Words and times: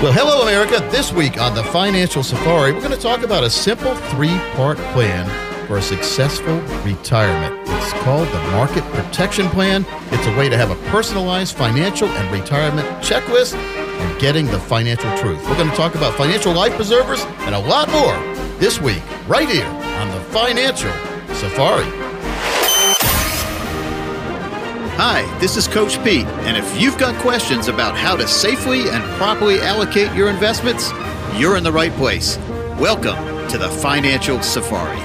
Well, 0.00 0.12
hello, 0.12 0.42
America. 0.42 0.78
This 0.92 1.12
week 1.12 1.40
on 1.40 1.56
the 1.56 1.64
Financial 1.64 2.22
Safari, 2.22 2.72
we're 2.72 2.78
going 2.78 2.92
to 2.92 3.00
talk 3.00 3.24
about 3.24 3.42
a 3.42 3.50
simple 3.50 3.96
three 3.96 4.38
part 4.54 4.78
plan 4.94 5.26
for 5.66 5.78
a 5.78 5.82
successful 5.82 6.60
retirement. 6.84 7.68
It's 7.68 7.92
called 8.04 8.28
the 8.28 8.40
Market 8.52 8.84
Protection 8.92 9.48
Plan. 9.48 9.84
It's 10.12 10.24
a 10.28 10.36
way 10.38 10.48
to 10.48 10.56
have 10.56 10.70
a 10.70 10.76
personalized 10.92 11.56
financial 11.56 12.06
and 12.06 12.30
retirement 12.32 12.86
checklist 13.02 13.54
and 13.56 14.20
getting 14.20 14.46
the 14.46 14.60
financial 14.60 15.10
truth. 15.18 15.44
We're 15.48 15.56
going 15.56 15.70
to 15.70 15.76
talk 15.76 15.96
about 15.96 16.14
financial 16.14 16.52
life 16.52 16.76
preservers 16.76 17.24
and 17.40 17.56
a 17.56 17.58
lot 17.58 17.90
more 17.90 18.14
this 18.60 18.80
week, 18.80 19.02
right 19.26 19.48
here 19.48 19.66
on 19.66 20.08
the 20.10 20.20
Financial 20.26 20.92
Safari. 21.34 23.17
Hi, 25.00 25.22
this 25.38 25.56
is 25.56 25.68
Coach 25.68 26.02
Pete, 26.02 26.26
and 26.26 26.56
if 26.56 26.80
you've 26.80 26.98
got 26.98 27.14
questions 27.22 27.68
about 27.68 27.96
how 27.96 28.16
to 28.16 28.26
safely 28.26 28.88
and 28.88 29.00
properly 29.16 29.60
allocate 29.60 30.12
your 30.12 30.28
investments, 30.28 30.90
you're 31.36 31.56
in 31.56 31.62
the 31.62 31.70
right 31.70 31.92
place. 31.92 32.36
Welcome 32.80 33.48
to 33.50 33.58
the 33.58 33.68
Financial 33.68 34.42
Safari. 34.42 34.98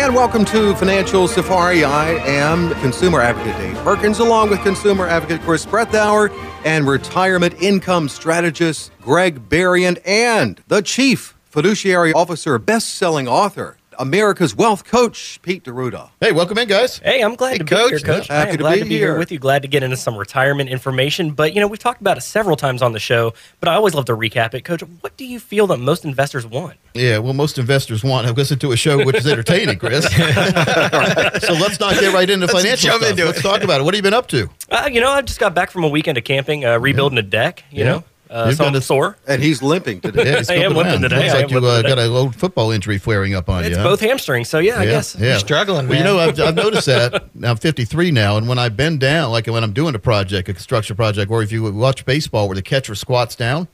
And 0.00 0.14
welcome 0.14 0.46
to 0.46 0.74
Financial 0.76 1.28
Safari. 1.28 1.84
I 1.84 2.12
am 2.24 2.70
consumer 2.80 3.20
advocate 3.20 3.54
Dave 3.58 3.76
Perkins, 3.84 4.18
along 4.18 4.48
with 4.48 4.62
consumer 4.62 5.06
advocate 5.06 5.42
Chris 5.42 5.66
Brethauer 5.66 6.30
and 6.64 6.88
retirement 6.88 7.52
income 7.60 8.08
strategist 8.08 8.92
Greg 9.02 9.46
Berrien, 9.46 9.98
and 10.06 10.62
the 10.68 10.80
chief 10.80 11.36
fiduciary 11.44 12.14
officer, 12.14 12.58
best-selling 12.58 13.28
author, 13.28 13.76
America's 14.00 14.56
Wealth 14.56 14.84
Coach, 14.84 15.38
Pete 15.42 15.62
D'Arruda. 15.64 16.10
Hey, 16.20 16.32
welcome 16.32 16.56
in, 16.56 16.66
guys. 16.66 16.98
Hey, 17.00 17.20
I'm 17.20 17.34
glad 17.34 17.52
Hey, 17.52 17.58
to 17.58 17.64
Coach. 17.64 17.90
be 17.90 17.96
here, 17.98 18.06
Coach. 18.06 18.28
Yeah, 18.30 18.34
I 18.34 18.38
happy 18.38 18.50
am 18.52 18.56
to 18.56 18.62
glad 18.62 18.74
be 18.74 18.78
to 18.80 18.84
be 18.86 18.90
here 18.96 18.98
here. 19.10 19.18
with 19.18 19.30
you. 19.30 19.38
Glad 19.38 19.60
to 19.62 19.68
get 19.68 19.82
into 19.82 19.96
some 19.98 20.16
retirement 20.16 20.70
information. 20.70 21.32
But, 21.32 21.54
you 21.54 21.60
know, 21.60 21.66
we've 21.66 21.78
talked 21.78 22.00
about 22.00 22.16
it 22.16 22.22
several 22.22 22.56
times 22.56 22.80
on 22.80 22.92
the 22.92 22.98
show, 22.98 23.34
but 23.60 23.68
I 23.68 23.74
always 23.74 23.94
love 23.94 24.06
to 24.06 24.16
recap 24.16 24.54
it. 24.54 24.62
Coach, 24.64 24.80
what 25.02 25.16
do 25.18 25.26
you 25.26 25.38
feel 25.38 25.66
that 25.66 25.76
most 25.78 26.06
investors 26.06 26.46
want? 26.46 26.78
Yeah, 26.94 27.18
well, 27.18 27.34
most 27.34 27.58
investors 27.58 28.02
want 28.02 28.26
to 28.26 28.32
listen 28.32 28.58
to 28.60 28.72
a 28.72 28.76
show 28.76 29.04
which 29.04 29.16
is 29.16 29.26
entertaining, 29.26 29.78
Chris. 29.78 30.04
so 30.14 31.52
let's 31.54 31.78
not 31.78 31.94
get 32.00 32.12
right 32.14 32.28
into 32.28 32.48
financial 32.48 32.88
jump 32.88 33.02
stuff. 33.02 33.10
into 33.10 33.26
let's 33.26 33.42
talk 33.42 33.62
about 33.62 33.80
it. 33.82 33.84
What 33.84 33.92
have 33.94 33.98
you 33.98 34.02
been 34.02 34.14
up 34.14 34.28
to? 34.28 34.48
Uh, 34.70 34.88
you 34.90 35.00
know, 35.00 35.10
I 35.10 35.20
just 35.22 35.38
got 35.38 35.54
back 35.54 35.70
from 35.70 35.84
a 35.84 35.88
weekend 35.88 36.16
of 36.18 36.24
camping, 36.24 36.64
uh, 36.64 36.78
rebuilding 36.78 37.18
a 37.18 37.22
deck, 37.22 37.64
you 37.70 37.80
Yeah. 37.84 37.90
know. 37.90 38.04
Uh, 38.30 38.44
You've 38.48 38.56
so 38.58 38.64
done 38.64 38.74
I'm 38.74 38.78
a- 38.78 38.80
sore. 38.82 39.16
And 39.26 39.42
he's 39.42 39.60
limping 39.62 40.00
today. 40.02 40.22
Yeah, 40.30 40.38
it's 40.38 40.48
I 40.50 40.54
am 40.54 40.72
jumping 40.72 40.76
limping 40.84 41.02
today. 41.02 41.16
Looks 41.16 41.34
I 41.34 41.40
like 41.40 41.50
you 41.50 41.58
uh, 41.58 41.82
got 41.82 41.88
today. 41.88 42.04
a 42.06 42.10
old 42.10 42.36
football 42.36 42.70
injury 42.70 42.98
flaring 42.98 43.34
up 43.34 43.48
on 43.48 43.64
It's 43.64 43.70
you. 43.70 43.76
huh? 43.78 43.82
both 43.88 44.00
hamstrings. 44.00 44.48
So, 44.48 44.60
yeah, 44.60 44.78
I 44.78 44.84
Yeah, 44.84 44.90
guess. 44.92 45.16
yeah. 45.18 45.38
struggling, 45.38 45.88
Well, 45.88 45.98
you 45.98 46.04
know, 46.04 46.18
I've, 46.18 46.38
I've 46.38 46.54
noticed 46.54 46.86
that. 46.86 47.34
Now, 47.34 47.50
I'm 47.50 47.56
53 47.56 48.12
now, 48.12 48.36
and 48.36 48.48
when 48.48 48.58
I 48.58 48.68
bend 48.68 49.00
down, 49.00 49.32
like 49.32 49.46
when 49.48 49.64
I'm 49.64 49.72
doing 49.72 49.94
a 49.96 49.98
project, 49.98 50.48
a 50.48 50.54
construction 50.54 50.94
project, 50.94 51.30
or 51.30 51.42
if 51.42 51.50
you 51.50 51.72
watch 51.72 52.04
baseball 52.04 52.46
where 52.46 52.54
the 52.54 52.62
catcher 52.62 52.94
squats 52.94 53.34
down, 53.34 53.66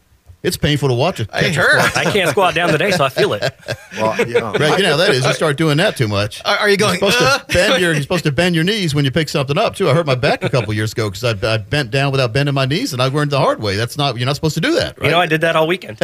it's 0.47 0.57
painful 0.57 0.89
to 0.89 0.95
watch 0.95 1.21
it. 1.21 1.31
catcher 1.31 1.61
heard. 1.63 1.81
I 1.97 2.05
can't 2.11 2.31
squat 2.31 2.55
down 2.55 2.71
today, 2.71 2.91
so 2.93 3.05
I 3.05 3.09
feel 3.11 3.33
it. 3.35 3.43
Well, 3.97 4.29
you 4.29 4.35
know, 4.39 4.53
Right, 4.53 4.77
you 4.77 4.83
know 4.85 4.91
how 4.91 4.97
that 4.99 5.09
is. 5.15 5.25
You 5.25 5.33
start 5.33 5.57
doing 5.57 5.79
that 5.79 5.97
too 5.97 6.07
much. 6.07 6.43
Are, 6.45 6.59
are 6.59 6.69
you 6.69 6.77
going? 6.77 7.01
You're 7.01 7.11
supposed 7.13 7.23
"Uh?" 7.23 7.39
to 7.39 7.47
bend 7.55 7.81
your. 7.81 7.93
You're 7.95 8.03
supposed 8.03 8.25
to 8.25 8.31
bend 8.33 8.55
your 8.55 8.63
knees 8.65 8.95
when 8.95 9.07
you 9.07 9.11
pick 9.11 9.31
something 9.31 9.57
up 9.57 9.75
too. 9.75 9.89
I 9.89 9.95
hurt 9.95 10.05
my 10.05 10.15
back 10.15 10.43
a 10.43 10.51
couple 10.51 10.75
years 10.75 10.93
ago 10.93 11.09
because 11.09 11.25
I, 11.25 11.55
I 11.55 11.57
bent 11.57 11.91
down 11.93 12.13
without 12.13 12.35
bending 12.35 12.55
my 12.55 12.67
knees, 12.67 12.93
and 12.93 13.01
I 13.01 13.07
learned 13.07 13.31
the 13.31 13.39
hard 13.39 13.63
way. 13.63 13.77
That's 13.77 13.97
not. 13.97 14.19
You're 14.19 14.27
not 14.27 14.35
supposed 14.35 14.55
to 14.57 14.61
do 14.61 14.75
that. 14.75 14.99
Right? 14.99 15.07
You 15.07 15.11
know, 15.13 15.19
I 15.21 15.25
did 15.25 15.41
that 15.41 15.57
all 15.57 15.67
weekend. 15.67 15.99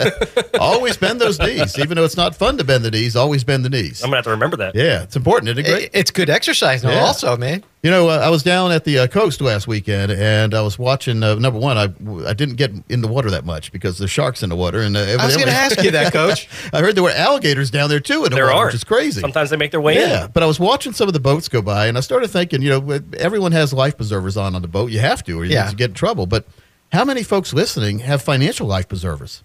Always 0.58 0.96
bend 0.96 1.20
those 1.20 1.38
knees, 1.38 1.78
even 1.78 1.96
though 1.96 2.04
it's 2.04 2.16
not 2.16 2.34
fun 2.34 2.56
to 2.58 2.64
bend 2.64 2.82
the 2.82 2.90
knees. 2.90 3.14
Always 3.14 3.44
bend 3.44 3.62
the 3.64 3.68
knees. 3.70 4.02
I'm 4.02 4.08
going 4.08 4.12
to 4.12 4.16
have 4.18 4.24
to 4.24 4.30
remember 4.30 4.56
that. 4.58 4.74
Yeah, 4.74 5.02
it's 5.02 5.16
important. 5.16 5.50
Isn't 5.50 5.66
it 5.66 5.68
great? 5.68 5.84
It- 5.84 5.90
it's 5.92 6.10
good 6.10 6.30
exercise 6.30 6.82
Yeah. 6.82 7.00
also, 7.00 7.36
man. 7.36 7.62
You 7.84 7.90
know, 7.90 8.08
uh, 8.08 8.16
I 8.16 8.30
was 8.30 8.42
down 8.42 8.72
at 8.72 8.84
the 8.84 9.00
uh, 9.00 9.06
coast 9.08 9.42
last 9.42 9.68
weekend, 9.68 10.10
and 10.10 10.54
I 10.54 10.62
was 10.62 10.78
watching. 10.78 11.22
Uh, 11.22 11.34
number 11.34 11.58
one, 11.58 11.76
I 11.76 11.84
I 12.26 12.32
didn't 12.32 12.54
get 12.54 12.72
in 12.88 13.02
the 13.02 13.08
water 13.08 13.30
that 13.32 13.44
much 13.44 13.72
because 13.72 13.98
the 13.98 14.08
sharks 14.08 14.42
in 14.42 14.48
the 14.48 14.56
water, 14.56 14.80
and 14.80 14.96
uh, 14.96 15.00
I 15.20 15.26
was 15.26 15.36
going 15.36 15.48
to 15.48 15.52
ask 15.54 15.82
you 15.82 15.90
that, 15.90 16.10
Coach. 16.10 16.48
I 16.72 16.80
heard 16.80 16.94
there 16.94 17.02
were 17.04 17.10
alligators 17.10 17.70
down 17.70 17.90
there 17.90 18.00
too 18.00 18.24
in 18.24 18.30
the 18.30 18.36
There 18.36 18.46
water, 18.46 18.56
are. 18.56 18.66
which 18.68 18.74
is 18.76 18.84
crazy. 18.84 19.20
Sometimes 19.20 19.50
they 19.50 19.58
make 19.58 19.70
their 19.70 19.82
way 19.82 19.96
Yeah, 19.96 20.24
in. 20.24 20.30
but 20.30 20.42
I 20.42 20.46
was 20.46 20.58
watching 20.58 20.94
some 20.94 21.08
of 21.08 21.12
the 21.12 21.20
boats 21.20 21.46
go 21.48 21.60
by, 21.60 21.86
and 21.86 21.98
I 21.98 22.00
started 22.00 22.28
thinking, 22.28 22.62
you 22.62 22.70
know, 22.70 23.00
everyone 23.18 23.52
has 23.52 23.74
life 23.74 23.98
preservers 23.98 24.38
on 24.38 24.54
on 24.54 24.62
the 24.62 24.68
boat. 24.68 24.90
You 24.90 25.00
have 25.00 25.22
to, 25.24 25.38
or 25.38 25.44
you 25.44 25.52
Yeah. 25.52 25.70
get 25.74 25.90
in 25.90 25.94
trouble. 25.94 26.24
But 26.24 26.46
how 26.90 27.04
many 27.04 27.22
folks 27.22 27.52
listening 27.52 27.98
have 27.98 28.22
financial 28.22 28.66
life 28.66 28.88
preservers? 28.88 29.42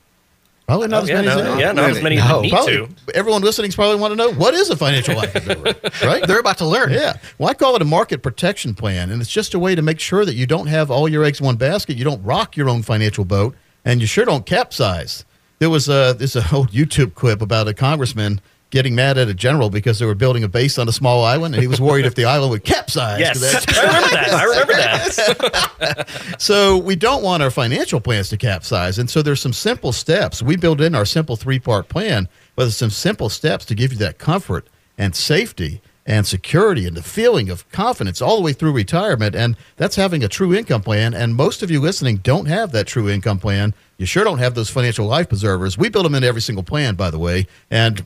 Probably 0.69 0.87
not 0.87 0.99
Oh, 0.99 1.01
as 1.01 1.09
yeah, 1.09 1.15
many 1.15 1.27
as 1.29 1.35
no, 1.37 1.57
yeah, 1.57 1.71
not 1.71 1.89
as 1.89 2.03
many 2.03 2.19
as 2.19 2.29
No. 2.29 2.41
need 2.41 2.51
Probably, 2.51 2.73
to. 2.75 2.89
everyone 3.15 3.41
listening's 3.41 3.73
probably 3.73 3.95
want 3.99 4.11
to 4.11 4.15
know 4.15 4.31
what 4.31 4.53
is 4.53 4.69
a 4.69 4.75
financial 4.75 5.15
life 5.15 5.31
preserver, 5.31 5.73
right? 6.05 6.27
They're 6.27 6.39
about 6.39 6.59
to 6.59 6.67
learn. 6.67 6.91
Yeah. 6.91 7.17
Well, 7.39 7.49
I 7.49 7.55
call 7.55 7.75
it 7.75 7.81
a 7.81 7.85
market 7.85 8.21
protection 8.21 8.75
plan, 8.75 9.09
and 9.09 9.19
it's 9.19 9.31
just 9.31 9.55
a 9.55 9.59
way 9.59 9.73
to 9.73 9.81
make 9.81 9.99
sure 9.99 10.25
that 10.25 10.35
you 10.35 10.45
don't 10.45 10.67
have 10.67 10.91
all 10.91 11.09
your 11.09 11.23
eggs 11.23 11.39
in 11.39 11.47
one 11.47 11.55
basket. 11.55 11.97
You 11.97 12.03
don't 12.03 12.23
rock 12.23 12.55
your 12.55 12.69
own 12.69 12.83
financial 12.83 13.25
boat, 13.25 13.55
and 13.83 13.99
you 13.99 14.05
sure 14.05 14.25
don't 14.25 14.45
capsize. 14.45 15.25
There 15.57 15.71
was 15.71 15.89
a 15.89 16.15
this 16.15 16.35
a 16.35 16.45
old 16.53 16.69
YouTube 16.71 17.15
clip 17.15 17.41
about 17.41 17.67
a 17.67 17.73
congressman 17.73 18.39
getting 18.71 18.93
mad 18.93 19.17
at 19.17 19.27
a 19.27 19.33
general 19.33 19.69
because 19.69 19.99
they 19.99 20.05
were 20.05 20.15
building 20.15 20.43
a 20.43 20.47
base 20.47 20.77
on 20.77 20.87
a 20.87 20.91
small 20.91 21.23
island, 21.23 21.55
and 21.55 21.61
he 21.61 21.67
was 21.67 21.81
worried 21.81 22.05
if 22.05 22.15
the 22.15 22.25
island 22.25 22.51
would 22.51 22.63
capsize. 22.63 23.19
Yes, 23.19 23.41
I 23.67 23.85
remember 23.85 24.09
that. 24.09 24.33
I 24.33 24.43
remember 24.43 24.73
that. 24.73 26.35
so 26.41 26.77
we 26.77 26.95
don't 26.95 27.23
want 27.23 27.41
our 27.41 27.51
financial 27.51 27.99
plans 27.99 28.29
to 28.29 28.37
capsize, 28.37 28.99
and 28.99 29.09
so 29.09 29.21
there's 29.21 29.41
some 29.41 29.53
simple 29.53 29.91
steps. 29.91 30.41
We 30.41 30.55
build 30.55 30.81
in 30.81 30.95
our 30.95 31.05
simple 31.05 31.35
three-part 31.35 31.89
plan, 31.89 32.27
but 32.55 32.65
there's 32.65 32.77
some 32.77 32.89
simple 32.89 33.29
steps 33.29 33.65
to 33.65 33.75
give 33.75 33.91
you 33.91 33.97
that 33.99 34.17
comfort 34.19 34.67
and 34.97 35.15
safety 35.15 35.81
and 36.09 36.25
security 36.25 36.87
and 36.87 36.97
the 36.97 37.03
feeling 37.03 37.49
of 37.51 37.69
confidence 37.71 38.19
all 38.19 38.35
the 38.35 38.41
way 38.41 38.51
through 38.51 38.71
retirement. 38.71 39.35
And 39.35 39.55
that's 39.77 39.95
having 39.95 40.23
a 40.23 40.27
true 40.27 40.55
income 40.55 40.81
plan. 40.81 41.13
And 41.13 41.35
most 41.35 41.61
of 41.61 41.69
you 41.69 41.79
listening 41.79 42.17
don't 42.17 42.47
have 42.47 42.71
that 42.71 42.87
true 42.87 43.07
income 43.07 43.37
plan. 43.37 43.75
You 43.97 44.07
sure 44.07 44.23
don't 44.23 44.39
have 44.39 44.55
those 44.55 44.71
financial 44.71 45.05
life 45.05 45.29
preservers. 45.29 45.77
We 45.77 45.89
build 45.89 46.05
them 46.05 46.15
into 46.15 46.27
every 46.27 46.41
single 46.41 46.63
plan, 46.63 46.95
by 46.95 47.11
the 47.11 47.19
way. 47.19 47.45
And 47.69 48.03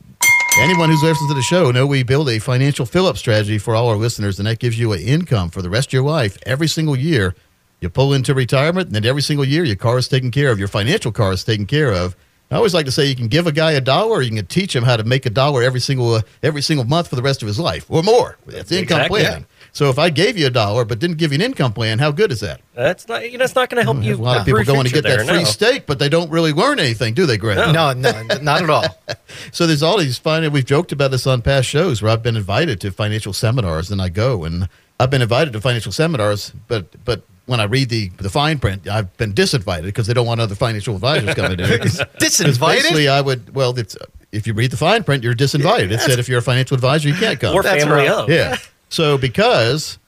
Anyone 0.56 0.88
who's 0.88 1.02
listened 1.02 1.28
to 1.28 1.34
the 1.34 1.42
show 1.42 1.72
know 1.72 1.84
we 1.84 2.04
build 2.04 2.28
a 2.28 2.38
financial 2.38 2.86
fill-up 2.86 3.18
strategy 3.18 3.58
for 3.58 3.74
all 3.74 3.88
our 3.88 3.96
listeners, 3.96 4.38
and 4.38 4.46
that 4.46 4.60
gives 4.60 4.78
you 4.78 4.92
an 4.92 5.00
income 5.00 5.50
for 5.50 5.62
the 5.62 5.68
rest 5.68 5.88
of 5.88 5.92
your 5.94 6.04
life 6.04 6.38
every 6.46 6.68
single 6.68 6.96
year. 6.96 7.34
You 7.80 7.90
pull 7.90 8.12
into 8.14 8.34
retirement, 8.34 8.86
and 8.86 8.94
then 8.94 9.04
every 9.04 9.20
single 9.20 9.44
year 9.44 9.64
your 9.64 9.76
car 9.76 9.98
is 9.98 10.06
taken 10.06 10.30
care 10.30 10.50
of, 10.52 10.58
your 10.60 10.68
financial 10.68 11.10
car 11.10 11.32
is 11.32 11.42
taken 11.44 11.66
care 11.66 11.92
of. 11.92 12.14
I 12.52 12.56
always 12.56 12.72
like 12.72 12.86
to 12.86 12.92
say 12.92 13.04
you 13.06 13.16
can 13.16 13.26
give 13.26 13.48
a 13.48 13.52
guy 13.52 13.72
a 13.72 13.80
dollar, 13.80 14.12
or 14.12 14.22
you 14.22 14.30
can 14.30 14.46
teach 14.46 14.76
him 14.76 14.84
how 14.84 14.96
to 14.96 15.02
make 15.02 15.26
a 15.26 15.30
dollar 15.30 15.62
every 15.62 15.80
single 15.80 16.14
uh, 16.14 16.22
every 16.42 16.62
single 16.62 16.84
month 16.86 17.08
for 17.08 17.16
the 17.16 17.22
rest 17.22 17.42
of 17.42 17.48
his 17.48 17.58
life, 17.58 17.84
or 17.88 18.02
more. 18.04 18.38
That's 18.46 18.70
income 18.70 18.98
Exactly. 19.00 19.20
planning. 19.22 19.46
So 19.74 19.90
if 19.90 19.98
I 19.98 20.08
gave 20.08 20.38
you 20.38 20.46
a 20.46 20.50
dollar 20.50 20.84
but 20.84 21.00
didn't 21.00 21.18
give 21.18 21.32
you 21.32 21.34
an 21.34 21.42
income 21.42 21.72
plan, 21.72 21.98
how 21.98 22.12
good 22.12 22.30
is 22.30 22.38
that? 22.40 22.60
That's 22.74 23.08
not. 23.08 23.30
You 23.30 23.38
know, 23.38 23.44
it's 23.44 23.56
not 23.56 23.68
going 23.68 23.80
to 23.80 23.84
help 23.84 23.96
hmm, 23.96 24.04
you. 24.04 24.14
a 24.14 24.16
lot 24.16 24.38
of 24.38 24.46
people 24.46 24.60
improve 24.60 24.74
going 24.76 24.84
to 24.84 24.90
future 24.90 25.08
get 25.08 25.18
that 25.18 25.26
free 25.26 25.38
no. 25.38 25.44
steak, 25.44 25.84
but 25.84 25.98
they 25.98 26.08
don't 26.08 26.30
really 26.30 26.52
learn 26.52 26.78
anything, 26.78 27.12
do 27.12 27.26
they, 27.26 27.36
Greg? 27.36 27.58
No, 27.58 27.92
no, 27.92 28.22
not 28.40 28.62
at 28.62 28.70
all. 28.70 28.84
So 29.52 29.66
there's 29.66 29.82
all 29.82 29.98
these 29.98 30.16
fine. 30.16 30.50
We've 30.52 30.64
joked 30.64 30.92
about 30.92 31.10
this 31.10 31.26
on 31.26 31.42
past 31.42 31.68
shows 31.68 32.00
where 32.00 32.12
I've 32.12 32.22
been 32.22 32.36
invited 32.36 32.80
to 32.82 32.92
financial 32.92 33.32
seminars, 33.32 33.90
and 33.90 34.00
I 34.00 34.08
go, 34.08 34.44
and 34.44 34.68
I've 35.00 35.10
been 35.10 35.22
invited 35.22 35.52
to 35.54 35.60
financial 35.60 35.90
seminars, 35.92 36.52
but 36.68 37.04
but 37.04 37.22
when 37.46 37.58
I 37.60 37.64
read 37.64 37.88
the 37.88 38.08
the 38.16 38.30
fine 38.30 38.58
print, 38.60 38.86
I've 38.88 39.14
been 39.16 39.32
disinvited 39.32 39.82
because 39.84 40.06
they 40.06 40.14
don't 40.14 40.26
want 40.26 40.40
other 40.40 40.54
financial 40.54 40.94
advisors 40.94 41.34
coming 41.34 41.58
in. 41.58 41.78
'Cause- 41.78 41.98
'cause 41.98 42.06
Disinvited? 42.18 42.60
Basically, 42.76 43.08
I 43.08 43.20
would. 43.20 43.54
Well, 43.54 43.76
it's 43.78 43.96
if 44.32 44.46
you 44.46 44.54
read 44.54 44.70
the 44.70 44.76
fine 44.76 45.02
print, 45.02 45.24
you're 45.24 45.34
disinvited. 45.34 45.90
It 45.90 46.00
said 46.00 46.18
if 46.18 46.28
you're 46.28 46.38
a 46.38 46.42
financial 46.42 46.76
advisor, 46.76 47.08
you 47.08 47.14
can't 47.14 47.40
come. 47.40 47.54
Or 47.54 47.62
family 47.62 47.86
right. 47.86 48.08
of. 48.08 48.30
Yeah. 48.30 48.56
So 48.94 49.18
because 49.18 49.98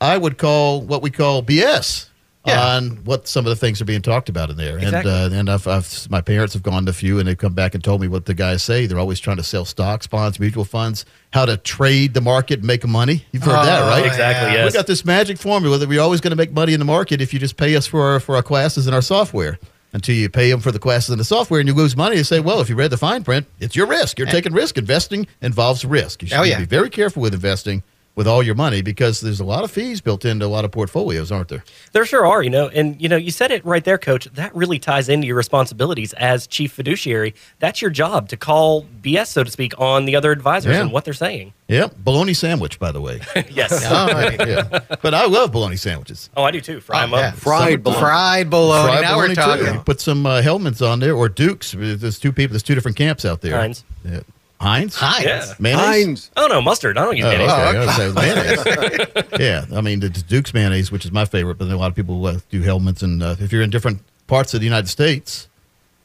I 0.00 0.18
would 0.18 0.36
call 0.36 0.82
what 0.82 1.00
we 1.02 1.10
call 1.10 1.42
BS 1.42 2.06
Yeah. 2.46 2.74
on 2.76 2.90
what 3.04 3.26
some 3.28 3.46
of 3.46 3.50
the 3.50 3.56
things 3.56 3.80
are 3.80 3.86
being 3.86 4.02
talked 4.02 4.28
about 4.28 4.50
in 4.50 4.56
there, 4.56 4.76
Exactly. 4.78 5.10
and 5.10 5.32
uh, 5.32 5.36
and 5.38 5.50
I've, 5.50 5.66
I've 5.66 6.10
my 6.10 6.20
parents 6.20 6.52
have 6.54 6.62
gone 6.62 6.84
to 6.84 6.90
a 6.90 6.92
few, 6.94 7.18
and 7.18 7.26
they've 7.26 7.36
come 7.36 7.54
back 7.54 7.74
and 7.74 7.82
told 7.82 8.00
me 8.02 8.08
what 8.08 8.26
the 8.26 8.34
guys 8.34 8.62
say. 8.62 8.84
They're 8.86 8.98
always 8.98 9.20
trying 9.20 9.38
to 9.38 9.42
sell 9.42 9.64
stocks, 9.64 10.06
bonds, 10.06 10.38
mutual 10.38 10.64
funds, 10.66 11.04
how 11.32 11.46
to 11.46 11.56
trade 11.56 12.12
the 12.14 12.20
market 12.20 12.58
and 12.60 12.66
make 12.66 12.86
money. 12.86 13.24
You've 13.32 13.42
heard 13.42 13.64
that, 13.64 13.82
Oh, 13.82 13.88
right? 13.88 14.04
Exactly, 14.06 14.48
yeah. 14.52 14.64
yes. 14.64 14.72
We 14.72 14.78
got 14.78 14.86
this 14.86 15.04
magic 15.04 15.38
formula 15.38 15.78
that 15.78 15.88
we're 15.88 16.00
always 16.02 16.20
going 16.20 16.32
to 16.32 16.36
make 16.36 16.52
money 16.52 16.72
in 16.74 16.78
the 16.78 16.84
market 16.86 17.20
if 17.22 17.32
you 17.32 17.38
just 17.40 17.56
pay 17.56 17.74
us 17.76 17.86
for 17.86 18.02
our, 18.02 18.20
for 18.20 18.36
our 18.36 18.42
classes 18.42 18.86
and 18.86 18.94
our 18.94 19.02
software. 19.02 19.58
Until 19.92 20.14
you 20.14 20.28
pay 20.28 20.48
them 20.52 20.60
for 20.60 20.70
the 20.70 20.78
classes 20.78 21.10
and 21.10 21.18
the 21.18 21.24
software 21.24 21.58
and 21.58 21.68
you 21.68 21.74
lose 21.74 21.96
money, 21.96 22.16
you 22.16 22.22
say, 22.22 22.38
well, 22.38 22.60
if 22.60 22.68
you 22.68 22.76
read 22.76 22.92
the 22.92 22.96
fine 22.96 23.24
print, 23.24 23.44
it's 23.58 23.74
your 23.74 23.86
risk. 23.88 24.20
You're 24.20 24.28
taking 24.28 24.52
risk. 24.52 24.78
Investing 24.78 25.26
involves 25.42 25.84
risk. 25.84 26.22
You 26.22 26.28
should 26.28 26.38
Oh, 26.38 26.42
yeah. 26.44 26.60
be 26.60 26.64
very 26.64 26.90
careful 26.90 27.20
with 27.22 27.34
investing. 27.34 27.82
With 28.16 28.26
all 28.26 28.42
your 28.42 28.56
money 28.56 28.82
because 28.82 29.20
there's 29.22 29.40
a 29.40 29.44
lot 29.44 29.62
of 29.64 29.70
fees 29.70 30.00
built 30.02 30.24
into 30.26 30.44
a 30.44 30.48
lot 30.48 30.64
of 30.66 30.72
portfolios, 30.72 31.30
aren't 31.32 31.48
there? 31.48 31.64
There 31.92 32.04
sure 32.04 32.26
are, 32.26 32.42
you 32.42 32.50
know, 32.50 32.68
and 32.68 33.00
you 33.00 33.08
know, 33.08 33.16
you 33.16 33.30
said 33.30 33.50
it 33.50 33.64
right 33.64 33.82
there, 33.82 33.96
Coach. 33.98 34.26
That 34.34 34.54
really 34.54 34.78
ties 34.78 35.08
into 35.08 35.26
your 35.28 35.36
responsibilities 35.36 36.12
as 36.14 36.46
chief 36.46 36.72
fiduciary. 36.72 37.34
That's 37.60 37.80
your 37.80 37.90
job 37.90 38.28
to 38.30 38.36
call 38.36 38.84
BS, 39.00 39.28
so 39.28 39.44
to 39.44 39.50
speak, 39.50 39.72
on 39.78 40.04
the 40.04 40.16
other 40.16 40.32
advisors 40.32 40.74
Yeah. 40.74 40.82
and 40.82 40.92
what 40.92 41.04
they're 41.06 41.14
saying. 41.14 41.54
Yep, 41.68 41.94
bologna 41.98 42.34
sandwich, 42.34 42.78
by 42.80 42.90
the 42.92 43.00
way. 43.00 43.20
yes. 43.52 43.86
All 43.86 44.08
right. 44.08 44.46
yeah, 44.46 44.80
but 45.00 45.14
I 45.14 45.24
love 45.26 45.52
bologna 45.52 45.76
sandwiches. 45.76 46.28
Oh, 46.36 46.42
I 46.42 46.50
do 46.50 46.60
too. 46.60 46.80
Fry 46.80 46.98
Oh, 46.98 47.06
them 47.06 47.14
up. 47.14 47.20
yeah. 47.20 47.30
Fried 47.30 47.82
bologna. 47.84 48.00
Fried 48.00 48.50
bologna. 48.50 48.88
Fried 48.92 49.02
now 49.02 49.16
we're 49.16 49.34
bologna, 49.34 49.58
too. 49.60 49.64
talking. 49.66 49.82
Put 49.84 50.00
some 50.00 50.26
uh, 50.26 50.42
Hellmann's 50.42 50.82
on 50.82 50.98
there 50.98 51.14
or 51.14 51.28
Dukes. 51.30 51.72
There's 51.78 52.18
two 52.18 52.32
people. 52.32 52.52
There's 52.54 52.64
two 52.64 52.74
different 52.74 52.96
camps 52.98 53.24
out 53.24 53.40
there. 53.40 53.56
Heinz. 53.56 53.84
Yeah. 54.04 54.20
Heinz. 54.60 54.94
Heinz. 54.94 55.24
Yeah. 55.24 55.54
Mayonnaise. 55.58 55.84
Heinz. 55.86 56.30
Oh 56.36 56.46
no, 56.46 56.60
mustard. 56.60 56.98
I 56.98 57.04
don't 57.04 57.16
use 57.16 57.24
Oh, 57.24 57.28
mayonnaise. 57.28 57.50
okay. 57.50 57.78
I 57.78 57.86
was 57.86 57.96
saying 57.96 58.14
mayonnaise. 59.14 59.40
yeah, 59.40 59.76
I 59.76 59.80
mean 59.80 60.00
the 60.00 60.10
Duke's 60.10 60.52
mayonnaise, 60.52 60.92
which 60.92 61.04
is 61.04 61.12
my 61.12 61.24
favorite, 61.24 61.56
but 61.58 61.64
then 61.66 61.74
a 61.74 61.78
lot 61.78 61.86
of 61.90 61.96
people 61.96 62.24
uh, 62.26 62.38
do 62.50 62.60
Hellmann's, 62.62 63.02
and 63.02 63.22
uh, 63.22 63.36
if 63.40 63.52
you're 63.52 63.62
in 63.62 63.70
different 63.70 64.00
parts 64.26 64.52
of 64.54 64.60
the 64.60 64.66
United 64.66 64.88
States, 64.88 65.48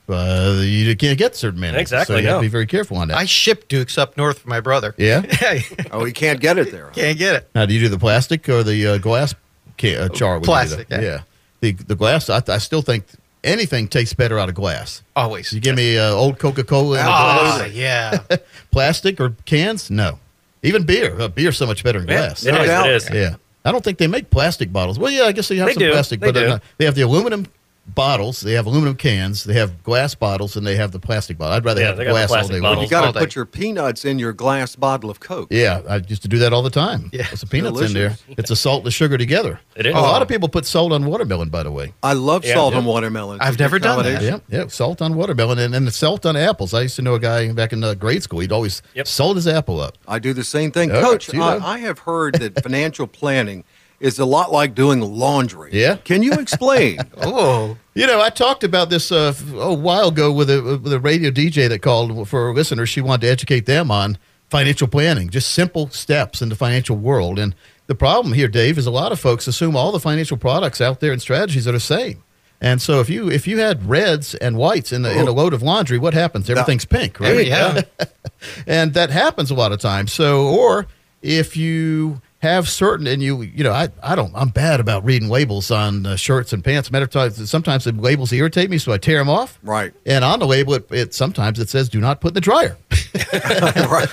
uh, 0.07 0.61
you 0.63 0.95
can't 0.95 1.17
get 1.17 1.35
certain 1.35 1.59
mayonnaise. 1.59 1.81
Exactly, 1.81 2.15
So 2.15 2.19
you 2.21 2.27
have 2.27 2.37
to 2.37 2.41
be 2.43 2.47
very 2.47 2.65
careful 2.67 2.97
on 2.97 3.09
that. 3.09 3.17
I 3.17 3.25
ship 3.25 3.67
Dukes 3.67 3.97
up 3.97 4.15
north 4.17 4.39
for 4.39 4.47
my 4.49 4.59
brother. 4.61 4.95
yeah. 4.97 5.23
Oh, 5.91 6.05
you 6.05 6.13
can't 6.13 6.39
get 6.39 6.57
it 6.57 6.71
there. 6.71 6.91
Can't 6.93 7.17
get 7.17 7.35
it. 7.35 7.49
Now, 7.55 7.65
do 7.65 7.73
you 7.73 7.79
do 7.79 7.89
the 7.89 7.99
plastic 7.99 8.47
or 8.49 8.63
the 8.63 8.87
uh, 8.87 8.97
glass 8.99 9.33
ca- 9.77 9.95
uh, 9.97 10.09
jar? 10.09 10.33
when 10.35 10.41
you 10.41 10.45
Plastic, 10.45 10.87
that? 10.89 11.01
yeah. 11.03 11.21
The 11.61 11.71
the 11.73 11.95
glass. 11.95 12.29
I, 12.29 12.41
I 12.47 12.57
still 12.59 12.81
think 12.81 13.05
anything 13.45 13.87
tastes 13.87 14.13
better 14.13 14.37
out 14.39 14.49
of 14.49 14.55
glass. 14.55 15.01
Always. 15.15 15.53
You 15.53 15.61
give 15.61 15.75
me 15.75 15.97
uh, 15.97 16.09
old 16.11 16.39
Coca 16.39 16.63
Cola 16.63 16.95
in 16.99 17.03
a 17.03 17.07
glass. 17.07 17.61
Oh, 17.61 17.65
yeah. 17.65 18.17
Plastic 18.71 19.19
or 19.21 19.35
cans? 19.45 19.89
No. 19.89 20.19
Even 20.63 20.83
beer. 20.83 21.19
Uh, 21.19 21.27
beer's 21.27 21.57
so 21.57 21.65
much 21.65 21.83
better 21.83 21.99
in 21.99 22.07
Yeah, 22.07 22.17
glass. 22.27 22.45
it 22.45 22.51
no 22.51 22.61
is, 22.61 22.69
it 23.09 23.15
is. 23.15 23.31
Yeah. 23.31 23.35
I 23.63 23.71
don't 23.71 23.83
think 23.83 23.97
they 23.97 24.07
make 24.07 24.29
plastic 24.29 24.71
bottles. 24.73 24.99
Well, 24.99 25.11
yeah, 25.11 25.23
I 25.23 25.31
guess 25.31 25.47
they 25.47 25.55
have 25.57 25.67
They 25.67 25.73
some 25.73 25.83
do. 25.83 25.91
plastic, 25.91 26.19
They 26.19 26.27
but 26.31 26.39
do. 26.39 26.47
not- 26.47 26.63
they 26.77 26.85
have 26.85 26.95
the 26.95 27.01
aluminum 27.01 27.47
bottles, 27.87 28.41
they 28.41 28.53
have 28.53 28.65
aluminum 28.65 28.95
cans, 28.95 29.43
they 29.43 29.53
have 29.53 29.83
glass 29.83 30.15
bottles, 30.15 30.55
and 30.55 30.65
they 30.65 30.75
have 30.75 30.91
the 30.91 30.99
plastic 30.99 31.37
bottle. 31.37 31.53
I'd 31.55 31.63
rather 31.65 31.81
Yeah, 31.81 31.87
have 31.87 31.97
the 31.97 32.03
got 32.05 32.09
the 32.09 32.13
glass 32.13 32.29
all 32.29 32.35
plastic 32.37 32.55
day 32.55 32.59
bottles. 32.61 32.83
You 32.85 32.89
got 32.89 33.13
to 33.13 33.19
put 33.19 33.35
your 33.35 33.45
peanuts 33.45 34.05
in 34.05 34.17
your 34.19 34.33
glass 34.33 34.75
bottle 34.75 35.09
of 35.09 35.19
Coke. 35.19 35.49
Yeah, 35.51 35.81
I 35.87 35.97
used 36.07 36.21
to 36.23 36.27
do 36.27 36.39
that 36.39 36.51
all 36.53 36.63
the 36.63 36.69
time. 36.69 37.09
Yeah. 37.13 37.27
Put 37.27 37.39
some 37.39 37.49
peanuts 37.49 37.81
in 37.81 37.93
there. 37.93 38.17
It's 38.29 38.49
a 38.51 38.55
salt 38.55 38.79
and 38.81 38.87
a 38.87 38.91
sugar 38.91 39.17
together. 39.17 39.59
It 39.75 39.85
is. 39.85 39.93
A 39.93 39.99
lot 39.99 40.21
of 40.21 40.27
people 40.27 40.49
put 40.49 40.65
salt 40.65 40.91
on 40.91 41.05
watermelon, 41.05 41.49
by 41.49 41.63
the 41.63 41.71
way. 41.71 41.93
I 42.01 42.13
love 42.13 42.43
Yeah. 42.43 42.53
salt 42.55 42.73
Yeah. 42.73 42.79
on 42.79 42.85
watermelon. 42.85 43.39
I've 43.41 43.59
never 43.59 43.79
done 43.79 44.03
that. 44.03 44.21
Yeah, 44.21 44.39
yeah, 44.49 44.67
salt 44.67 45.01
on 45.01 45.15
watermelon 45.15 45.59
and, 45.59 45.75
and 45.75 45.93
salt 45.93 46.25
on 46.25 46.35
apples. 46.35 46.73
I 46.73 46.81
used 46.81 46.95
to 46.97 47.01
know 47.01 47.13
a 47.15 47.19
guy 47.19 47.51
back 47.51 47.71
in 47.73 47.83
uh, 47.83 47.93
grade 47.93 48.23
school. 48.23 48.39
He'd 48.39 48.51
always 48.51 48.81
Yep. 48.95 49.07
salt 49.07 49.35
his 49.35 49.47
apple 49.47 49.79
up. 49.79 49.97
I 50.07 50.19
do 50.19 50.33
the 50.33 50.43
same 50.43 50.71
thing. 50.71 50.89
Yeah, 50.89 51.01
Coach. 51.01 51.33
I, 51.33 51.57
I 51.57 51.77
have 51.79 51.99
heard 51.99 52.35
that 52.35 52.61
financial 52.63 53.07
planning 53.07 53.63
is 54.05 54.19
a 54.19 54.25
lot 54.25 54.51
like 54.51 54.75
doing 54.75 55.01
laundry. 55.01 55.71
Yeah. 55.73 55.95
Can 55.97 56.21
you 56.23 56.33
explain? 56.33 56.99
Oh. 57.17 57.77
You 57.95 58.05
know, 58.05 58.21
I 58.21 58.29
talked 58.29 58.63
about 58.63 58.89
this 58.89 59.11
uh, 59.11 59.33
a 59.55 59.73
while 59.73 60.09
ago 60.09 60.31
with 60.31 60.49
a 60.49 60.79
with 60.83 60.91
a 60.91 60.99
radio 60.99 61.31
DJ 61.31 61.69
that 61.69 61.81
called 61.81 62.27
for 62.27 62.53
listeners. 62.53 62.89
She 62.89 62.99
wanted 62.99 63.21
to 63.21 63.31
educate 63.31 63.65
them 63.65 63.89
on 63.89 64.17
financial 64.49 64.87
planning, 64.87 65.29
just 65.29 65.51
simple 65.51 65.89
steps 65.89 66.41
in 66.41 66.49
the 66.49 66.55
financial 66.55 66.97
world. 66.97 67.39
And 67.39 67.55
the 67.87 67.95
problem 67.95 68.33
here, 68.33 68.49
Dave, 68.49 68.77
is 68.77 68.85
a 68.85 68.91
lot 68.91 69.11
of 69.13 69.19
folks 69.19 69.47
assume 69.47 69.77
all 69.77 69.91
the 69.93 69.99
financial 69.99 70.35
products 70.37 70.81
out 70.81 70.99
there 70.99 71.13
and 71.13 71.21
strategies 71.21 71.67
are 71.67 71.71
the 71.71 71.79
same. 71.79 72.21
And 72.61 72.81
so 72.81 72.99
if 72.99 73.09
you 73.09 73.31
if 73.31 73.47
you 73.47 73.59
had 73.59 73.89
reds 73.89 74.35
and 74.35 74.57
whites 74.57 74.91
in, 74.91 75.01
the, 75.01 75.17
in 75.17 75.27
a 75.27 75.31
load 75.31 75.53
of 75.53 75.63
laundry, 75.63 75.97
what 75.97 76.13
happens? 76.13 76.49
Everything's 76.49 76.85
pink, 76.85 77.19
right? 77.19 77.47
Yeah. 77.47 77.81
and 78.67 78.93
that 78.93 79.09
happens 79.09 79.51
a 79.51 79.55
lot 79.55 79.71
of 79.71 79.79
times. 79.79 80.11
So, 80.11 80.47
or 80.47 80.85
if 81.21 81.57
you 81.57 82.21
have 82.45 82.69
certain, 82.69 83.07
and 83.07 83.21
you, 83.21 83.41
you 83.41 83.63
know, 83.63 83.71
I, 83.71 83.89
I 84.01 84.15
don't, 84.15 84.31
I'm 84.35 84.49
bad 84.49 84.79
about 84.79 85.03
reading 85.03 85.29
labels 85.29 85.71
on 85.71 86.05
uh, 86.05 86.15
shirts 86.15 86.53
and 86.53 86.63
pants. 86.63 86.91
Matter 86.91 87.05
of 87.05 87.11
fact, 87.11 87.35
sometimes 87.35 87.85
the 87.85 87.91
labels 87.91 88.31
irritate 88.31 88.69
me, 88.69 88.77
so 88.77 88.91
I 88.91 88.97
tear 88.97 89.17
them 89.17 89.29
off. 89.29 89.59
Right. 89.63 89.93
And 90.05 90.23
on 90.23 90.39
the 90.39 90.47
label, 90.47 90.75
it, 90.75 90.91
it 90.91 91.13
sometimes 91.13 91.59
it 91.59 91.69
says, 91.69 91.89
"Do 91.89 91.99
not 91.99 92.21
put 92.21 92.29
in 92.29 92.33
the 92.35 92.41
dryer." 92.41 92.77
right. 93.33 94.09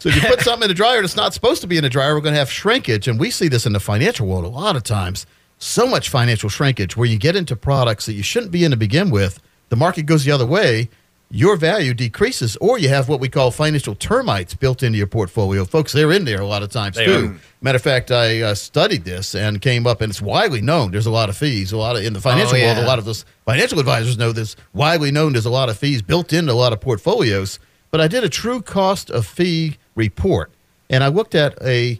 So 0.00 0.08
if 0.08 0.16
you 0.16 0.22
put 0.22 0.40
something 0.40 0.64
in 0.64 0.68
the 0.68 0.74
dryer 0.74 1.00
that's 1.00 1.16
not 1.16 1.34
supposed 1.34 1.60
to 1.62 1.66
be 1.66 1.76
in 1.76 1.82
the 1.82 1.90
dryer, 1.90 2.14
we're 2.14 2.20
going 2.20 2.34
to 2.34 2.38
have 2.38 2.50
shrinkage, 2.50 3.08
and 3.08 3.18
we 3.18 3.30
see 3.30 3.48
this 3.48 3.66
in 3.66 3.72
the 3.72 3.80
financial 3.80 4.26
world 4.26 4.44
a 4.44 4.48
lot 4.48 4.76
of 4.76 4.84
times. 4.84 5.26
So 5.58 5.86
much 5.86 6.08
financial 6.08 6.48
shrinkage 6.48 6.96
where 6.96 7.06
you 7.06 7.18
get 7.18 7.36
into 7.36 7.54
products 7.54 8.06
that 8.06 8.14
you 8.14 8.22
shouldn't 8.22 8.52
be 8.52 8.64
in 8.64 8.70
to 8.72 8.76
begin 8.76 9.10
with. 9.10 9.40
The 9.68 9.76
market 9.76 10.06
goes 10.06 10.24
the 10.24 10.32
other 10.32 10.46
way. 10.46 10.88
Your 11.34 11.56
value 11.56 11.94
decreases, 11.94 12.56
or 12.60 12.78
you 12.78 12.90
have 12.90 13.08
what 13.08 13.18
we 13.18 13.26
call 13.26 13.50
financial 13.50 13.94
termites 13.94 14.52
built 14.52 14.82
into 14.82 14.98
your 14.98 15.06
portfolio. 15.06 15.64
Folks, 15.64 15.90
they're 15.92 16.12
in 16.12 16.26
there 16.26 16.42
a 16.42 16.46
lot 16.46 16.62
of 16.62 16.70
times 16.70 16.96
They 16.96 17.06
too. 17.06 17.28
are. 17.28 17.40
Matter 17.62 17.76
of 17.76 17.82
fact, 17.82 18.10
I 18.10 18.42
uh, 18.42 18.54
studied 18.54 19.04
this 19.04 19.34
and 19.34 19.58
came 19.62 19.86
up, 19.86 20.02
and 20.02 20.10
it's 20.10 20.20
widely 20.20 20.60
known. 20.60 20.90
There's 20.90 21.06
a 21.06 21.10
lot 21.10 21.30
of 21.30 21.36
fees, 21.38 21.72
a 21.72 21.78
lot 21.78 21.96
of 21.96 22.04
in 22.04 22.12
the 22.12 22.20
financial 22.20 22.58
Oh, 22.58 22.60
world. 22.62 22.76
A 22.76 22.84
lot 22.86 22.98
of 22.98 23.06
those 23.06 23.24
financial 23.46 23.78
advisors 23.80 24.18
know 24.18 24.32
this. 24.32 24.56
Widely 24.74 25.10
known, 25.10 25.32
there's 25.32 25.46
a 25.46 25.50
lot 25.50 25.70
of 25.70 25.78
fees 25.78 26.02
built 26.02 26.34
into 26.34 26.52
a 26.52 26.54
lot 26.54 26.74
of 26.74 26.82
portfolios. 26.82 27.58
But 27.90 28.02
I 28.02 28.08
did 28.08 28.24
a 28.24 28.28
true 28.28 28.60
cost 28.60 29.10
of 29.10 29.24
fee 29.26 29.78
report, 29.94 30.50
and 30.90 31.02
I 31.02 31.08
looked 31.08 31.34
at 31.34 31.56
a. 31.62 31.98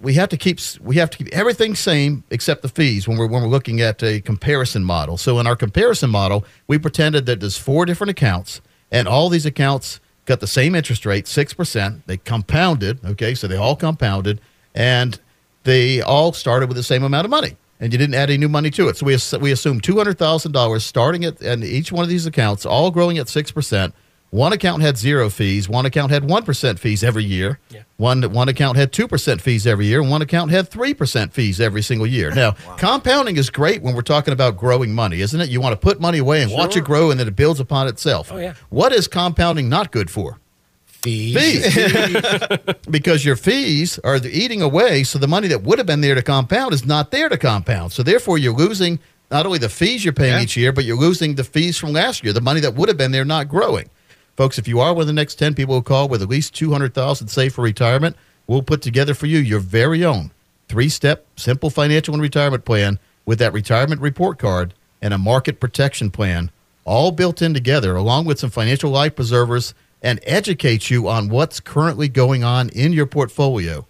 We 0.00 0.12
have 0.14 0.28
to 0.30 0.36
keep 0.36 0.58
we 0.82 0.96
have 0.96 1.08
to 1.10 1.18
keep 1.18 1.28
everything 1.28 1.74
same 1.74 2.24
except 2.30 2.60
the 2.60 2.68
fees 2.68 3.08
when 3.08 3.16
we're 3.16 3.26
when 3.28 3.42
we're 3.42 3.48
looking 3.48 3.80
at 3.80 4.02
a 4.02 4.20
comparison 4.20 4.84
model. 4.84 5.16
So 5.16 5.38
in 5.38 5.46
our 5.46 5.56
comparison 5.56 6.10
model, 6.10 6.44
we 6.66 6.76
pretended 6.78 7.24
that 7.26 7.40
there's 7.40 7.58
four 7.58 7.84
different 7.84 8.10
accounts, 8.10 8.62
and 8.94 9.08
all 9.08 9.28
these 9.28 9.44
accounts 9.44 10.00
got 10.24 10.38
the 10.38 10.46
same 10.46 10.74
interest 10.74 11.04
rate, 11.04 11.26
six 11.26 11.52
percent. 11.52 12.06
They 12.06 12.16
compounded, 12.16 13.04
okay, 13.04 13.34
so 13.34 13.48
they 13.48 13.56
all 13.56 13.74
compounded, 13.76 14.40
and 14.74 15.18
they 15.64 16.00
all 16.00 16.32
started 16.32 16.68
with 16.68 16.76
the 16.76 16.82
same 16.82 17.02
amount 17.02 17.24
of 17.24 17.30
money, 17.30 17.56
and 17.80 17.92
you 17.92 17.98
didn't 17.98 18.14
add 18.14 18.30
any 18.30 18.38
new 18.38 18.48
money 18.48 18.70
to 18.70 18.88
it. 18.88 18.96
So 18.96 19.04
we 19.04 19.18
we 19.40 19.50
thousand 20.14 20.52
dollars 20.52 20.84
starting 20.84 21.24
at 21.24 21.40
and 21.42 21.64
each 21.64 21.90
one 21.90 22.04
of 22.04 22.08
these 22.08 22.24
accounts, 22.24 22.64
all 22.64 22.90
growing 22.92 23.18
at 23.18 23.28
six 23.28 23.50
percent. 23.50 23.94
One 24.34 24.52
account 24.52 24.82
had 24.82 24.96
zero 24.98 25.30
fees. 25.30 25.68
One 25.68 25.86
account 25.86 26.10
had 26.10 26.24
one 26.28 26.42
percent 26.42 26.80
fees 26.80 27.04
every 27.04 27.22
year. 27.22 27.60
Yeah. 27.70 27.82
One 27.98 28.20
one 28.32 28.48
account 28.48 28.76
had 28.76 28.90
two 28.92 29.06
percent 29.06 29.40
fees 29.40 29.64
every 29.64 29.86
year. 29.86 30.00
and 30.00 30.10
One 30.10 30.22
account 30.22 30.50
had 30.50 30.68
three 30.68 30.92
percent 30.92 31.32
fees 31.32 31.60
every 31.60 31.82
single 31.82 32.06
year. 32.06 32.34
Now, 32.34 32.56
compounding 32.76 33.36
is 33.36 33.48
great 33.48 33.80
when 33.80 33.94
we're 33.94 34.02
talking 34.02 34.32
about 34.32 34.56
growing 34.56 34.92
money, 34.92 35.20
isn't 35.20 35.40
it? 35.40 35.50
You 35.50 35.60
want 35.60 35.72
to 35.72 35.76
put 35.76 36.00
money 36.00 36.18
away 36.18 36.42
and 36.42 36.50
watch 36.50 36.76
it 36.76 36.82
grow, 36.82 37.12
and 37.12 37.20
then 37.20 37.28
it 37.28 37.36
builds 37.36 37.60
upon 37.60 37.86
itself. 37.86 38.32
Oh, 38.32 38.38
yeah. 38.38 38.54
What 38.70 38.92
is 38.92 39.06
compounding 39.06 39.68
not 39.68 39.92
good 39.92 40.10
for? 40.10 40.40
Fees. 40.84 41.72
fees 41.72 42.04
because 42.90 43.24
your 43.24 43.36
fees 43.36 44.00
are 44.02 44.18
the 44.18 44.30
eating 44.36 44.62
away 44.62 45.04
so 45.04 45.16
the 45.18 45.28
money 45.28 45.46
that 45.46 45.62
would 45.62 45.78
have 45.78 45.86
been 45.86 46.00
there 46.00 46.16
to 46.16 46.22
compound 46.22 46.74
is 46.74 46.84
not 46.84 47.10
there 47.12 47.28
to 47.28 47.36
compound 47.38 47.92
so 47.92 48.02
therefore 48.02 48.38
you're 48.38 48.54
losing 48.56 48.98
not 49.30 49.44
only 49.46 49.58
the 49.58 49.68
fees 49.68 50.02
you're 50.02 50.14
paying 50.14 50.32
Yeah. 50.34 50.42
each 50.42 50.56
year 50.56 50.72
but 50.72 50.84
you're 50.86 50.96
losing 50.96 51.34
the 51.34 51.44
fees 51.44 51.76
from 51.78 51.92
last 51.92 52.24
year 52.24 52.32
the 52.32 52.40
money 52.40 52.60
that 52.60 52.74
would 52.74 52.88
have 52.88 52.96
been 52.96 53.12
there 53.12 53.26
not 53.26 53.48
growing 53.50 53.90
folks 54.36 54.58
if 54.58 54.68
you 54.68 54.80
are 54.80 54.92
one 54.92 55.02
of 55.02 55.06
the 55.06 55.12
next 55.12 55.36
10 55.36 55.54
people 55.54 55.74
who 55.74 55.82
call 55.82 56.08
with 56.08 56.22
at 56.22 56.28
least 56.28 56.54
200000 56.54 57.28
saved 57.28 57.54
for 57.54 57.62
retirement 57.62 58.16
we'll 58.46 58.62
put 58.62 58.82
together 58.82 59.14
for 59.14 59.26
you 59.26 59.38
your 59.38 59.60
very 59.60 60.04
own 60.04 60.30
three-step 60.68 61.26
simple 61.36 61.70
financial 61.70 62.14
and 62.14 62.22
retirement 62.22 62.64
plan 62.64 62.98
with 63.26 63.38
that 63.38 63.52
retirement 63.52 64.00
report 64.00 64.38
card 64.38 64.74
and 65.00 65.14
a 65.14 65.18
market 65.18 65.60
protection 65.60 66.10
plan 66.10 66.50
all 66.84 67.10
built 67.10 67.42
in 67.42 67.54
together 67.54 67.96
along 67.96 68.24
with 68.24 68.38
some 68.38 68.50
financial 68.50 68.90
life 68.90 69.16
preservers 69.16 69.74
and 70.04 70.20
educate 70.24 70.90
you 70.90 71.08
on 71.08 71.30
what's 71.30 71.60
currently 71.60 72.08
going 72.08 72.44
on 72.44 72.68
in 72.68 72.92
your 72.92 73.06
portfolio. 73.06 73.86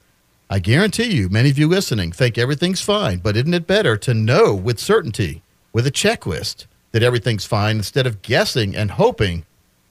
I 0.48 0.60
guarantee 0.60 1.12
you, 1.12 1.28
many 1.28 1.50
of 1.50 1.58
you 1.58 1.66
listening 1.66 2.12
think 2.12 2.38
everything's 2.38 2.80
fine, 2.80 3.18
but 3.18 3.36
isn't 3.36 3.52
it 3.52 3.66
better 3.66 3.96
to 3.96 4.14
know 4.14 4.54
with 4.54 4.78
certainty, 4.78 5.42
with 5.72 5.86
a 5.88 5.90
checklist, 5.90 6.66
that 6.92 7.02
everything's 7.02 7.44
fine 7.44 7.76
instead 7.76 8.06
of 8.06 8.22
guessing 8.22 8.76
and 8.76 8.92
hoping 8.92 9.44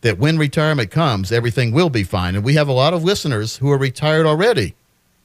that 0.03 0.19
when 0.19 0.38
retirement 0.38 0.91
comes, 0.91 1.31
everything 1.31 1.72
will 1.72 1.89
be 1.89 2.03
fine? 2.03 2.36
And 2.36 2.43
we 2.43 2.53
have 2.53 2.67
a 2.67 2.74
lot 2.74 2.93
of 2.93 3.03
listeners 3.03 3.57
who 3.57 3.72
are 3.72 3.77
retired 3.77 4.25
already 4.25 4.75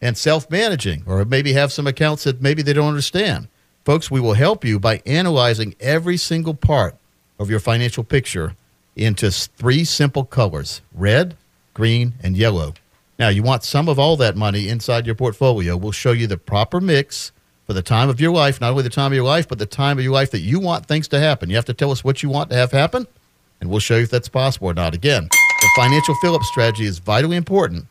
and 0.00 0.16
self 0.16 0.48
managing, 0.50 1.02
or 1.06 1.24
maybe 1.24 1.52
have 1.52 1.72
some 1.72 1.86
accounts 1.86 2.24
that 2.24 2.40
maybe 2.40 2.62
they 2.62 2.72
don't 2.72 2.88
understand. 2.88 3.48
Folks, 3.84 4.10
we 4.10 4.20
will 4.20 4.34
help 4.34 4.64
you 4.64 4.78
by 4.78 5.02
analyzing 5.04 5.74
every 5.80 6.16
single 6.16 6.54
part 6.54 6.94
of 7.38 7.50
your 7.50 7.60
financial 7.60 8.04
picture 8.04 8.54
into 8.94 9.30
three 9.30 9.84
simple 9.84 10.24
colors 10.24 10.80
red, 10.94 11.36
green, 11.74 12.14
and 12.22 12.36
yellow. 12.36 12.74
Now, 13.18 13.28
you 13.30 13.42
want 13.42 13.64
some 13.64 13.88
of 13.88 13.98
all 13.98 14.16
that 14.18 14.36
money 14.36 14.68
inside 14.68 15.06
your 15.06 15.16
portfolio. 15.16 15.76
We'll 15.76 15.90
show 15.90 16.12
you 16.12 16.28
the 16.28 16.38
proper 16.38 16.80
mix 16.80 17.32
for 17.66 17.72
the 17.72 17.82
time 17.82 18.08
of 18.08 18.20
your 18.20 18.32
life, 18.32 18.60
not 18.60 18.70
only 18.70 18.84
the 18.84 18.90
time 18.90 19.12
of 19.12 19.16
your 19.16 19.24
life, 19.24 19.48
but 19.48 19.58
the 19.58 19.66
time 19.66 19.98
of 19.98 20.04
your 20.04 20.12
life 20.12 20.30
that 20.30 20.40
you 20.40 20.60
want 20.60 20.86
things 20.86 21.08
to 21.08 21.18
happen. 21.18 21.50
You 21.50 21.56
have 21.56 21.64
to 21.64 21.74
tell 21.74 21.90
us 21.90 22.04
what 22.04 22.22
you 22.22 22.28
want 22.28 22.50
to 22.50 22.56
have 22.56 22.70
happen, 22.70 23.08
and 23.60 23.70
we'll 23.70 23.80
show 23.80 23.96
you 23.96 24.04
if 24.04 24.10
that's 24.10 24.28
possible 24.28 24.68
or 24.68 24.74
not. 24.74 24.94
Again, 24.94 25.28
the 25.30 25.68
financial 25.76 26.14
fill 26.16 26.34
up 26.34 26.42
strategy 26.42 26.84
is 26.84 26.98
vitally 26.98 27.36
important. 27.36 27.86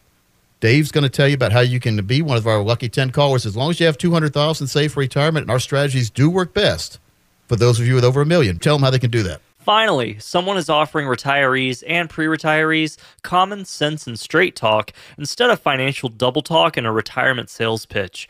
Dave's 0.60 0.92
going 0.92 1.04
to 1.04 1.10
tell 1.10 1.28
you 1.28 1.36
about 1.36 1.52
how 1.52 1.60
you 1.60 1.80
can 1.80 2.04
be 2.06 2.22
one 2.22 2.38
of 2.38 2.48
our 2.48 2.64
lucky 2.64 2.90
10 2.90 3.12
callers 3.12 3.46
as 3.46 3.56
long 3.56 3.70
as 3.70 3.80
you 3.80 3.86
have 3.86 3.98
200,000 3.98 4.68
saved 4.68 4.94
for 4.94 5.02
retirement 5.02 5.44
and 5.44 5.52
our 5.52 5.60
strategies 5.60 6.10
do 6.10 6.30
work 6.30 6.54
best 6.54 7.00
for 7.48 7.56
those 7.56 7.80
of 7.80 7.86
you 7.86 7.96
with 7.96 8.04
over 8.04 8.22
a 8.22 8.26
million. 8.26 8.58
Tell 8.58 8.76
them 8.76 8.84
how 8.84 8.90
they 8.90 9.00
can 9.00 9.12
do 9.12 9.24
that. 9.24 9.42
Finally, 9.60 10.18
someone 10.18 10.56
is 10.56 10.70
offering 10.70 11.08
retirees 11.08 11.84
and 11.86 12.10
pre 12.10 12.26
retirees 12.26 12.98
common 13.22 13.66
sense 13.66 14.08
and 14.08 14.18
straight 14.18 14.56
talk 14.56 14.94
instead 15.18 15.50
of 15.50 15.60
financial 15.60 16.08
double 16.08 16.42
talk 16.42 16.78
and 16.78 16.88
a 16.88 16.92
retirement 16.92 17.50
sales 17.50 17.86
pitch. 17.86 18.30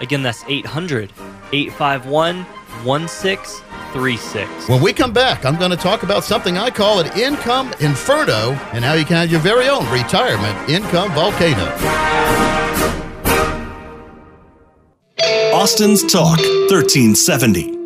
Again, 0.00 0.22
that's 0.22 0.44
800 0.48 1.12
851 1.52 2.44
1636. 2.84 4.68
When 4.68 4.82
we 4.82 4.92
come 4.92 5.12
back, 5.12 5.44
I'm 5.44 5.56
going 5.56 5.70
to 5.70 5.76
talk 5.76 6.02
about 6.02 6.24
something 6.24 6.56
I 6.56 6.70
call 6.70 7.00
an 7.00 7.18
income 7.18 7.72
inferno 7.80 8.52
and 8.72 8.84
how 8.84 8.94
you 8.94 9.04
can 9.04 9.16
have 9.16 9.30
your 9.30 9.40
very 9.40 9.68
own 9.68 9.88
retirement 9.92 10.68
income 10.68 11.12
volcano. 11.12 11.66
Austin's 15.52 16.02
Talk 16.10 16.38
1370. 16.70 17.76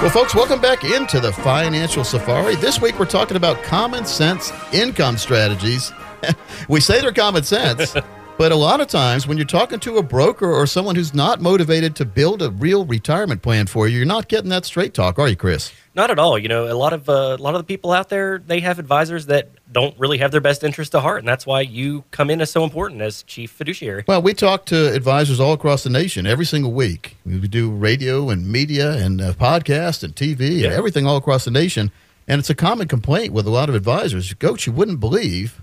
Well, 0.00 0.10
folks, 0.10 0.34
welcome 0.34 0.60
back 0.60 0.82
into 0.84 1.20
the 1.20 1.32
Financial 1.32 2.02
Safari. 2.02 2.56
This 2.56 2.80
week 2.80 2.98
we're 2.98 3.04
talking 3.04 3.36
about 3.36 3.62
common 3.62 4.06
sense 4.06 4.50
income 4.72 5.18
strategies. 5.18 5.92
we 6.68 6.80
say 6.80 7.00
they're 7.00 7.12
common 7.12 7.42
sense, 7.42 7.94
but 8.38 8.50
a 8.50 8.56
lot 8.56 8.80
of 8.80 8.88
times 8.88 9.26
when 9.26 9.36
you're 9.38 9.46
talking 9.46 9.78
to 9.80 9.98
a 9.98 10.02
broker 10.02 10.50
or 10.52 10.66
someone 10.66 10.96
who's 10.96 11.14
not 11.14 11.40
motivated 11.40 11.94
to 11.96 12.04
build 12.04 12.42
a 12.42 12.50
real 12.50 12.84
retirement 12.84 13.40
plan 13.42 13.66
for 13.66 13.86
you, 13.86 13.98
you're 13.98 14.06
not 14.06 14.28
getting 14.28 14.50
that 14.50 14.64
straight 14.64 14.94
talk, 14.94 15.18
are 15.18 15.28
you, 15.28 15.36
Chris? 15.36 15.72
Not 15.94 16.10
at 16.10 16.18
all. 16.18 16.38
You 16.38 16.48
know, 16.48 16.72
a 16.72 16.74
lot 16.74 16.92
of 16.92 17.08
uh, 17.08 17.36
a 17.38 17.42
lot 17.42 17.54
of 17.54 17.60
the 17.60 17.64
people 17.64 17.92
out 17.92 18.08
there 18.08 18.38
they 18.38 18.60
have 18.60 18.78
advisors 18.78 19.26
that 19.26 19.50
don't 19.70 19.96
really 19.98 20.18
have 20.18 20.30
their 20.32 20.40
best 20.40 20.64
interest 20.64 20.94
at 20.94 21.02
heart, 21.02 21.20
and 21.20 21.28
that's 21.28 21.46
why 21.46 21.60
you 21.60 22.04
come 22.10 22.30
in 22.30 22.40
as 22.40 22.50
so 22.50 22.64
important 22.64 23.00
as 23.00 23.22
chief 23.24 23.50
fiduciary. 23.50 24.04
Well, 24.08 24.22
we 24.22 24.34
talk 24.34 24.64
to 24.66 24.92
advisors 24.92 25.38
all 25.38 25.52
across 25.52 25.84
the 25.84 25.90
nation 25.90 26.26
every 26.26 26.46
single 26.46 26.72
week. 26.72 27.16
We 27.24 27.46
do 27.46 27.70
radio 27.70 28.28
and 28.30 28.48
media 28.50 28.92
and 28.92 29.20
uh, 29.20 29.32
podcast 29.34 30.02
and 30.02 30.14
TV 30.16 30.60
Yeah. 30.60 30.66
and 30.68 30.74
everything 30.74 31.06
all 31.06 31.16
across 31.16 31.44
the 31.44 31.50
nation. 31.50 31.92
And 32.28 32.38
it's 32.38 32.50
a 32.50 32.54
common 32.54 32.86
complaint 32.88 33.32
with 33.32 33.46
a 33.46 33.50
lot 33.50 33.68
of 33.68 33.74
advisors. 33.74 34.32
Coach, 34.34 34.66
you 34.66 34.72
wouldn't 34.72 35.00
believe 35.00 35.61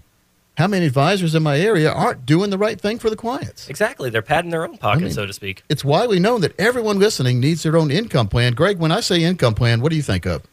how 0.59 0.67
many 0.67 0.85
advisors 0.85 1.33
in 1.33 1.41
my 1.41 1.57
area 1.59 1.91
aren't 1.91 2.25
doing 2.25 2.49
the 2.51 2.57
right 2.57 2.79
thing 2.79 2.99
for 2.99 3.09
the 3.09 3.15
clients. 3.15 3.67
Exactly, 3.69 4.09
they're 4.09 4.21
padding 4.21 4.51
their 4.51 4.65
own 4.67 4.77
pocket, 4.77 4.99
I 4.99 5.03
mean- 5.05 5.13
so 5.13 5.25
to 5.25 5.33
speak. 5.33 5.63
It's 5.69 5.83
widely 5.83 6.19
known 6.19 6.41
that 6.41 6.53
everyone 6.59 6.99
listening 6.99 7.39
needs 7.39 7.63
their 7.63 7.75
own 7.77 7.89
income 7.89 8.27
plan. 8.27 8.53
Greg, 8.53 8.77
when 8.77 8.91
I 8.91 8.99
say 8.99 9.23
income 9.23 9.55
plan, 9.55 9.81
what 9.81 9.89
do 9.89 9.95
you 9.95 10.01
think 10.03 10.25
of? 10.25 10.43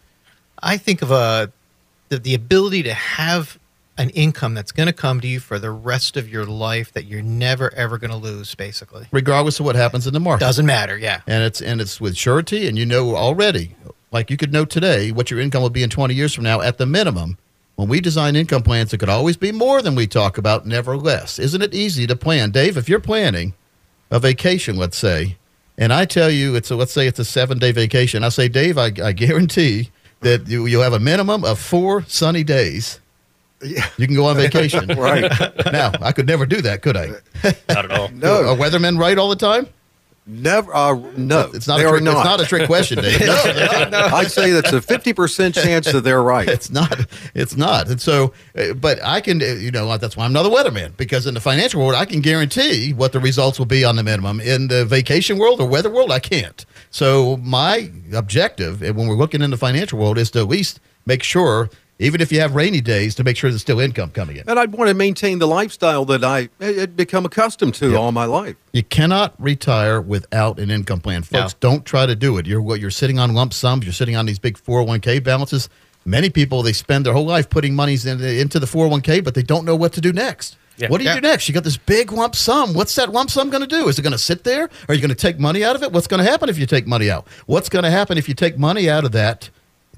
I 0.62 0.78
think 0.78 1.02
of 1.02 1.10
a 1.10 1.52
the, 2.08 2.18
the 2.18 2.34
ability 2.34 2.84
to 2.84 2.94
have 2.94 3.58
an 3.98 4.10
income 4.10 4.54
that's 4.54 4.72
going 4.72 4.86
to 4.86 4.92
come 4.92 5.20
to 5.22 5.26
you 5.26 5.40
for 5.40 5.58
the 5.58 5.70
rest 5.70 6.16
of 6.16 6.28
your 6.28 6.44
life 6.44 6.92
that 6.92 7.06
you're 7.06 7.22
never 7.22 7.72
ever 7.74 7.98
going 7.98 8.10
to 8.10 8.16
lose. 8.16 8.54
Basically, 8.54 9.06
Regardless 9.10 9.58
of 9.58 9.66
what 9.66 9.74
happens 9.74 10.06
in 10.06 10.12
the 10.14 10.20
market. 10.20 10.44
doesn't 10.44 10.66
matter. 10.66 10.96
Yeah, 10.96 11.20
and 11.26 11.42
it's 11.42 11.60
and 11.60 11.80
it's 11.80 12.00
with 12.00 12.16
surety 12.16 12.68
and 12.68 12.78
you 12.78 12.86
know 12.86 13.16
already 13.16 13.74
like 14.12 14.30
you 14.30 14.36
could 14.36 14.52
know 14.52 14.64
today 14.64 15.10
what 15.12 15.30
your 15.30 15.40
income 15.40 15.62
will 15.62 15.70
be 15.70 15.82
in 15.82 15.90
20 15.90 16.14
years 16.14 16.32
from 16.32 16.44
now 16.44 16.60
at 16.60 16.78
the 16.78 16.86
minimum 16.86 17.38
when 17.76 17.88
we 17.88 18.00
design 18.00 18.36
income 18.36 18.62
plans 18.62 18.92
it 18.92 18.98
could 18.98 19.08
always 19.08 19.36
be 19.36 19.52
more 19.52 19.80
than 19.82 19.94
we 19.94 20.06
talk 20.06 20.38
about 20.38 20.66
never 20.66 20.96
less 20.96 21.38
isn't 21.38 21.62
it 21.62 21.74
easy 21.74 22.06
to 22.06 22.16
plan 22.16 22.50
dave 22.50 22.76
if 22.76 22.88
you're 22.88 23.00
planning 23.00 23.54
a 24.10 24.18
vacation 24.18 24.76
let's 24.76 24.96
say 24.96 25.36
and 25.78 25.92
i 25.92 26.04
tell 26.04 26.30
you 26.30 26.54
it's 26.54 26.70
a, 26.70 26.76
let's 26.76 26.92
say 26.92 27.06
it's 27.06 27.18
a 27.18 27.24
seven 27.24 27.58
day 27.58 27.72
vacation 27.72 28.24
i 28.24 28.28
say 28.28 28.48
dave 28.48 28.78
i, 28.78 28.86
I 29.02 29.12
guarantee 29.12 29.90
that 30.20 30.48
you, 30.48 30.66
you'll 30.66 30.82
have 30.82 30.94
a 30.94 30.98
minimum 31.00 31.44
of 31.44 31.58
four 31.58 32.02
sunny 32.08 32.42
days 32.44 33.00
Yeah. 33.62 33.86
you 33.98 34.06
can 34.06 34.16
go 34.16 34.24
on 34.26 34.36
vacation 34.36 34.86
Right. 34.98 35.30
now 35.72 35.92
i 36.00 36.12
could 36.12 36.26
never 36.26 36.46
do 36.46 36.60
that 36.62 36.82
could 36.82 36.96
i 36.96 37.08
Not 37.68 37.84
at 37.84 37.90
all. 37.90 38.08
No. 38.10 38.48
are 38.50 38.56
weathermen 38.56 38.98
right 38.98 39.18
all 39.18 39.28
the 39.28 39.36
time 39.36 39.66
Never. 40.28 40.74
Uh, 40.74 40.94
no, 41.16 41.50
it's 41.54 41.68
not 41.68 41.76
they 41.78 41.84
a 41.84 41.88
are 41.88 41.92
trick, 41.92 42.02
not. 42.02 42.16
it's 42.16 42.24
not 42.24 42.40
a 42.40 42.46
trick 42.46 42.66
question 42.66 43.00
dave 43.00 43.20
no, 43.26 43.42
they're 43.44 43.90
not. 43.90 43.94
I'd 44.12 44.30
say 44.30 44.50
that's 44.50 44.72
a 44.72 44.82
fifty 44.82 45.12
percent 45.12 45.54
chance 45.54 45.90
that 45.92 46.00
they're 46.00 46.22
right. 46.22 46.48
It's 46.48 46.68
not. 46.68 47.06
It's 47.34 47.56
not. 47.56 47.88
And 47.88 48.00
so, 48.00 48.32
uh, 48.58 48.74
but 48.74 48.98
I 49.04 49.20
can, 49.20 49.40
uh, 49.40 49.44
you 49.46 49.70
know, 49.70 49.96
that's 49.98 50.16
why 50.16 50.24
I'm 50.24 50.32
not 50.32 50.44
a 50.44 50.48
weatherman 50.48 50.96
because 50.96 51.28
in 51.28 51.34
the 51.34 51.40
financial 51.40 51.80
world, 51.80 51.94
I 51.94 52.06
can 52.06 52.22
guarantee 52.22 52.92
what 52.92 53.12
the 53.12 53.20
results 53.20 53.58
will 53.60 53.66
be 53.66 53.84
on 53.84 53.94
the 53.94 54.02
minimum. 54.02 54.40
In 54.40 54.66
the 54.66 54.84
vacation 54.84 55.38
world 55.38 55.60
or 55.60 55.68
weather 55.68 55.90
world, 55.90 56.10
I 56.10 56.18
can't. 56.18 56.66
So 56.90 57.36
my 57.36 57.92
objective, 58.12 58.80
when 58.80 59.06
we're 59.06 59.14
looking 59.14 59.42
in 59.42 59.50
the 59.50 59.56
financial 59.56 59.98
world, 60.00 60.18
is 60.18 60.32
to 60.32 60.40
at 60.40 60.48
least 60.48 60.80
make 61.06 61.22
sure, 61.22 61.70
even 61.98 62.20
if 62.20 62.30
you 62.30 62.40
have 62.40 62.54
rainy 62.54 62.80
days, 62.80 63.14
to 63.14 63.24
make 63.24 63.36
sure 63.36 63.50
there's 63.50 63.62
still 63.62 63.80
income 63.80 64.10
coming 64.10 64.36
in. 64.36 64.48
and 64.48 64.58
I'd 64.58 64.72
want 64.72 64.88
to 64.88 64.94
maintain 64.94 65.38
the 65.38 65.46
lifestyle 65.46 66.04
that 66.06 66.22
I 66.22 66.48
had 66.60 66.96
become 66.96 67.24
accustomed 67.24 67.74
to 67.76 67.96
all 67.96 68.12
my 68.12 68.24
life. 68.26 68.56
You 68.72 68.82
cannot 68.82 69.34
retire 69.40 70.00
without 70.00 70.58
an 70.58 70.70
income 70.70 71.00
plan, 71.00 71.22
folks. 71.22 71.54
Don't 71.54 71.84
try 71.86 72.04
to 72.06 72.14
do 72.14 72.36
it. 72.38 72.46
You're 72.46 72.60
what 72.62 72.80
you're 72.80 72.90
sitting 72.90 73.18
on 73.18 73.32
lump 73.34 73.52
sums. 73.54 73.84
You're 73.84 73.92
sitting 73.94 74.16
on 74.16 74.26
these 74.26 74.38
big 74.38 74.58
401k 74.58 75.22
balances. 75.24 75.68
Many 76.04 76.30
people 76.30 76.62
they 76.62 76.72
spend 76.72 77.04
their 77.06 77.12
whole 77.14 77.26
life 77.26 77.48
putting 77.50 77.74
monies 77.74 78.06
in, 78.06 78.22
into 78.22 78.60
the 78.60 78.66
401k, 78.66 79.24
but 79.24 79.34
they 79.34 79.42
don't 79.42 79.64
know 79.64 79.74
what 79.74 79.92
to 79.94 80.00
do 80.00 80.12
next. 80.12 80.56
Yeah. 80.76 80.88
What 80.88 80.98
do 80.98 81.04
you 81.04 81.10
Yeah. 81.10 81.16
do 81.16 81.20
next? 81.22 81.48
You 81.48 81.54
got 81.54 81.64
this 81.64 81.78
big 81.78 82.12
lump 82.12 82.36
sum. 82.36 82.74
What's 82.74 82.94
that 82.96 83.10
lump 83.10 83.30
sum 83.30 83.48
going 83.48 83.62
to 83.62 83.66
do? 83.66 83.88
Is 83.88 83.98
it 83.98 84.02
going 84.02 84.12
to 84.12 84.18
sit 84.18 84.44
there? 84.44 84.68
Are 84.88 84.94
you 84.94 85.00
going 85.00 85.08
to 85.08 85.14
take 85.14 85.38
money 85.40 85.64
out 85.64 85.74
of 85.74 85.82
it? 85.82 85.90
What's 85.92 86.06
going 86.06 86.22
to 86.22 86.30
happen 86.30 86.50
if 86.50 86.58
you 86.58 86.66
take 86.66 86.86
money 86.86 87.10
out? 87.10 87.26
What's 87.46 87.70
going 87.70 87.84
to 87.84 87.90
happen 87.90 88.18
if 88.18 88.28
you 88.28 88.34
take 88.34 88.58
money 88.58 88.88
out 88.90 89.04
of 89.06 89.12
that 89.12 89.48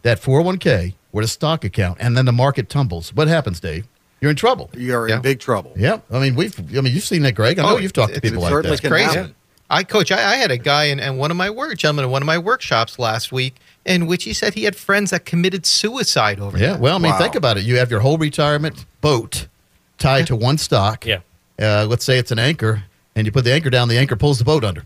that 0.02 0.23
401k 0.23 0.95
or 1.12 1.23
a 1.23 1.27
stock 1.27 1.65
account 1.65 1.99
and 2.00 2.17
then 2.17 2.25
the 2.25 2.33
market 2.33 2.69
tumbles? 2.69 3.12
What 3.15 3.29
happens, 3.29 3.61
Dave? 3.61 3.87
You're 4.21 4.31
in 4.31 4.37
trouble. 4.37 4.69
You're 4.77 5.09
Yeah. 5.09 5.17
in 5.17 5.23
big 5.23 5.38
trouble. 5.41 5.73
Yeah, 5.77 5.99
I 6.11 6.19
mean 6.19 6.35
we've. 6.35 6.59
I 6.77 6.81
mean 6.81 6.93
you've 6.95 7.05
seen 7.05 7.23
that, 7.23 7.33
Greg. 7.33 7.59
I 7.59 7.62
know 7.62 7.75
Oh, 7.75 7.79
you've 7.79 7.93
talked 7.93 8.15
to 8.15 8.21
people 8.21 8.43
like 8.43 8.50
certainly 8.50 8.77
that. 8.77 8.83
can 8.83 8.91
crazy. 8.91 9.35
I 9.71 9.85
coach. 9.85 10.11
I, 10.11 10.17
I 10.33 10.37
had 10.37 10.50
a 10.50 10.57
guy 10.57 10.85
in, 10.85 10.99
in 10.99 11.19
one 11.19 11.31
of 11.31 11.37
my 11.37 11.50
work, 11.50 11.77
gentleman, 11.77 12.07
in 12.07 12.11
one 12.11 12.23
of 12.23 12.27
my 12.27 12.38
workshops 12.38 12.99
last 12.99 13.31
week, 13.33 13.57
in 13.85 14.07
which 14.07 14.25
he 14.25 14.33
said 14.33 14.55
he 14.55 14.65
had 14.65 14.75
friends 14.75 15.11
that 15.11 15.25
committed 15.27 15.67
suicide 15.67 16.41
over 16.41 16.57
Yeah, 16.59 16.73
that. 16.73 16.81
well, 16.81 16.97
I 16.97 16.99
mean, 16.99 17.12
Wow. 17.12 17.19
think 17.19 17.35
about 17.35 17.59
it. 17.59 17.65
You 17.65 17.77
have 17.77 17.91
your 17.91 18.00
whole 18.00 18.17
retirement 18.19 18.87
boat 19.03 19.47
tied 19.99 20.27
to 20.29 20.37
one 20.37 20.57
stock. 20.59 21.05
Yeah. 21.05 21.19
Uh, 21.61 21.87
let's 21.88 22.05
say 22.05 22.19
it's 22.19 22.31
an 22.31 22.38
anchor, 22.38 22.85
and 23.19 23.27
you 23.27 23.33
put 23.33 23.45
the 23.45 23.53
anchor 23.53 23.69
down, 23.71 23.89
the 23.89 23.99
anchor 23.99 24.17
pulls 24.17 24.39
the 24.39 24.45
boat 24.45 24.65
under. 24.65 24.85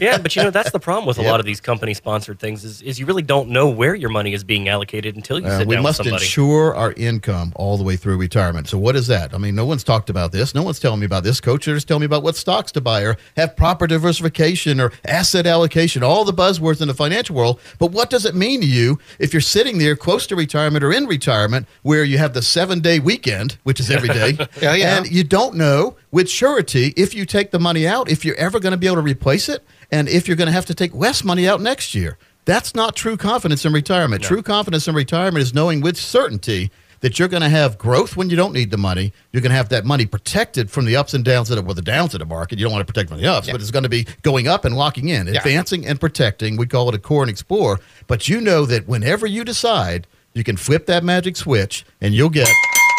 yeah, 0.00 0.18
but 0.18 0.34
you 0.36 0.42
know 0.42 0.50
that's 0.50 0.70
the 0.70 0.78
problem 0.80 1.06
with 1.06 1.18
a 1.18 1.22
Yep. 1.24 1.30
lot 1.30 1.40
of 1.40 1.46
these 1.46 1.60
company 1.60 1.94
sponsored 1.94 2.38
things 2.38 2.64
is, 2.64 2.82
is 2.82 2.98
you 3.00 3.06
really 3.06 3.22
don't 3.22 3.48
know 3.48 3.68
where 3.68 3.94
your 3.94 4.10
money 4.10 4.34
is 4.34 4.44
being 4.44 4.68
allocated 4.68 5.16
until 5.16 5.40
you 5.40 5.46
Uh, 5.46 5.58
sit 5.58 5.66
we 5.66 5.74
down 5.76 5.82
must 5.82 5.98
with 6.00 6.06
somebody. 6.08 6.24
ensure 6.24 6.74
our 6.74 6.92
income 6.92 7.52
all 7.56 7.78
the 7.78 7.84
way 7.84 7.96
through 7.96 8.18
retirement. 8.18 8.68
So, 8.68 8.76
what 8.78 8.94
is 8.94 9.06
that? 9.06 9.32
I 9.34 9.38
mean, 9.38 9.54
no 9.54 9.64
one's 9.64 9.82
talked 9.84 10.10
about 10.10 10.32
this. 10.32 10.54
No 10.54 10.62
one's 10.62 10.78
telling 10.78 11.00
me 11.00 11.06
about 11.06 11.24
this. 11.24 11.40
Coach, 11.40 11.64
they're 11.64 11.74
just 11.74 11.88
telling 11.88 12.00
me 12.02 12.06
about 12.06 12.22
what 12.22 12.36
stocks 12.36 12.70
to 12.72 12.80
buy 12.80 13.00
or 13.02 13.16
have 13.36 13.56
proper 13.56 13.86
diversification 13.86 14.80
or 14.80 14.92
asset 15.06 15.46
allocation, 15.46 16.02
all 16.02 16.24
the 16.24 16.32
buzzwords 16.32 16.80
in 16.82 16.88
the 16.88 16.94
financial 16.94 17.34
world. 17.34 17.58
But 17.78 17.90
what 17.92 18.10
does 18.10 18.26
it 18.26 18.34
mean 18.34 18.60
to 18.60 18.66
you 18.66 18.98
if 19.18 19.32
you're 19.32 19.40
sitting 19.40 19.78
there 19.78 19.96
close 19.96 20.26
to 20.26 20.36
retirement 20.36 20.84
or 20.84 20.92
in 20.92 21.06
retirement 21.06 21.66
where 21.82 22.04
you 22.04 22.18
have 22.18 22.34
the 22.34 22.42
seven 22.42 22.80
day 22.80 22.98
weekend, 22.98 23.56
which 23.62 23.80
is 23.80 23.90
every 23.90 24.08
day, 24.10 24.36
Yeah, 24.60 24.74
yeah. 24.74 24.96
and 24.98 25.10
you 25.10 25.24
don't 25.24 25.54
know 25.54 25.96
with 26.14 26.30
surety 26.30 26.94
if 26.96 27.12
you 27.12 27.26
take 27.26 27.50
the 27.50 27.58
money 27.58 27.88
out, 27.88 28.08
if 28.08 28.24
you're 28.24 28.36
ever 28.36 28.60
going 28.60 28.70
to 28.70 28.76
be 28.76 28.86
able 28.86 28.96
to 28.96 29.02
replace 29.02 29.48
it, 29.48 29.64
and 29.90 30.08
if 30.08 30.28
you're 30.28 30.36
going 30.36 30.46
to 30.46 30.52
have 30.52 30.64
to 30.66 30.74
take 30.74 30.94
less 30.94 31.24
money 31.24 31.48
out 31.48 31.60
next 31.60 31.92
year. 31.92 32.16
That's 32.44 32.72
not 32.72 32.94
true 32.94 33.16
confidence 33.16 33.64
in 33.64 33.72
retirement. 33.72 34.22
True 34.22 34.42
confidence 34.42 34.86
in 34.86 34.94
retirement 34.94 35.42
is 35.42 35.52
knowing 35.52 35.80
with 35.80 35.96
certainty 35.96 36.70
that 37.00 37.18
you're 37.18 37.26
going 37.26 37.42
to 37.42 37.48
have 37.48 37.78
growth 37.78 38.16
when 38.16 38.30
you 38.30 38.36
don't 38.36 38.52
need 38.52 38.70
the 38.70 38.76
money. 38.76 39.12
You're 39.32 39.40
going 39.42 39.50
to 39.50 39.56
have 39.56 39.70
that 39.70 39.84
money 39.84 40.06
protected 40.06 40.70
from 40.70 40.84
the 40.84 40.94
ups 40.94 41.14
and 41.14 41.24
downs 41.24 41.50
of 41.50 41.56
the, 41.56 41.62
well, 41.62 41.74
the 41.74 41.82
downs 41.82 42.14
of 42.14 42.20
the 42.20 42.26
market. 42.26 42.58
You 42.60 42.64
don't 42.64 42.72
want 42.72 42.86
to 42.86 42.90
protect 42.92 43.08
from 43.10 43.18
the 43.20 43.26
ups, 43.26 43.50
but 43.50 43.60
it's 43.60 43.72
going 43.72 43.82
to 43.82 43.88
be 43.88 44.06
going 44.22 44.46
up 44.46 44.64
and 44.64 44.76
locking 44.76 45.08
in, 45.08 45.26
Yeah. 45.26 45.38
advancing 45.38 45.84
and 45.84 45.98
protecting. 45.98 46.56
We 46.56 46.66
call 46.66 46.88
it 46.90 46.94
a 46.94 46.98
core 46.98 47.22
and 47.24 47.30
explore. 47.30 47.80
But 48.06 48.28
you 48.28 48.40
know 48.40 48.66
that 48.66 48.86
whenever 48.86 49.26
you 49.26 49.42
decide, 49.42 50.06
you 50.32 50.44
can 50.44 50.56
flip 50.56 50.86
that 50.86 51.02
magic 51.02 51.36
switch 51.36 51.84
and 52.00 52.14
you'll 52.14 52.30
get 52.30 52.48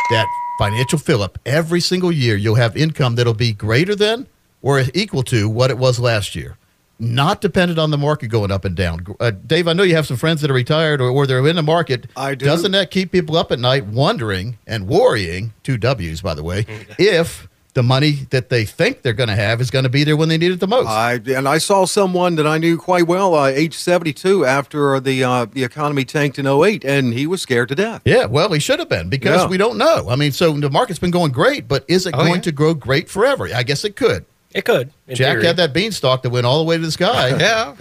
that 0.10 0.28
financial 0.58 0.98
fill 1.00 1.22
up 1.22 1.38
every 1.46 1.82
single 1.82 2.12
year. 2.12 2.36
You'll 2.36 2.56
have 2.56 2.76
income 2.78 3.16
that'll 3.16 3.34
be 3.34 3.54
greater 3.54 3.96
than 3.96 4.28
or 4.62 4.84
equal 4.94 5.24
to 5.24 5.48
what 5.50 5.70
it 5.70 5.78
was 5.78 6.00
last 6.00 6.36
year. 6.36 6.58
not 6.98 7.42
dependent 7.42 7.78
on 7.78 7.92
the 7.92 7.98
market 7.98 8.28
going 8.30 8.50
up 8.52 8.64
and 8.64 8.74
down. 8.76 9.06
Uh, 9.20 9.30
Dave, 9.32 9.68
I 9.68 9.74
know 9.74 9.84
you 9.84 9.96
have 9.96 10.08
some 10.08 10.16
friends 10.16 10.40
that 10.42 10.50
are 10.50 10.54
retired 10.54 11.02
or, 11.02 11.10
or 11.10 11.28
they're 11.28 11.46
in 11.46 11.58
the 11.58 11.62
market. 11.62 12.08
I 12.16 12.36
do. 12.36 12.46
Doesn't 12.46 12.72
that 12.72 12.90
keep 12.90 13.12
people 13.12 13.36
up 13.36 13.52
at 13.52 13.60
night 13.60 13.86
wondering 13.86 14.58
and 14.66 14.88
worrying, 14.88 15.52
two 15.62 15.78
W's, 15.78 16.22
by 16.22 16.34
the 16.34 16.42
way, 16.44 16.64
Mm-hmm. 16.64 16.94
if 16.98 17.50
the 17.76 17.84
money 17.84 18.26
that 18.32 18.50
they 18.50 18.66
think 18.66 19.04
they're 19.04 19.14
going 19.14 19.30
to 19.30 19.36
have 19.36 19.62
is 19.62 19.70
going 19.70 19.84
to 19.84 19.90
be 19.90 20.04
there 20.04 20.18
when 20.18 20.28
they 20.30 20.38
need 20.38 20.52
it 20.52 20.60
the 20.60 20.68
most? 20.68 20.88
I 20.88 21.14
and 21.28 21.48
I 21.48 21.60
saw 21.60 21.86
someone 21.86 22.36
that 22.38 22.48
I 22.48 22.58
knew 22.58 22.78
quite 22.78 23.06
well, 23.06 23.36
uh, 23.36 23.46
age 23.48 23.76
seventy 23.76 24.12
two, 24.14 24.46
after 24.46 25.00
the 25.00 25.24
uh, 25.24 25.46
the 25.46 25.64
economy 25.64 26.04
tanked 26.06 26.40
in 26.40 26.48
08, 26.48 26.84
and 26.84 27.14
he 27.14 27.28
was 27.28 27.42
scared 27.42 27.70
to 27.70 27.76
death. 27.76 28.02
yeah, 28.06 28.26
well, 28.26 28.52
he 28.52 28.60
should 28.60 28.80
have 28.80 28.90
been 28.90 29.10
because 29.10 29.42
Yeah. 29.44 29.48
we 29.48 29.58
don't 29.58 29.78
know. 29.78 30.08
I 30.10 30.16
mean, 30.16 30.32
so 30.32 30.52
the 30.54 30.70
market's 30.72 31.00
been 31.00 31.12
going 31.12 31.32
great, 31.32 31.68
but 31.68 31.86
is 31.88 32.08
it 32.08 32.16
Oh, 32.16 32.20
going 32.24 32.36
yeah. 32.36 32.42
to 32.42 32.52
grow 32.52 32.74
great 32.74 33.10
forever? 33.10 33.48
I 33.54 33.62
guess 33.64 33.84
it 33.86 33.96
could. 33.96 34.26
It 34.54 34.64
could. 34.64 34.92
Jack 35.10 35.18
theory. 35.34 35.46
had 35.46 35.58
that 35.58 35.74
beanstalk 35.74 36.22
that 36.24 36.30
went 36.30 36.46
all 36.46 36.60
the 36.60 36.64
way 36.64 36.78
to 36.78 36.82
the 36.84 36.92
sky. 36.92 37.30
Yeah. 37.40 37.76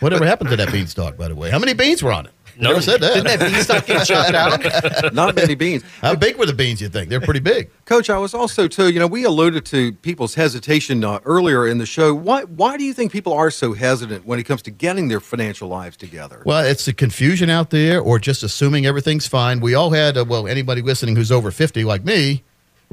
Whatever 0.00 0.26
happened 0.26 0.50
to 0.50 0.56
that 0.56 0.70
beanstalk, 0.70 1.16
by 1.16 1.28
the 1.28 1.34
way? 1.34 1.48
How 1.50 1.58
many 1.58 1.72
beans 1.72 2.02
were 2.02 2.12
on 2.12 2.26
it? 2.26 2.32
No. 2.56 2.70
Never 2.70 2.82
said 2.82 3.00
that. 3.00 3.14
Didn't 3.14 3.38
that 3.38 3.40
beanstalk 3.40 3.86
get 3.86 4.06
shot 4.06 4.32
down? 4.32 5.14
Not 5.14 5.34
many 5.34 5.54
beans. 5.54 5.82
How 6.00 6.14
big 6.14 6.36
were 6.36 6.46
the 6.46 6.52
beans? 6.52 6.80
You 6.80 6.88
think 6.88 7.08
they're 7.08 7.20
pretty 7.20 7.40
big? 7.40 7.70
Coach, 7.84 8.08
I 8.10 8.18
was 8.18 8.34
also 8.34 8.68
too. 8.68 8.90
You 8.90 9.00
know, 9.00 9.06
we 9.06 9.24
alluded 9.24 9.64
to 9.66 9.92
people's 9.92 10.34
hesitation 10.34 11.04
uh, 11.04 11.20
earlier 11.24 11.66
in 11.66 11.78
the 11.78 11.86
show. 11.86 12.14
Why 12.14 12.44
why 12.44 12.76
do 12.76 12.84
you 12.84 12.94
think 12.94 13.12
people 13.12 13.32
are 13.32 13.50
so 13.50 13.72
hesitant 13.72 14.24
when 14.24 14.38
it 14.38 14.44
comes 14.44 14.62
to 14.62 14.70
getting 14.70 15.08
their 15.08 15.20
financial 15.20 15.68
lives 15.68 15.96
together? 15.96 16.42
Well, 16.44 16.64
it's 16.64 16.84
the 16.84 16.92
confusion 16.92 17.50
out 17.50 17.70
there, 17.70 18.00
or 18.00 18.18
just 18.18 18.42
assuming 18.42 18.86
everything's 18.86 19.26
fine. 19.26 19.60
We 19.60 19.74
all 19.74 19.90
had, 19.90 20.16
uh, 20.16 20.24
well, 20.26 20.46
anybody 20.46 20.82
listening 20.82 21.16
who's 21.16 21.32
over 21.32 21.50
fifty, 21.50 21.84
like 21.84 22.04
me, 22.04 22.44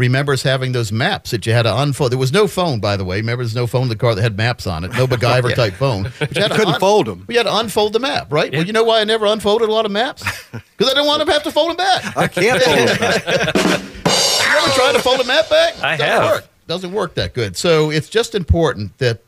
remembers 0.01 0.43
having 0.43 0.71
those 0.71 0.91
maps 0.91 1.31
that 1.31 1.45
you 1.45 1.53
had 1.53 1.63
to 1.63 1.77
unfold. 1.81 2.11
There 2.11 2.19
was 2.19 2.33
no 2.33 2.47
phone, 2.47 2.79
by 2.79 2.97
the 2.97 3.05
way. 3.05 3.17
Remember, 3.17 3.43
there's 3.43 3.55
no 3.55 3.67
phone 3.67 3.83
in 3.83 3.89
the 3.89 3.95
car 3.95 4.15
that 4.15 4.21
had 4.21 4.35
maps 4.35 4.67
on 4.67 4.83
it. 4.83 4.91
No 4.93 5.07
MacGyver 5.11 5.55
type 5.55 5.73
phone. 5.75 6.11
But 6.19 6.35
you, 6.35 6.41
had 6.41 6.51
to 6.51 6.57
couldn't 6.57 6.79
fold 6.79 7.07
'em. 7.07 7.25
We 7.27 7.35
had 7.35 7.43
to 7.43 7.55
unfold 7.55 7.93
the 7.93 7.99
map, 7.99 8.31
right? 8.31 8.51
Well, 8.51 8.65
you 8.65 8.73
know 8.73 8.83
why 8.83 8.99
I 9.01 9.03
never 9.05 9.25
unfolded 9.25 9.69
a 9.69 9.71
lot 9.71 9.85
of 9.85 9.91
maps? 9.91 10.23
Because 10.51 10.93
I 10.93 10.95
didn't 10.95 11.07
want 11.07 11.23
to 11.23 11.31
have 11.31 11.43
to 11.43 11.51
fold 11.51 11.69
them 11.69 11.77
back. 11.77 12.17
I 12.17 12.27
can't 12.27 12.59
fold 12.61 12.87
them 12.87 12.97
back. 12.97 13.25
You 13.25 14.57
ever 14.57 14.73
tried 14.73 14.93
to 14.93 14.99
fold 14.99 15.19
a 15.21 15.25
map 15.25 15.47
back? 15.47 15.75
I 15.83 15.95
Doesn't 15.95 16.05
have. 16.07 16.23
Work. 16.31 16.47
Doesn't 16.67 16.91
work 16.91 17.13
that 17.15 17.33
good. 17.35 17.55
So 17.55 17.91
it's 17.91 18.09
just 18.09 18.33
important 18.33 18.97
that 18.97 19.21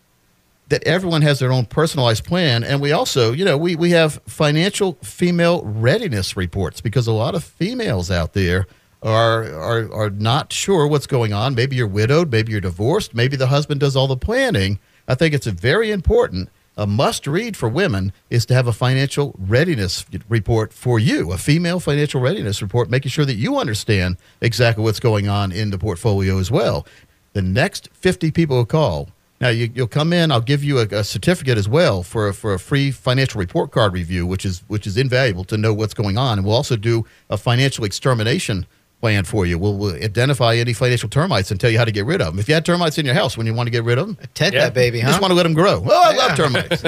that 0.70 0.84
everyone 0.86 1.22
has 1.22 1.38
their 1.40 1.52
own 1.52 1.66
personalized 1.66 2.24
plan, 2.26 2.64
and 2.64 2.82
we 2.82 2.92
also, 2.92 3.32
you 3.34 3.46
know, 3.46 3.56
we 3.56 3.76
we 3.76 3.92
have 3.92 4.20
financial 4.26 4.94
female 5.04 5.62
readiness 5.64 6.36
reports 6.36 6.82
because 6.82 7.06
a 7.06 7.12
lot 7.12 7.36
of 7.36 7.44
females 7.44 8.10
out 8.10 8.34
there 8.34 8.66
are 9.04 9.44
are 9.54 9.94
are 9.94 10.10
not 10.10 10.54
sure 10.54 10.88
what's 10.88 11.08
going 11.08 11.34
on. 11.34 11.56
Maybe 11.56 11.76
you're 11.76 11.88
widowed, 11.88 12.32
maybe 12.32 12.52
you're 12.52 12.62
divorced, 12.62 13.14
maybe 13.14 13.36
the 13.36 13.48
husband 13.48 13.82
does 13.82 13.96
all 13.96 14.08
the 14.08 14.18
planning. 14.18 14.80
I 15.08 15.16
think 15.16 15.34
it's 15.34 15.48
a 15.48 15.52
very 15.52 15.92
important. 15.92 16.50
A 16.76 16.88
must 16.88 17.28
read 17.28 17.56
for 17.56 17.70
women 17.70 18.14
is 18.32 18.48
to 18.48 18.56
have 18.56 18.66
a 18.66 18.74
financial 18.74 19.36
readiness 19.38 20.06
report 20.28 20.74
for 20.74 20.98
you, 20.98 21.32
a 21.32 21.38
female 21.38 21.80
financial 21.80 22.20
readiness 22.20 22.64
report, 22.64 22.90
making 22.90 23.12
sure 23.12 23.26
that 23.26 23.36
you 23.36 23.60
understand 23.60 24.18
exactly 24.42 24.84
what's 24.84 25.00
going 25.00 25.28
on 25.28 25.52
in 25.52 25.70
the 25.70 25.78
portfolio 25.78 26.40
as 26.40 26.50
well. 26.50 26.88
The 27.34 27.44
next 27.44 27.90
50 27.94 28.32
people 28.32 28.58
who 28.58 28.66
call, 28.66 29.10
now 29.40 29.50
you, 29.50 29.70
you'll 29.76 29.88
come 29.88 30.14
in. 30.14 30.32
I'll 30.32 30.42
give 30.42 30.64
you 30.64 30.80
a, 30.80 30.88
a 30.88 31.04
certificate 31.04 31.60
as 31.60 31.70
well 31.70 32.02
for 32.02 32.30
a, 32.30 32.34
for 32.34 32.56
a 32.56 32.60
free 32.60 32.90
financial 32.90 33.40
report 33.40 33.70
card 33.70 33.94
review, 33.94 34.26
which 34.26 34.46
is 34.46 34.64
which 34.68 34.88
is 34.88 34.98
invaluable 34.98 35.44
to 35.46 35.58
know 35.58 35.76
what's 35.76 35.94
going 35.94 36.18
on. 36.18 36.40
And 36.40 36.48
we'll 36.48 36.56
also 36.56 36.76
do 36.76 37.06
a 37.30 37.38
financial 37.38 37.84
extermination 37.84 38.66
plan 39.04 39.26
for 39.26 39.46
you. 39.46 39.60
We'll, 39.60 39.76
we'll 39.76 39.96
identify 39.96 40.56
any 40.56 40.72
financial 40.72 41.10
termites 41.10 41.52
and 41.52 41.60
tell 41.60 41.70
you 41.70 41.78
how 41.78 41.84
to 41.84 41.92
get 41.92 42.06
rid 42.06 42.22
of 42.22 42.28
them. 42.28 42.40
If 42.40 42.48
you 42.48 42.54
had 42.54 42.64
termites 42.64 42.98
in 42.98 43.06
your 43.06 43.14
house, 43.14 43.38
when 43.38 43.46
you 43.46 43.54
want 43.54 43.68
to 43.68 43.72
get 43.72 43.84
rid 43.84 43.98
of 43.98 44.08
them, 44.08 44.18
Tent 44.34 44.54
Yeah. 44.56 44.62
that 44.62 44.74
baby, 44.74 45.00
you 45.00 45.04
huh? 45.04 45.10
just 45.10 45.22
want 45.22 45.32
to 45.32 45.36
let 45.36 45.44
them 45.44 45.54
grow. 45.54 45.84
Oh, 45.86 46.02
I 46.02 46.16
love 46.16 46.38
termites. 46.38 46.82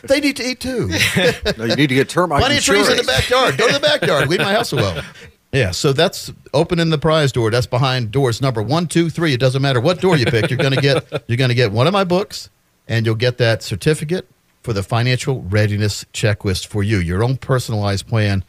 they 0.08 0.20
need 0.20 0.36
to 0.36 0.42
eat 0.42 0.60
too. 0.60 0.88
No, 1.58 1.66
you 1.66 1.76
need 1.76 1.88
to 1.88 1.94
get 1.94 2.08
termites. 2.08 2.40
Plenty 2.42 2.56
of 2.56 2.64
trees 2.64 2.88
in 2.88 2.96
the 2.96 3.02
backyard. 3.02 3.58
Go 3.58 3.66
to 3.66 3.74
the 3.74 3.80
backyard. 3.80 4.26
Leave 4.30 4.40
my 4.40 4.54
house 4.54 4.72
alone. 4.72 5.02
Yeah, 5.52 5.70
so 5.70 5.92
that's 5.92 6.32
opening 6.52 6.90
the 6.90 6.98
prize 6.98 7.30
door. 7.30 7.48
That's 7.48 7.66
behind 7.68 8.10
doors 8.10 8.40
number 8.42 8.60
one, 8.60 8.88
two, 8.88 9.08
three. 9.08 9.34
It 9.34 9.38
doesn't 9.38 9.62
matter 9.62 9.80
what 9.80 10.00
door 10.00 10.16
you 10.16 10.26
pick. 10.26 10.50
You're 10.50 10.56
gonna 10.58 10.80
get 10.80 11.06
you're 11.28 11.36
gonna 11.36 11.54
get 11.54 11.70
one 11.70 11.86
of 11.86 11.92
my 11.92 12.02
books, 12.02 12.50
and 12.88 13.06
you'll 13.06 13.14
get 13.14 13.38
that 13.38 13.62
certificate 13.62 14.28
for 14.64 14.72
the 14.72 14.82
financial 14.82 15.42
readiness 15.42 16.04
checklist 16.12 16.66
for 16.66 16.82
you, 16.82 16.98
your 16.98 17.22
own 17.22 17.36
personalized 17.36 18.08
plan, 18.08 18.42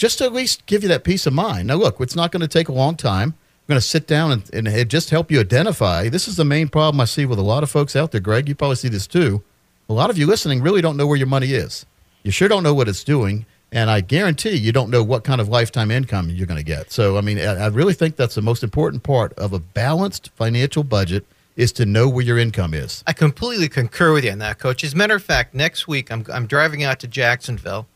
just 0.00 0.16
to 0.16 0.24
at 0.24 0.32
least 0.32 0.64
give 0.64 0.82
you 0.82 0.88
that 0.88 1.04
peace 1.04 1.26
of 1.26 1.34
mind. 1.34 1.68
Now, 1.68 1.74
look, 1.74 2.00
it's 2.00 2.16
not 2.16 2.32
going 2.32 2.40
to 2.40 2.48
take 2.48 2.70
a 2.70 2.72
long 2.72 2.96
time. 2.96 3.34
We're 3.68 3.74
going 3.74 3.82
to 3.82 3.86
sit 3.86 4.06
down 4.06 4.32
and, 4.32 4.66
and 4.66 4.88
just 4.88 5.10
help 5.10 5.30
you 5.30 5.38
identify. 5.38 6.08
This 6.08 6.26
is 6.26 6.36
the 6.36 6.44
main 6.44 6.68
problem 6.68 7.02
I 7.02 7.04
see 7.04 7.26
with 7.26 7.38
a 7.38 7.42
lot 7.42 7.62
of 7.62 7.70
folks 7.70 7.94
out 7.94 8.10
there. 8.10 8.20
Greg, 8.20 8.48
you 8.48 8.54
probably 8.54 8.76
see 8.76 8.88
this 8.88 9.06
too. 9.06 9.42
A 9.90 9.92
lot 9.92 10.08
of 10.08 10.16
you 10.16 10.26
listening 10.26 10.62
really 10.62 10.80
don't 10.80 10.96
know 10.96 11.06
where 11.06 11.18
your 11.18 11.26
money 11.26 11.48
is. 11.52 11.84
You 12.22 12.30
sure 12.30 12.48
don't 12.48 12.62
know 12.62 12.72
what 12.72 12.88
it's 12.88 13.04
doing. 13.04 13.44
And 13.72 13.90
I 13.90 14.00
guarantee 14.00 14.56
you 14.56 14.72
don't 14.72 14.88
know 14.88 15.04
what 15.04 15.22
kind 15.22 15.38
of 15.38 15.50
lifetime 15.50 15.90
income 15.90 16.30
you're 16.30 16.46
going 16.46 16.56
to 16.56 16.64
get. 16.64 16.90
So, 16.90 17.18
I 17.18 17.20
mean, 17.20 17.38
I 17.38 17.64
I 17.64 17.66
really 17.66 17.94
think 17.94 18.16
that's 18.16 18.34
the 18.34 18.42
most 18.42 18.64
important 18.64 19.02
part 19.02 19.34
of 19.34 19.52
a 19.52 19.58
balanced 19.60 20.30
financial 20.34 20.82
budget 20.82 21.26
is 21.56 21.72
to 21.72 21.84
know 21.84 22.08
where 22.08 22.24
your 22.24 22.38
income 22.38 22.72
is. 22.72 23.04
I 23.06 23.12
completely 23.12 23.68
concur 23.68 24.14
with 24.14 24.24
you 24.24 24.32
on 24.32 24.38
that, 24.38 24.58
Coach. 24.58 24.82
As 24.82 24.94
a 24.94 24.96
matter 24.96 25.14
of 25.14 25.22
fact, 25.22 25.54
next 25.54 25.86
week 25.86 26.10
I'm 26.10 26.24
I'm 26.32 26.46
driving 26.46 26.82
out 26.82 27.00
to 27.00 27.06
Jacksonville 27.06 27.86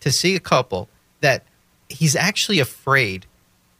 to 0.00 0.12
see 0.12 0.36
a 0.36 0.40
couple 0.40 0.90
that 1.20 1.42
he's 1.94 2.16
actually 2.16 2.58
afraid. 2.58 3.26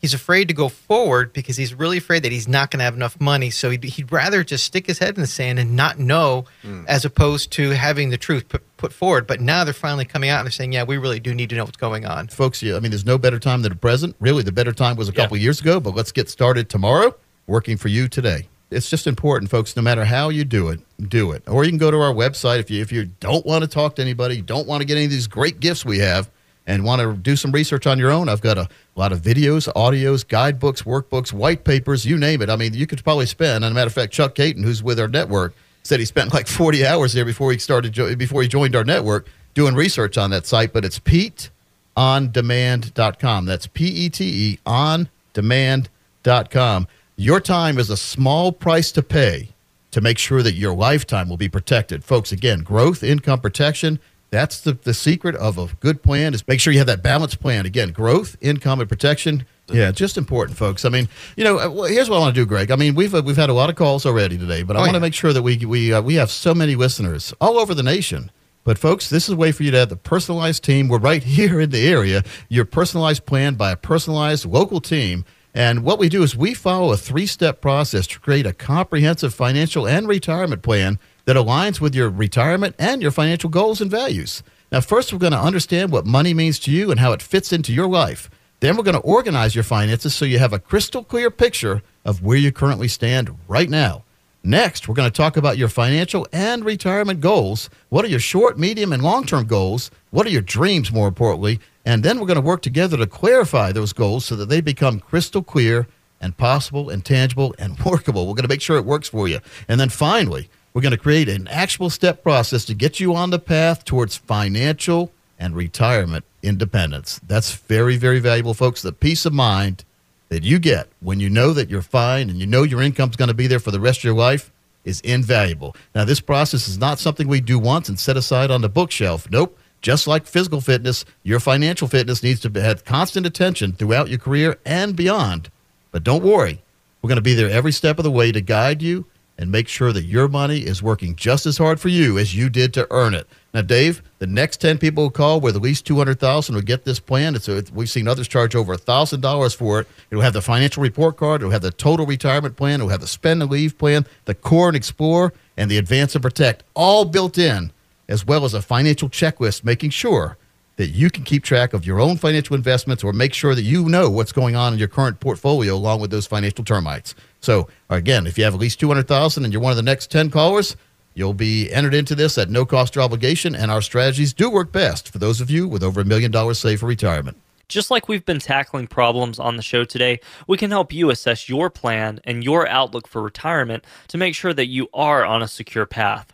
He's 0.00 0.12
afraid 0.12 0.48
to 0.48 0.54
go 0.54 0.68
forward 0.68 1.32
because 1.32 1.56
he's 1.56 1.72
really 1.72 1.96
afraid 1.96 2.24
that 2.24 2.32
he's 2.32 2.46
not 2.46 2.70
going 2.70 2.78
to 2.80 2.84
have 2.84 2.94
enough 2.94 3.18
money. 3.18 3.48
So 3.48 3.70
he'd, 3.70 3.82
he'd 3.84 4.12
rather 4.12 4.44
just 4.44 4.64
stick 4.64 4.86
his 4.86 4.98
head 4.98 5.14
in 5.14 5.22
the 5.22 5.26
sand 5.26 5.58
and 5.58 5.76
not 5.76 5.98
know, 5.98 6.44
hmm. 6.60 6.84
as 6.86 7.06
opposed 7.06 7.50
to 7.52 7.70
having 7.70 8.10
the 8.10 8.18
truth 8.18 8.46
put, 8.50 8.62
put 8.76 8.92
forward. 8.92 9.26
But 9.26 9.40
now 9.40 9.64
they're 9.64 9.72
finally 9.72 10.04
coming 10.04 10.28
out 10.28 10.40
and 10.40 10.46
they're 10.46 10.52
saying, 10.52 10.72
"Yeah, 10.74 10.82
we 10.82 10.98
really 10.98 11.20
do 11.20 11.34
need 11.34 11.48
to 11.50 11.56
know 11.56 11.64
what's 11.64 11.78
going 11.78 12.04
on." 12.04 12.28
folks, 12.28 12.62
you, 12.62 12.76
I 12.76 12.80
mean, 12.80 12.90
there's 12.90 13.06
no 13.06 13.16
better 13.16 13.38
time 13.38 13.62
than 13.62 13.72
the 13.72 13.78
present. 13.78 14.14
Really, 14.20 14.42
the 14.42 14.52
better 14.52 14.72
time 14.72 14.96
was 14.96 15.08
a 15.08 15.12
Yeah. 15.12 15.22
couple 15.22 15.36
of 15.36 15.42
years 15.42 15.60
ago, 15.62 15.80
but 15.80 15.94
let's 15.94 16.12
get 16.12 16.28
started 16.28 16.68
tomorrow, 16.68 17.14
working 17.46 17.78
for 17.78 17.88
you 17.88 18.06
today. 18.06 18.48
It's 18.70 18.90
just 18.90 19.06
important, 19.06 19.50
folks, 19.50 19.74
no 19.74 19.82
matter 19.82 20.04
how 20.04 20.28
you 20.28 20.44
do 20.44 20.68
it, 20.68 20.80
do 21.08 21.32
it. 21.32 21.44
Or 21.46 21.64
you 21.64 21.70
can 21.70 21.78
go 21.78 21.90
to 21.90 21.98
our 21.98 22.12
website 22.12 22.58
if 22.58 22.70
you 22.70 22.82
if 22.82 22.92
you 22.92 23.06
don't 23.20 23.46
want 23.46 23.62
to 23.62 23.68
talk 23.68 23.96
to 23.96 24.02
anybody, 24.02 24.36
you 24.36 24.42
don't 24.42 24.66
want 24.66 24.82
to 24.82 24.84
get 24.84 24.96
any 24.96 25.06
of 25.06 25.10
these 25.12 25.28
great 25.28 25.60
gifts 25.60 25.82
we 25.84 26.00
have, 26.00 26.28
and 26.66 26.84
want 26.84 27.02
to 27.02 27.14
do 27.14 27.36
some 27.36 27.52
research 27.52 27.86
on 27.86 27.98
your 27.98 28.10
own. 28.10 28.28
I've 28.28 28.40
got 28.40 28.56
a 28.56 28.68
lot 28.96 29.12
of 29.12 29.20
videos, 29.20 29.70
audios, 29.74 30.26
guidebooks, 30.26 30.82
workbooks, 30.82 31.32
white 31.32 31.64
papers, 31.64 32.06
you 32.06 32.16
name 32.16 32.40
it. 32.42 32.48
I 32.48 32.56
mean, 32.56 32.74
you 32.74 32.86
could 32.86 33.02
probably 33.04 33.26
spend, 33.26 33.64
and 33.64 33.72
a 33.72 33.74
matter 33.74 33.88
of 33.88 33.92
fact, 33.94 34.12
Chuck 34.12 34.34
Caton, 34.34 34.62
who's 34.62 34.82
with 34.82 34.98
our 34.98 35.08
network, 35.08 35.54
said 35.82 36.00
he 36.00 36.06
spent 36.06 36.32
like 36.32 36.46
40 36.48 36.86
hours 36.86 37.12
there 37.12 37.24
before 37.24 37.52
he 37.52 37.58
started 37.58 37.94
before 38.18 38.42
he 38.42 38.48
joined 38.48 38.74
our 38.74 38.84
network 38.84 39.26
doing 39.54 39.74
research 39.74 40.18
on 40.18 40.30
that 40.30 40.46
site, 40.46 40.72
but 40.72 40.84
it's 40.84 40.98
Pete 40.98 41.50
ondemand.com. 41.96 43.46
That's 43.46 43.66
P 43.66 43.86
E 43.86 44.08
T 44.08 44.24
E 44.24 44.58
on 44.66 45.08
demand.com. 45.32 46.88
Your 47.16 47.40
time 47.40 47.78
is 47.78 47.90
a 47.90 47.96
small 47.96 48.52
price 48.52 48.90
to 48.92 49.02
pay 49.02 49.50
to 49.92 50.00
make 50.00 50.18
sure 50.18 50.42
that 50.42 50.54
your 50.54 50.74
lifetime 50.74 51.28
will 51.28 51.36
be 51.36 51.48
protected. 51.48 52.02
Folks, 52.04 52.32
again, 52.32 52.60
growth, 52.60 53.04
income 53.04 53.40
protection. 53.40 54.00
That's 54.34 54.60
the, 54.60 54.72
the 54.72 54.94
secret 54.94 55.36
of 55.36 55.58
a 55.58 55.68
good 55.78 56.02
plan 56.02 56.34
is 56.34 56.46
make 56.48 56.58
sure 56.58 56.72
you 56.72 56.80
have 56.80 56.88
that 56.88 57.04
balanced 57.04 57.38
plan. 57.38 57.66
Again, 57.66 57.92
growth, 57.92 58.36
income, 58.40 58.80
and 58.80 58.88
protection. 58.88 59.46
Yeah, 59.68 59.92
just 59.92 60.18
important, 60.18 60.58
folks. 60.58 60.84
I 60.84 60.88
mean, 60.88 61.08
you 61.36 61.44
know, 61.44 61.58
uh, 61.58 61.84
here's 61.84 62.10
what 62.10 62.16
I 62.16 62.18
want 62.20 62.34
to 62.34 62.40
do, 62.40 62.44
Greg. 62.44 62.72
I 62.72 62.76
mean, 62.76 62.96
we've 62.96 63.14
uh, 63.14 63.22
we've 63.24 63.36
had 63.36 63.48
a 63.48 63.52
lot 63.54 63.70
of 63.70 63.76
calls 63.76 64.04
already 64.04 64.36
today, 64.36 64.64
but 64.64 64.76
I 64.76 64.80
Oh, 64.80 64.82
want 64.82 64.94
to 64.94 65.00
make 65.00 65.14
sure 65.14 65.32
that 65.32 65.42
we 65.42 65.56
we 65.64 65.92
uh, 65.92 66.02
we 66.02 66.14
have 66.16 66.32
so 66.32 66.52
many 66.52 66.74
listeners 66.74 67.32
all 67.40 67.58
over 67.58 67.74
the 67.74 67.84
nation. 67.84 68.32
But 68.64 68.76
folks, 68.76 69.08
this 69.08 69.24
is 69.28 69.34
a 69.34 69.36
way 69.36 69.52
for 69.52 69.62
you 69.62 69.70
to 69.70 69.78
have 69.78 69.88
the 69.88 69.96
personalized 69.96 70.64
team. 70.64 70.88
We're 70.88 70.98
right 70.98 71.22
here 71.38 71.60
in 71.60 71.70
the 71.70 71.86
area. 71.86 72.24
Your 72.48 72.64
personalized 72.64 73.24
plan 73.26 73.54
by 73.54 73.70
a 73.70 73.76
personalized 73.76 74.46
local 74.46 74.80
team. 74.80 75.24
And 75.54 75.84
what 75.84 76.00
we 76.00 76.08
do 76.08 76.24
is 76.24 76.34
we 76.34 76.52
follow 76.52 76.90
a 76.92 76.96
three-step 76.96 77.60
process 77.60 78.08
to 78.08 78.18
create 78.18 78.44
a 78.44 78.52
comprehensive 78.52 79.32
financial 79.32 79.86
and 79.86 80.08
retirement 80.08 80.62
plan 80.62 80.98
that 81.24 81.36
aligns 81.36 81.80
with 81.80 81.94
your 81.94 82.10
retirement 82.10 82.74
and 82.78 83.02
your 83.02 83.10
financial 83.10 83.50
goals 83.50 83.80
and 83.80 83.90
values. 83.90 84.42
Now, 84.70 84.80
first, 84.80 85.12
we're 85.12 85.18
going 85.18 85.32
to 85.32 85.38
understand 85.38 85.92
what 85.92 86.06
money 86.06 86.34
means 86.34 86.58
to 86.60 86.70
you 86.70 86.90
and 86.90 87.00
how 87.00 87.12
it 87.12 87.22
fits 87.22 87.52
into 87.52 87.72
your 87.72 87.88
life. 87.88 88.28
Then, 88.60 88.76
we're 88.76 88.82
going 88.82 88.94
to 88.94 89.00
organize 89.00 89.54
your 89.54 89.64
finances 89.64 90.14
so 90.14 90.24
you 90.24 90.38
have 90.38 90.52
a 90.52 90.58
crystal 90.58 91.04
clear 91.04 91.30
picture 91.30 91.82
of 92.04 92.22
where 92.22 92.36
you 92.36 92.52
currently 92.52 92.88
stand 92.88 93.30
right 93.48 93.70
now. 93.70 94.04
Next, 94.46 94.86
we're 94.86 94.94
going 94.94 95.10
to 95.10 95.16
talk 95.16 95.38
about 95.38 95.56
your 95.56 95.68
financial 95.68 96.26
and 96.30 96.66
retirement 96.66 97.20
goals. 97.20 97.70
What 97.88 98.04
are 98.04 98.08
your 98.08 98.20
short, 98.20 98.58
medium, 98.58 98.92
and 98.92 99.02
long 99.02 99.24
term 99.24 99.46
goals? 99.46 99.90
What 100.10 100.26
are 100.26 100.30
your 100.30 100.42
dreams, 100.42 100.92
more 100.92 101.08
importantly? 101.08 101.60
And 101.86 102.02
then 102.02 102.20
we're 102.20 102.26
going 102.26 102.34
to 102.34 102.42
work 102.42 102.60
together 102.60 102.98
to 102.98 103.06
clarify 103.06 103.72
those 103.72 103.94
goals 103.94 104.26
so 104.26 104.36
that 104.36 104.50
they 104.50 104.60
become 104.60 105.00
crystal 105.00 105.42
clear 105.42 105.86
and 106.20 106.36
possible 106.36 106.90
and 106.90 107.02
tangible 107.04 107.54
and 107.58 107.78
workable. 107.86 108.26
We're 108.26 108.34
going 108.34 108.42
to 108.42 108.48
make 108.48 108.60
sure 108.60 108.76
it 108.76 108.84
works 108.84 109.08
for 109.08 109.28
you. 109.28 109.40
And 109.66 109.80
then 109.80 109.88
finally, 109.88 110.50
we're 110.74 110.82
going 110.82 110.90
to 110.90 110.98
create 110.98 111.28
an 111.28 111.46
actual 111.46 111.88
step 111.88 112.22
process 112.24 112.64
to 112.64 112.74
get 112.74 112.98
you 112.98 113.14
on 113.14 113.30
the 113.30 113.38
path 113.38 113.84
towards 113.84 114.16
financial 114.16 115.12
and 115.38 115.54
retirement 115.54 116.24
independence. 116.42 117.20
That's 117.26 117.54
very, 117.54 117.96
very 117.96 118.18
valuable, 118.18 118.54
folks. 118.54 118.82
The 118.82 118.92
peace 118.92 119.24
of 119.24 119.32
mind 119.32 119.84
that 120.30 120.42
you 120.42 120.58
get 120.58 120.88
when 121.00 121.20
you 121.20 121.30
know 121.30 121.52
that 121.52 121.70
you're 121.70 121.80
fine 121.80 122.28
and 122.28 122.40
you 122.40 122.46
know 122.46 122.64
your 122.64 122.82
income's 122.82 123.14
going 123.14 123.28
to 123.28 123.34
be 123.34 123.46
there 123.46 123.60
for 123.60 123.70
the 123.70 123.78
rest 123.78 124.00
of 124.00 124.04
your 124.04 124.14
life, 124.14 124.50
is 124.84 125.00
invaluable. 125.00 125.74
Now, 125.94 126.04
this 126.04 126.20
process 126.20 126.68
is 126.68 126.76
not 126.76 126.98
something 126.98 127.28
we 127.28 127.40
do 127.40 127.58
once 127.58 127.88
and 127.88 127.98
set 127.98 128.16
aside 128.16 128.50
on 128.50 128.60
the 128.60 128.68
bookshelf. 128.68 129.30
Nope. 129.30 129.58
Just 129.80 130.06
like 130.06 130.26
physical 130.26 130.60
fitness, 130.60 131.04
your 131.22 131.40
financial 131.40 131.88
fitness 131.88 132.22
needs 132.22 132.40
to 132.40 132.60
have 132.60 132.84
constant 132.84 133.26
attention 133.26 133.72
throughout 133.72 134.08
your 134.08 134.18
career 134.18 134.58
and 134.66 134.96
beyond. 134.96 135.50
But 135.90 136.04
don't 136.04 136.24
worry, 136.24 136.62
we're 137.00 137.08
going 137.08 137.16
to 137.16 137.22
be 137.22 137.34
there 137.34 137.48
every 137.48 137.72
step 137.72 137.98
of 137.98 138.02
the 138.02 138.10
way 138.10 138.32
to 138.32 138.40
guide 138.40 138.82
you 138.82 139.06
and 139.36 139.50
make 139.50 139.68
sure 139.68 139.92
that 139.92 140.04
your 140.04 140.28
money 140.28 140.58
is 140.58 140.82
working 140.82 141.16
just 141.16 141.46
as 141.46 141.58
hard 141.58 141.80
for 141.80 141.88
you 141.88 142.18
as 142.18 142.34
you 142.34 142.48
did 142.48 142.72
to 142.74 142.86
earn 142.90 143.14
it. 143.14 143.26
Now, 143.52 143.62
Dave, 143.62 144.02
the 144.18 144.26
next 144.26 144.60
10 144.60 144.78
people 144.78 145.04
who 145.04 145.10
call 145.10 145.40
with 145.40 145.56
at 145.56 145.62
least 145.62 145.86
200000 145.86 146.54
will 146.54 146.62
get 146.62 146.84
this 146.84 147.00
plan. 147.00 147.34
It's 147.34 147.48
a, 147.48 147.64
we've 147.72 147.90
seen 147.90 148.08
others 148.08 148.28
charge 148.28 148.54
over 148.54 148.76
$1,000 148.76 149.56
for 149.56 149.80
it. 149.80 149.88
It'll 150.10 150.22
have 150.22 150.32
the 150.32 150.42
financial 150.42 150.82
report 150.82 151.16
card, 151.16 151.40
it'll 151.40 151.52
have 151.52 151.62
the 151.62 151.70
total 151.70 152.06
retirement 152.06 152.56
plan, 152.56 152.80
it'll 152.80 152.88
have 152.88 153.00
the 153.00 153.06
spend 153.06 153.42
and 153.42 153.50
leave 153.50 153.76
plan, 153.78 154.06
the 154.24 154.34
core 154.34 154.68
and 154.68 154.76
explore, 154.76 155.32
and 155.56 155.70
the 155.70 155.78
advance 155.78 156.14
and 156.14 156.22
protect, 156.22 156.64
all 156.74 157.04
built 157.04 157.38
in, 157.38 157.72
as 158.08 158.26
well 158.26 158.44
as 158.44 158.54
a 158.54 158.62
financial 158.62 159.08
checklist, 159.08 159.64
making 159.64 159.90
sure 159.90 160.36
that 160.76 160.88
you 160.88 161.08
can 161.10 161.22
keep 161.22 161.44
track 161.44 161.72
of 161.72 161.86
your 161.86 162.00
own 162.00 162.16
financial 162.16 162.56
investments 162.56 163.04
or 163.04 163.12
make 163.12 163.32
sure 163.32 163.54
that 163.54 163.62
you 163.62 163.88
know 163.88 164.10
what's 164.10 164.32
going 164.32 164.56
on 164.56 164.72
in 164.72 164.78
your 164.78 164.88
current 164.88 165.20
portfolio 165.20 165.74
along 165.74 166.00
with 166.00 166.10
those 166.10 166.26
financial 166.26 166.64
termites. 166.64 167.14
So 167.44 167.68
again, 167.90 168.26
if 168.26 168.38
you 168.38 168.44
have 168.44 168.54
at 168.54 168.60
least 168.60 168.80
200,000 168.80 169.44
and 169.44 169.52
you're 169.52 169.62
one 169.62 169.70
of 169.70 169.76
the 169.76 169.82
next 169.82 170.10
10 170.10 170.30
callers, 170.30 170.76
you'll 171.12 171.34
be 171.34 171.70
entered 171.70 171.94
into 171.94 172.14
this 172.14 172.38
at 172.38 172.48
no 172.48 172.64
cost 172.64 172.96
or 172.96 173.02
obligation 173.02 173.54
and 173.54 173.70
our 173.70 173.82
strategies 173.82 174.32
do 174.32 174.50
work 174.50 174.72
best 174.72 175.10
for 175.10 175.18
those 175.18 175.40
of 175.40 175.50
you 175.50 175.68
with 175.68 175.82
over 175.82 176.00
a 176.00 176.04
million 176.04 176.30
dollars 176.30 176.58
saved 176.58 176.80
for 176.80 176.86
retirement. 176.86 177.36
Just 177.68 177.90
like 177.90 178.08
we've 178.08 178.24
been 178.24 178.40
tackling 178.40 178.86
problems 178.86 179.38
on 179.38 179.56
the 179.56 179.62
show 179.62 179.84
today, 179.84 180.20
we 180.46 180.58
can 180.58 180.70
help 180.70 180.92
you 180.92 181.10
assess 181.10 181.48
your 181.48 181.70
plan 181.70 182.20
and 182.24 182.44
your 182.44 182.68
outlook 182.68 183.06
for 183.06 183.22
retirement 183.22 183.84
to 184.08 184.18
make 184.18 184.34
sure 184.34 184.52
that 184.52 184.66
you 184.66 184.88
are 184.92 185.24
on 185.24 185.42
a 185.42 185.48
secure 185.48 185.86
path. 185.86 186.33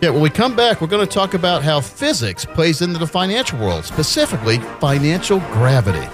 Yeah, 0.00 0.10
when 0.10 0.20
we 0.20 0.30
come 0.30 0.56
back, 0.56 0.80
we're 0.80 0.86
going 0.86 1.06
to 1.06 1.12
talk 1.12 1.34
about 1.34 1.62
how 1.62 1.80
physics 1.80 2.44
plays 2.44 2.82
into 2.82 2.98
the 2.98 3.06
financial 3.06 3.58
world, 3.58 3.84
specifically 3.84 4.58
financial 4.80 5.40
gravity. 5.52 6.06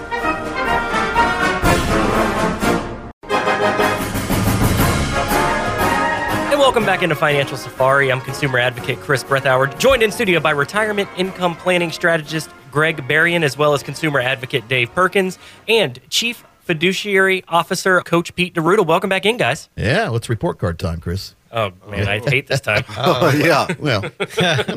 And 6.50 6.58
welcome 6.58 6.84
back 6.84 7.02
into 7.02 7.14
Financial 7.14 7.56
Safari. 7.56 8.10
I'm 8.10 8.20
consumer 8.20 8.58
advocate 8.58 8.98
Chris 9.00 9.22
Brethauer, 9.22 9.78
joined 9.78 10.02
in 10.02 10.10
studio 10.10 10.40
by 10.40 10.50
retirement 10.50 11.08
income 11.16 11.56
planning 11.56 11.92
strategist 11.92 12.50
Greg 12.70 13.06
Berrien, 13.08 13.42
as 13.42 13.56
well 13.56 13.74
as 13.74 13.82
consumer 13.82 14.20
advocate 14.20 14.68
Dave 14.68 14.92
Perkins, 14.94 15.38
and 15.66 15.98
Chief 16.10 16.44
Fiduciary 16.60 17.44
Officer 17.48 18.00
Coach 18.02 18.34
Pete 18.34 18.54
D'Arruda. 18.54 18.84
Welcome 18.84 19.08
back 19.08 19.24
in, 19.24 19.38
guys. 19.38 19.70
Yeah, 19.76 20.08
let's 20.08 20.28
report 20.28 20.58
card 20.58 20.78
time, 20.78 21.00
Chris. 21.00 21.34
Oh 21.50 21.72
man, 21.88 22.06
I 22.08 22.18
hate 22.18 22.46
this 22.46 22.60
time. 22.60 22.84
Oh, 22.96 23.30
yeah. 23.34 23.66
Well, 23.78 24.04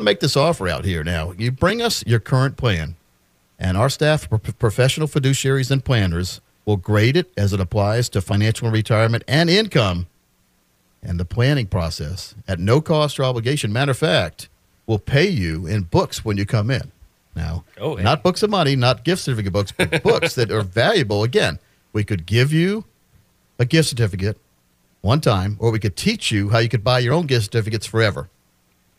make 0.02 0.20
this 0.20 0.36
offer 0.36 0.68
out 0.68 0.84
here 0.84 1.04
now. 1.04 1.32
You 1.32 1.50
bring 1.52 1.82
us 1.82 2.02
your 2.06 2.20
current 2.20 2.56
plan, 2.56 2.96
and 3.58 3.76
our 3.76 3.88
staff, 3.90 4.28
pro- 4.28 4.38
professional 4.38 5.06
fiduciaries 5.08 5.70
and 5.70 5.84
planners, 5.84 6.40
will 6.64 6.76
grade 6.78 7.16
it 7.16 7.30
as 7.36 7.52
it 7.52 7.60
applies 7.60 8.08
to 8.10 8.20
financial 8.20 8.70
retirement 8.70 9.22
and 9.28 9.50
income 9.50 10.06
and 11.02 11.18
the 11.20 11.24
planning 11.24 11.66
process 11.66 12.34
at 12.48 12.58
no 12.58 12.80
cost 12.80 13.18
or 13.18 13.24
obligation. 13.24 13.72
Matter 13.72 13.90
of 13.90 13.98
fact, 13.98 14.48
we'll 14.86 14.98
pay 15.00 15.28
you 15.28 15.66
in 15.66 15.82
books 15.82 16.24
when 16.24 16.36
you 16.36 16.46
come 16.46 16.70
in. 16.70 16.92
Now, 17.34 17.64
Oh, 17.80 17.96
yeah. 17.96 18.04
not 18.04 18.22
books 18.22 18.42
of 18.42 18.50
money, 18.50 18.76
not 18.76 19.04
gift 19.04 19.22
certificate 19.22 19.52
books, 19.52 19.72
but 19.72 20.02
books 20.02 20.34
that 20.36 20.50
are 20.52 20.62
valuable. 20.62 21.22
Again, 21.24 21.58
we 21.92 22.04
could 22.04 22.24
give 22.26 22.52
you 22.52 22.84
a 23.58 23.64
gift 23.64 23.88
certificate 23.88 24.38
one 25.02 25.20
time, 25.20 25.56
or 25.60 25.70
we 25.70 25.78
could 25.78 25.96
teach 25.96 26.30
you 26.32 26.48
how 26.50 26.58
you 26.58 26.68
could 26.68 26.82
buy 26.82 26.98
your 27.00 27.12
own 27.14 27.26
gift 27.26 27.44
certificates 27.44 27.86
forever. 27.86 28.30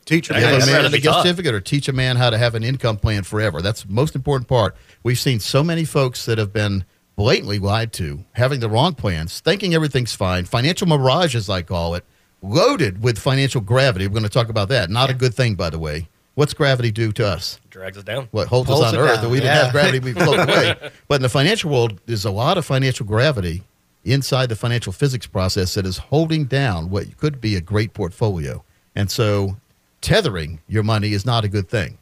Teacher. 0.06 0.34
Yeah, 0.34 0.40
Give 0.42 0.50
a 0.50 0.52
that's 0.58 0.66
man 0.68 0.86
a 0.86 0.90
gift 0.90 1.06
taught. 1.06 1.24
certificate 1.24 1.56
or 1.56 1.62
teach 1.62 1.88
a 1.88 1.94
man 1.94 2.18
how 2.18 2.30
to 2.30 2.38
have 2.38 2.56
an 2.56 2.64
income 2.64 2.98
plan 2.98 3.24
forever. 3.24 3.62
That's 3.62 3.84
the 3.84 3.92
most 3.94 4.16
important 4.16 4.50
part. 4.50 4.76
We've 5.02 5.18
seen 5.18 5.40
so 5.40 5.64
many 5.64 5.86
folks 5.86 6.26
that 6.26 6.38
have 6.38 6.52
been 6.52 6.84
blatantly 7.16 7.58
lied 7.58 7.94
to, 7.94 8.26
having 8.34 8.60
the 8.60 8.70
wrong 8.70 8.96
plans, 8.96 9.40
thinking 9.40 9.74
everything's 9.74 10.14
fine. 10.14 10.44
Financial 10.46 10.88
mirage, 10.88 11.36
as 11.36 11.50
I 11.50 11.62
call 11.62 11.96
it, 11.96 12.04
loaded 12.42 13.02
with 13.02 13.18
financial 13.18 13.62
gravity. 13.62 14.06
We're 14.08 14.14
going 14.14 14.24
to 14.24 14.30
talk 14.30 14.50
about 14.50 14.68
that. 14.70 14.90
Not 14.90 15.10
a 15.10 15.14
good 15.14 15.34
thing, 15.34 15.56
by 15.56 15.70
the 15.70 15.80
way. 15.80 16.10
What's 16.36 16.54
gravity 16.54 16.92
do 16.92 17.14
to 17.14 17.26
us? 17.28 17.60
Drags 17.70 17.98
us 17.98 18.04
down. 18.04 18.28
What 18.32 18.48
holds, 18.48 18.68
Holds 18.68 18.84
us 18.88 18.94
on 18.94 19.00
Earth? 19.00 19.16
down, 19.18 19.26
If 19.26 19.32
we 19.32 19.38
didn't 19.38 19.56
yeah. 19.56 19.64
have 19.66 19.72
gravity, 19.72 20.00
we'd 20.00 20.16
float 20.18 20.40
away. 20.50 20.76
But 21.08 21.16
in 21.18 21.22
the 21.22 21.30
financial 21.30 21.70
world, 21.72 22.02
there's 22.08 22.26
a 22.26 22.32
lot 22.32 22.58
of 22.58 22.66
financial 22.66 23.06
gravity 23.06 23.64
inside 24.04 24.50
the 24.50 24.56
financial 24.56 24.92
physics 24.92 25.28
process 25.28 25.74
that 25.74 25.86
is 25.86 25.98
holding 25.98 26.46
down 26.46 26.90
what 26.90 27.18
could 27.18 27.40
be 27.40 27.56
a 27.56 27.62
great 27.62 27.94
portfolio. 27.94 28.64
And 28.96 29.10
so, 29.10 29.58
tethering 30.02 30.60
your 30.68 30.84
money 30.84 31.14
is 31.14 31.26
not 31.26 31.46
a 31.46 31.50
good 31.50 31.70
thing. 31.70 31.98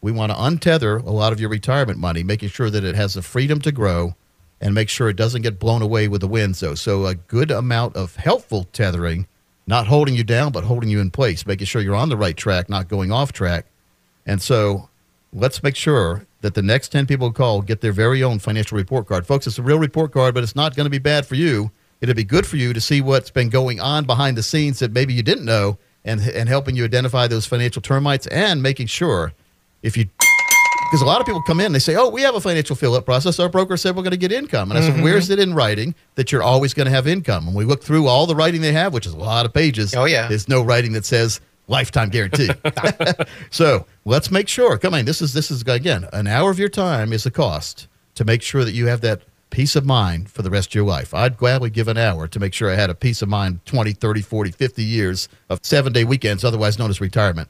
We 0.00 0.12
want 0.12 0.30
to 0.30 0.38
untether 0.38 1.04
a 1.04 1.10
lot 1.10 1.32
of 1.32 1.40
your 1.40 1.50
retirement 1.50 1.98
money, 1.98 2.22
making 2.22 2.50
sure 2.50 2.70
that 2.70 2.84
it 2.84 2.94
has 2.94 3.14
the 3.14 3.22
freedom 3.22 3.60
to 3.62 3.72
grow 3.72 4.14
and 4.60 4.74
make 4.74 4.88
sure 4.88 5.08
it 5.08 5.16
doesn't 5.16 5.42
get 5.42 5.58
blown 5.58 5.82
away 5.82 6.08
with 6.08 6.20
the 6.20 6.28
wind. 6.28 6.56
So, 6.56 6.74
so 6.74 7.06
a 7.06 7.14
good 7.14 7.50
amount 7.50 7.96
of 7.96 8.16
helpful 8.16 8.64
tethering, 8.72 9.26
not 9.66 9.86
holding 9.86 10.14
you 10.14 10.24
down, 10.24 10.52
but 10.52 10.64
holding 10.64 10.88
you 10.88 11.00
in 11.00 11.10
place, 11.10 11.46
making 11.46 11.66
sure 11.66 11.82
you're 11.82 11.94
on 11.94 12.08
the 12.08 12.16
right 12.16 12.36
track, 12.36 12.68
not 12.68 12.88
going 12.88 13.10
off 13.10 13.32
track. 13.32 13.66
And 14.26 14.42
so 14.42 14.87
let's 15.32 15.62
make 15.62 15.76
sure 15.76 16.26
that 16.40 16.54
the 16.54 16.62
next 16.62 16.90
10 16.90 17.06
people 17.06 17.28
who 17.28 17.32
call 17.32 17.62
get 17.62 17.80
their 17.80 17.92
very 17.92 18.22
own 18.22 18.38
financial 18.38 18.76
report 18.76 19.06
card. 19.06 19.26
Folks, 19.26 19.46
it's 19.46 19.58
a 19.58 19.62
real 19.62 19.78
report 19.78 20.12
card, 20.12 20.34
but 20.34 20.42
it's 20.42 20.54
not 20.56 20.76
going 20.76 20.84
to 20.86 20.90
be 20.90 20.98
bad 20.98 21.26
for 21.26 21.34
you. 21.34 21.70
It'll 22.00 22.14
be 22.14 22.24
good 22.24 22.46
for 22.46 22.56
you 22.56 22.72
to 22.72 22.80
see 22.80 23.00
what's 23.00 23.30
been 23.30 23.48
going 23.48 23.80
on 23.80 24.04
behind 24.04 24.36
the 24.36 24.42
scenes 24.42 24.78
that 24.78 24.92
maybe 24.92 25.12
you 25.12 25.22
didn't 25.22 25.44
know 25.44 25.78
and, 26.04 26.20
and 26.20 26.48
helping 26.48 26.76
you 26.76 26.84
identify 26.84 27.26
those 27.26 27.44
financial 27.44 27.82
termites 27.82 28.26
and 28.28 28.62
making 28.62 28.86
sure 28.86 29.32
if 29.82 29.96
you 29.96 30.06
because 30.90 31.02
a 31.02 31.04
lot 31.04 31.20
of 31.20 31.26
people 31.26 31.42
come 31.42 31.60
in 31.60 31.72
they 31.72 31.78
say 31.78 31.96
oh 31.96 32.08
we 32.08 32.22
have 32.22 32.34
a 32.34 32.40
financial 32.40 32.74
fill 32.74 32.94
up 32.94 33.04
process 33.04 33.38
our 33.38 33.48
broker 33.48 33.76
said 33.76 33.94
we're 33.94 34.02
going 34.02 34.10
to 34.10 34.16
get 34.16 34.32
income 34.32 34.70
and 34.70 34.78
i 34.78 34.80
said 34.82 34.94
mm-hmm. 34.94 35.02
where's 35.02 35.28
it 35.28 35.38
in 35.38 35.52
writing 35.52 35.94
that 36.14 36.32
you're 36.32 36.42
always 36.42 36.72
going 36.72 36.86
to 36.86 36.90
have 36.90 37.06
income 37.06 37.46
and 37.46 37.54
we 37.54 37.64
look 37.64 37.82
through 37.82 38.06
all 38.06 38.26
the 38.26 38.34
writing 38.34 38.60
they 38.62 38.72
have 38.72 38.94
which 38.94 39.06
is 39.06 39.12
a 39.12 39.18
lot 39.18 39.44
of 39.44 39.52
pages 39.52 39.94
Oh, 39.94 40.06
yeah. 40.06 40.28
there's 40.28 40.48
no 40.48 40.62
writing 40.62 40.92
that 40.92 41.04
says 41.04 41.40
lifetime 41.68 42.08
guarantee. 42.08 42.50
So 43.50 43.86
let's 44.04 44.30
make 44.30 44.48
sure. 44.48 44.78
Come 44.78 44.94
on 44.94 45.04
this 45.04 45.22
is 45.22 45.32
this 45.32 45.50
is 45.50 45.62
again 45.62 46.06
an 46.12 46.26
hour 46.26 46.50
of 46.50 46.58
your 46.58 46.68
time 46.68 47.12
is 47.12 47.24
the 47.24 47.30
cost 47.30 47.86
to 48.14 48.24
make 48.24 48.42
sure 48.42 48.64
that 48.64 48.72
you 48.72 48.86
have 48.86 49.00
that 49.02 49.22
peace 49.50 49.76
of 49.76 49.86
mind 49.86 50.30
for 50.30 50.42
the 50.42 50.50
rest 50.50 50.70
of 50.70 50.74
your 50.74 50.84
life. 50.84 51.14
I'd 51.14 51.36
gladly 51.36 51.70
give 51.70 51.88
an 51.88 51.96
hour 51.96 52.28
to 52.28 52.40
make 52.40 52.52
sure 52.52 52.70
i 52.70 52.74
had 52.74 52.90
a 52.90 52.94
peace 52.94 53.22
of 53.22 53.28
mind 53.28 53.64
20 53.64 53.92
30 53.92 54.22
40 54.22 54.50
50 54.50 54.82
years 54.82 55.28
of 55.48 55.60
seven 55.62 55.92
day 55.92 56.04
weekends 56.04 56.44
otherwise 56.44 56.78
known 56.78 56.90
as 56.90 57.00
retirement. 57.00 57.48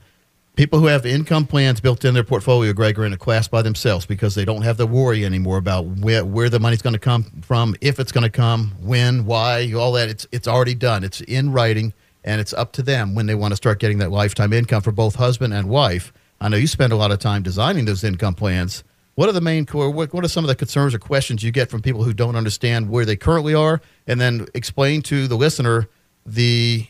People 0.59 0.81
who 0.81 0.87
have 0.87 1.07
income 1.07 1.47
plans 1.47 1.79
built 1.79 2.05
in 2.05 2.15
their 2.15 2.25
portfolio, 2.25 2.73
Greg, 2.73 2.99
are 2.99 3.05
in 3.05 3.13
a 3.13 3.17
class 3.17 3.47
by 3.47 3.63
themselves 3.63 4.07
because 4.07 4.35
they 4.35 4.45
don't 4.45 4.63
have 4.63 4.77
the 4.77 4.89
worry 4.89 5.25
anymore 5.25 5.57
about 5.57 5.87
where, 5.87 6.25
where 6.25 6.49
the 6.49 6.59
money's 6.59 6.83
going 6.83 6.95
to 6.95 6.99
come 6.99 7.23
from, 7.43 7.77
if 7.81 8.01
it's 8.01 8.11
going 8.11 8.25
to 8.25 8.31
come, 8.31 8.73
when, 8.81 9.25
why, 9.25 9.73
all 9.73 9.93
that. 9.93 10.09
It's 10.09 10.27
it's 10.33 10.49
already 10.49 10.75
done. 10.75 11.05
It's 11.05 11.21
in 11.21 11.53
writing, 11.53 11.93
and 12.29 12.43
it's 12.43 12.53
up 12.53 12.73
to 12.73 12.83
them 12.83 13.15
when 13.15 13.25
they 13.25 13.35
want 13.35 13.53
to 13.53 13.57
start 13.57 13.79
getting 13.79 13.97
that 13.99 14.13
lifetime 14.13 14.53
income 14.53 14.83
for 14.83 14.93
both 14.93 15.15
husband 15.15 15.55
and 15.55 15.67
wife. 15.67 16.13
I 16.43 16.51
know 16.51 16.59
you 16.59 16.67
spend 16.67 16.93
a 16.93 16.97
lot 16.97 17.11
of 17.11 17.19
time 17.21 17.43
designing 17.43 17.87
those 17.87 18.05
income 18.05 18.35
plans. 18.35 18.85
What 19.15 19.31
are 19.31 19.33
the 19.33 19.41
main 19.41 19.65
core? 19.65 19.91
What, 19.91 20.13
what 20.13 20.27
are 20.27 20.29
some 20.29 20.45
of 20.45 20.49
the 20.49 20.55
concerns 20.55 20.95
or 20.95 20.99
questions 20.99 21.43
you 21.43 21.51
get 21.51 21.71
from 21.71 21.81
people 21.81 22.05
who 22.05 22.13
don't 22.13 22.37
understand 22.37 22.91
where 22.91 23.07
they 23.07 23.17
currently 23.17 23.55
are, 23.55 23.81
and 24.07 24.21
then 24.21 24.47
explain 24.53 25.01
to 25.03 25.27
the 25.27 25.37
listener 25.37 25.89
the 26.27 26.87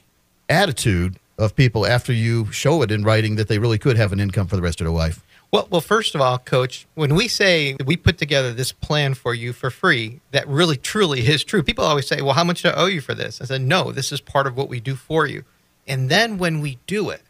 attitude 0.48 1.20
of 1.38 1.54
people 1.54 1.86
after 1.86 2.12
you 2.12 2.50
show 2.50 2.82
it 2.82 2.90
in 2.90 3.04
writing 3.04 3.36
that 3.36 3.46
they 3.46 3.60
really 3.60 3.78
could 3.78 3.96
have 3.96 4.12
an 4.12 4.18
income 4.18 4.48
for 4.48 4.56
the 4.56 4.62
rest 4.62 4.80
of 4.80 4.86
their 4.86 4.92
life. 4.92 5.22
Well, 5.50 5.66
well, 5.70 5.80
first 5.80 6.14
of 6.14 6.20
all, 6.20 6.38
Coach, 6.38 6.86
when 6.94 7.14
we 7.14 7.26
say 7.26 7.74
we 7.84 7.96
put 7.96 8.18
together 8.18 8.52
this 8.52 8.70
plan 8.70 9.14
for 9.14 9.32
you 9.32 9.54
for 9.54 9.70
free, 9.70 10.20
that 10.32 10.46
really 10.46 10.76
truly 10.76 11.26
is 11.26 11.42
true. 11.42 11.62
People 11.62 11.84
always 11.84 12.06
say, 12.06 12.20
"Well, 12.20 12.34
how 12.34 12.44
much 12.44 12.62
do 12.62 12.68
I 12.68 12.74
owe 12.74 12.86
you 12.86 13.00
for 13.00 13.14
this?" 13.14 13.40
I 13.40 13.46
said, 13.46 13.62
"No, 13.62 13.90
this 13.90 14.12
is 14.12 14.20
part 14.20 14.46
of 14.46 14.56
what 14.56 14.68
we 14.68 14.78
do 14.78 14.94
for 14.94 15.26
you." 15.26 15.44
And 15.86 16.10
then 16.10 16.36
when 16.36 16.60
we 16.60 16.78
do 16.86 17.08
it, 17.08 17.22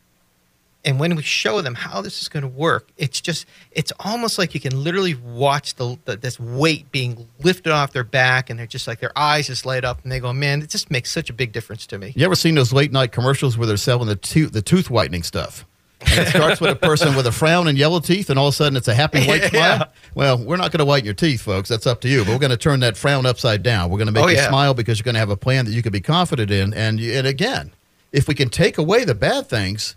and 0.85 0.99
when 0.99 1.15
we 1.15 1.23
show 1.23 1.61
them 1.61 1.75
how 1.75 2.01
this 2.01 2.21
is 2.21 2.29
going 2.29 2.43
to 2.43 2.49
work, 2.49 2.89
it's 2.97 3.21
just 3.21 3.47
it's 3.71 3.93
almost 4.01 4.37
like 4.37 4.53
you 4.53 4.61
can 4.61 4.83
literally 4.83 5.15
watch 5.15 5.77
the, 5.77 5.97
the 6.05 6.17
this 6.17 6.41
weight 6.41 6.91
being 6.91 7.29
lifted 7.41 7.73
off 7.73 7.93
their 7.93 8.03
back, 8.03 8.51
and 8.51 8.59
they're 8.59 8.67
just 8.67 8.89
like 8.89 8.99
their 8.99 9.17
eyes 9.17 9.47
just 9.47 9.65
light 9.65 9.85
up, 9.85 10.03
and 10.03 10.11
they 10.11 10.19
go, 10.19 10.33
"Man, 10.33 10.61
it 10.61 10.71
just 10.71 10.91
makes 10.91 11.13
such 11.13 11.31
a 11.31 11.33
big 11.33 11.53
difference 11.53 11.87
to 11.87 11.99
me." 11.99 12.13
You 12.17 12.25
ever 12.25 12.35
seen 12.35 12.57
those 12.57 12.73
late 12.73 12.91
night 12.91 13.13
commercials 13.13 13.57
where 13.57 13.69
they're 13.69 13.77
selling 13.77 14.09
the 14.09 14.49
the 14.51 14.63
tooth 14.63 14.91
whitening 14.91 15.23
stuff? 15.23 15.65
And 16.01 16.21
it 16.21 16.29
starts 16.29 16.61
with 16.61 16.71
a 16.71 16.77
person 16.77 17.17
with 17.17 17.27
a 17.27 17.33
frown 17.33 17.67
and 17.67 17.77
yellow 17.77 17.99
teeth, 17.99 18.31
and 18.31 18.39
all 18.39 18.49
of 18.49 18.55
a 18.55 18.57
sudden 18.57 18.77
it's 18.77 18.87
a 18.89 18.95
happy 18.95 19.27
white 19.27 19.43
smile. 19.51 19.89
Well, 20.15 20.39
we're 20.39 20.57
not 20.57 20.71
going 20.71 20.79
to 20.79 20.85
whiten 20.85 21.05
your 21.05 21.15
teeth, 21.15 21.43
folks. 21.43 21.69
That's 21.69 21.87
up 21.89 22.01
to 22.03 22.09
you. 22.09 22.25
But 22.25 22.33
we're 22.35 22.39
going 22.39 22.51
to 22.51 22.57
turn 22.57 22.81
that 22.81 22.97
frown 22.97 23.27
upside 23.27 23.63
down. 23.65 23.91
We're 23.91 23.99
going 23.99 24.07
to 24.07 24.13
make 24.13 24.25
Oh, 24.25 24.29
you 24.29 24.37
yeah. 24.37 24.49
smile 24.49 24.75
because 24.75 24.99
you're 24.99 25.05
going 25.05 25.15
to 25.17 25.21
have 25.21 25.31
a 25.31 25.37
plan 25.37 25.65
that 25.65 25.73
you 25.73 25.83
can 25.83 25.91
be 25.93 26.01
confident 26.01 26.51
in. 26.53 26.73
And 26.73 27.01
you, 27.01 27.13
and 27.15 27.27
again, 27.27 27.73
if 28.13 28.29
we 28.29 28.35
can 28.35 28.49
take 28.49 28.79
away 28.79 29.05
the 29.05 29.15
bad 29.17 29.49
things, 29.49 29.97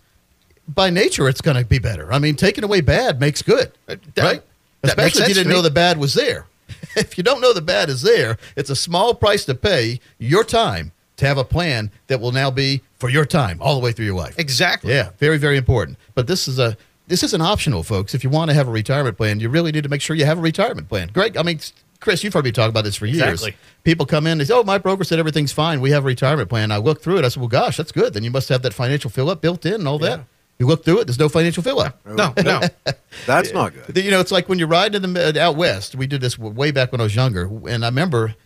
by 0.68 0.90
nature 0.90 1.28
it's 1.28 1.40
going 1.40 1.56
to 1.56 1.64
be 1.64 1.78
better. 1.78 2.12
I 2.12 2.18
mean, 2.18 2.34
taking 2.34 2.64
away 2.64 2.80
bad 2.80 3.20
makes 3.20 3.40
good, 3.42 3.70
that- 3.86 4.00
right? 4.18 4.42
that 4.82 4.88
Especially 4.90 5.22
if 5.22 5.28
you 5.28 5.34
didn't 5.34 5.52
know 5.52 5.62
the 5.62 5.70
bad 5.70 5.98
was 5.98 6.14
there. 6.14 6.46
if 6.96 7.16
you 7.16 7.22
don't 7.22 7.40
know 7.40 7.52
the 7.52 7.60
bad 7.62 7.88
is 7.88 8.02
there, 8.02 8.38
it's 8.56 8.70
a 8.70 8.76
small 8.76 9.14
price 9.14 9.44
to 9.44 9.54
pay 9.54 10.00
your 10.18 10.42
time 10.42 10.90
to 11.18 11.26
have 11.26 11.38
a 11.38 11.44
plan 11.44 11.92
that 12.08 12.20
will 12.20 12.32
now 12.32 12.50
be 12.50 12.80
for 13.02 13.10
your 13.10 13.24
time 13.26 13.58
all 13.60 13.74
the 13.74 13.80
way 13.80 13.90
through 13.90 14.04
your 14.06 14.14
life. 14.14 14.38
Exactly. 14.38 14.92
Yeah, 14.92 15.10
very 15.18 15.36
very 15.36 15.56
important. 15.56 15.98
But 16.14 16.28
this 16.28 16.46
is 16.46 16.60
a 16.60 16.76
this 17.08 17.24
isn't 17.24 17.42
optional, 17.42 17.82
folks. 17.82 18.14
If 18.14 18.22
you 18.22 18.30
want 18.30 18.50
to 18.50 18.54
have 18.54 18.68
a 18.68 18.70
retirement 18.70 19.16
plan, 19.16 19.40
you 19.40 19.48
really 19.48 19.72
need 19.72 19.82
to 19.82 19.88
make 19.88 20.00
sure 20.00 20.14
you 20.14 20.24
have 20.24 20.38
a 20.38 20.40
retirement 20.40 20.88
plan. 20.88 21.10
Greg, 21.12 21.36
I 21.36 21.42
mean, 21.42 21.58
Chris, 21.98 22.22
you've 22.22 22.32
heard 22.32 22.44
me 22.44 22.52
talk 22.52 22.70
about 22.70 22.84
this 22.84 22.94
for 22.94 23.06
years. 23.06 23.42
Exactly. 23.42 23.56
People 23.82 24.06
come 24.06 24.28
in 24.28 24.38
and 24.38 24.46
say, 24.46 24.54
"Oh, 24.54 24.62
my 24.62 24.78
broker 24.78 25.02
said 25.02 25.18
everything's 25.18 25.50
fine. 25.50 25.80
We 25.80 25.90
have 25.90 26.04
a 26.04 26.06
retirement 26.06 26.48
plan." 26.48 26.70
I 26.70 26.76
look 26.76 27.02
through 27.02 27.18
it. 27.18 27.24
I 27.24 27.28
said, 27.28 27.40
"Well, 27.40 27.48
gosh, 27.48 27.76
that's 27.76 27.90
good. 27.90 28.14
Then 28.14 28.22
you 28.22 28.30
must 28.30 28.48
have 28.50 28.62
that 28.62 28.72
financial 28.72 29.10
fill 29.10 29.28
up 29.30 29.42
built 29.42 29.66
in 29.66 29.74
and 29.74 29.88
all 29.88 29.98
that." 29.98 30.20
You 30.60 30.68
look 30.68 30.84
through 30.84 31.00
it. 31.00 31.06
There's 31.08 31.18
no 31.18 31.28
financial 31.28 31.64
fill 31.64 31.80
up. 31.80 31.98
No, 32.06 32.32
no. 32.40 32.60
That's 33.26 33.52
not 33.52 33.72
good. 33.74 33.96
You 33.96 34.12
know, 34.12 34.20
it's 34.20 34.30
like 34.30 34.48
when 34.48 34.60
you're 34.60 34.68
riding 34.68 35.02
in 35.02 35.12
the 35.12 35.40
uh, 35.40 35.44
out 35.44 35.56
west. 35.56 35.96
We 35.96 36.06
did 36.06 36.20
this 36.20 36.38
way 36.38 36.70
back 36.70 36.92
when 36.92 37.00
I 37.00 37.04
was 37.04 37.16
younger, 37.16 37.50
and 37.68 37.84
I 37.84 37.88
remember 37.88 38.36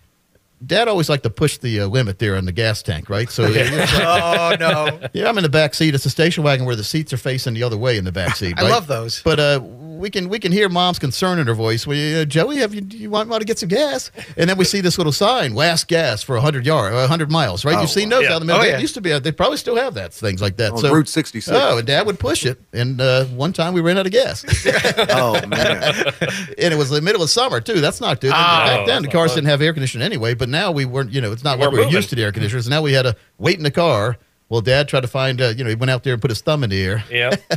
Dad 0.64 0.88
always 0.88 1.09
liked 1.09 1.25
to 1.25 1.31
push 1.31 1.59
the 1.59 1.81
uh, 1.81 1.87
limit 1.87 2.19
there 2.19 2.37
on 2.37 2.47
the 2.47 2.53
gas 2.53 2.83
tank, 2.83 3.11
right? 3.11 3.29
So 3.31 3.45
oh 3.47 4.57
no. 4.59 5.09
yeah, 5.12 5.29
I'm 5.29 5.37
in 5.37 5.42
the 5.42 5.51
back 5.51 5.75
seat. 5.75 5.95
It's 5.95 6.07
a 6.07 6.11
station 6.11 6.45
wagon 6.45 6.64
where 6.64 6.77
the 6.77 6.85
seats 6.85 7.12
are 7.12 7.19
facing 7.19 7.55
the 7.55 7.62
other 7.62 7.77
way 7.77 7.99
in 7.99 8.05
the 8.05 8.12
back 8.12 8.37
seat. 8.37 8.55
I 8.57 8.62
right? 8.62 8.71
love 8.71 8.87
those. 8.87 9.23
But 9.23 9.38
uh, 9.38 9.61
we 9.96 10.11
can 10.11 10.28
we 10.28 10.38
can 10.38 10.52
hear 10.52 10.68
mom's 10.68 10.98
concern 10.98 11.38
in 11.38 11.46
her 11.46 11.54
voice. 11.54 11.87
Well, 11.87 12.22
uh, 12.22 12.24
Joey, 12.24 12.56
have 12.59 12.74
you 12.74 12.80
do 12.80 12.96
you 12.96 13.11
want, 13.11 13.28
want 13.28 13.40
to 13.40 13.46
get 13.46 13.59
some 13.59 13.68
gas? 13.68 14.11
And 14.37 14.48
then 14.48 14.56
we 14.56 14.64
see 14.64 14.80
this 14.80 14.98
little 14.98 15.12
sign: 15.12 15.54
last 15.54 15.88
gas 15.88 16.22
for 16.22 16.35
100 16.37 16.64
yard, 16.66 16.92
100 16.94 17.30
miles. 17.30 17.64
Right? 17.64 17.76
Oh, 17.76 17.80
You've 17.80 17.90
seen 17.90 18.09
those 18.09 18.24
Yeah. 18.24 18.35
out 18.35 18.40
in 18.42 18.46
the 18.46 18.52
middle. 18.52 18.62
Oh, 18.62 18.64
yeah. 18.66 18.78
used 18.78 18.94
to 18.94 19.00
be. 19.00 19.12
uh, 19.12 19.18
They 19.18 19.32
probably 19.32 19.56
still 19.56 19.76
have 19.76 19.94
that 19.94 20.12
things 20.12 20.40
like 20.42 20.56
that. 20.59 20.72
On 20.72 20.78
so 20.78 20.92
Route 20.92 21.09
66. 21.09 21.56
Oh, 21.56 21.78
and 21.78 21.87
Dad 21.87 22.06
would 22.06 22.18
push 22.18 22.44
it, 22.46 22.61
and 22.72 23.00
uh, 23.00 23.24
one 23.26 23.52
time 23.52 23.74
we 23.74 23.80
ran 23.80 23.98
out 23.98 24.06
of 24.06 24.12
gas, 24.12 24.44
Oh 25.11 25.40
man. 25.46 25.82
and 26.59 26.74
it 26.74 26.76
was 26.78 26.90
the 26.90 27.00
middle 27.00 27.22
of 27.22 27.30
summer 27.30 27.61
too. 27.61 27.80
That's 27.80 28.00
not 28.00 28.20
good. 28.20 28.30
Oh, 28.30 28.32
Back 28.32 28.87
then, 28.87 29.02
the 29.02 29.09
cars 29.09 29.30
not 29.30 29.37
didn't 29.37 29.48
have 29.48 29.62
air 29.62 29.72
conditioning 29.72 30.04
anyway. 30.04 30.35
But 30.35 30.48
now 30.48 30.70
we 30.72 30.85
weren't. 30.85 31.11
You 31.12 31.20
know, 31.20 31.32
it's 31.32 31.44
not 31.44 31.59
like 31.59 31.70
We're 31.70 31.78
we 31.80 31.85
were 31.87 31.90
used 31.92 32.11
to 32.11 32.16
the 32.16 32.22
air 32.22 32.32
conditioners. 32.32 32.68
Now 32.68 32.82
we 32.82 32.92
had 32.92 33.02
to 33.02 33.16
wait 33.38 33.56
in 33.59 33.62
the 33.64 33.70
car. 33.70 34.16
Well, 34.48 34.61
Dad 34.61 34.87
tried 34.88 35.00
to 35.00 35.09
find. 35.09 35.40
Uh, 35.40 35.48
you 35.56 35.64
know, 35.64 35.70
he 35.70 35.74
went 35.76 35.90
out 35.90 36.04
there 36.04 36.12
and 36.12 36.22
put 36.22 36.30
his 36.30 36.40
thumb 36.40 36.62
in 36.62 36.70
the 36.70 36.82
air. 36.82 37.04
Yeah. 37.11 37.37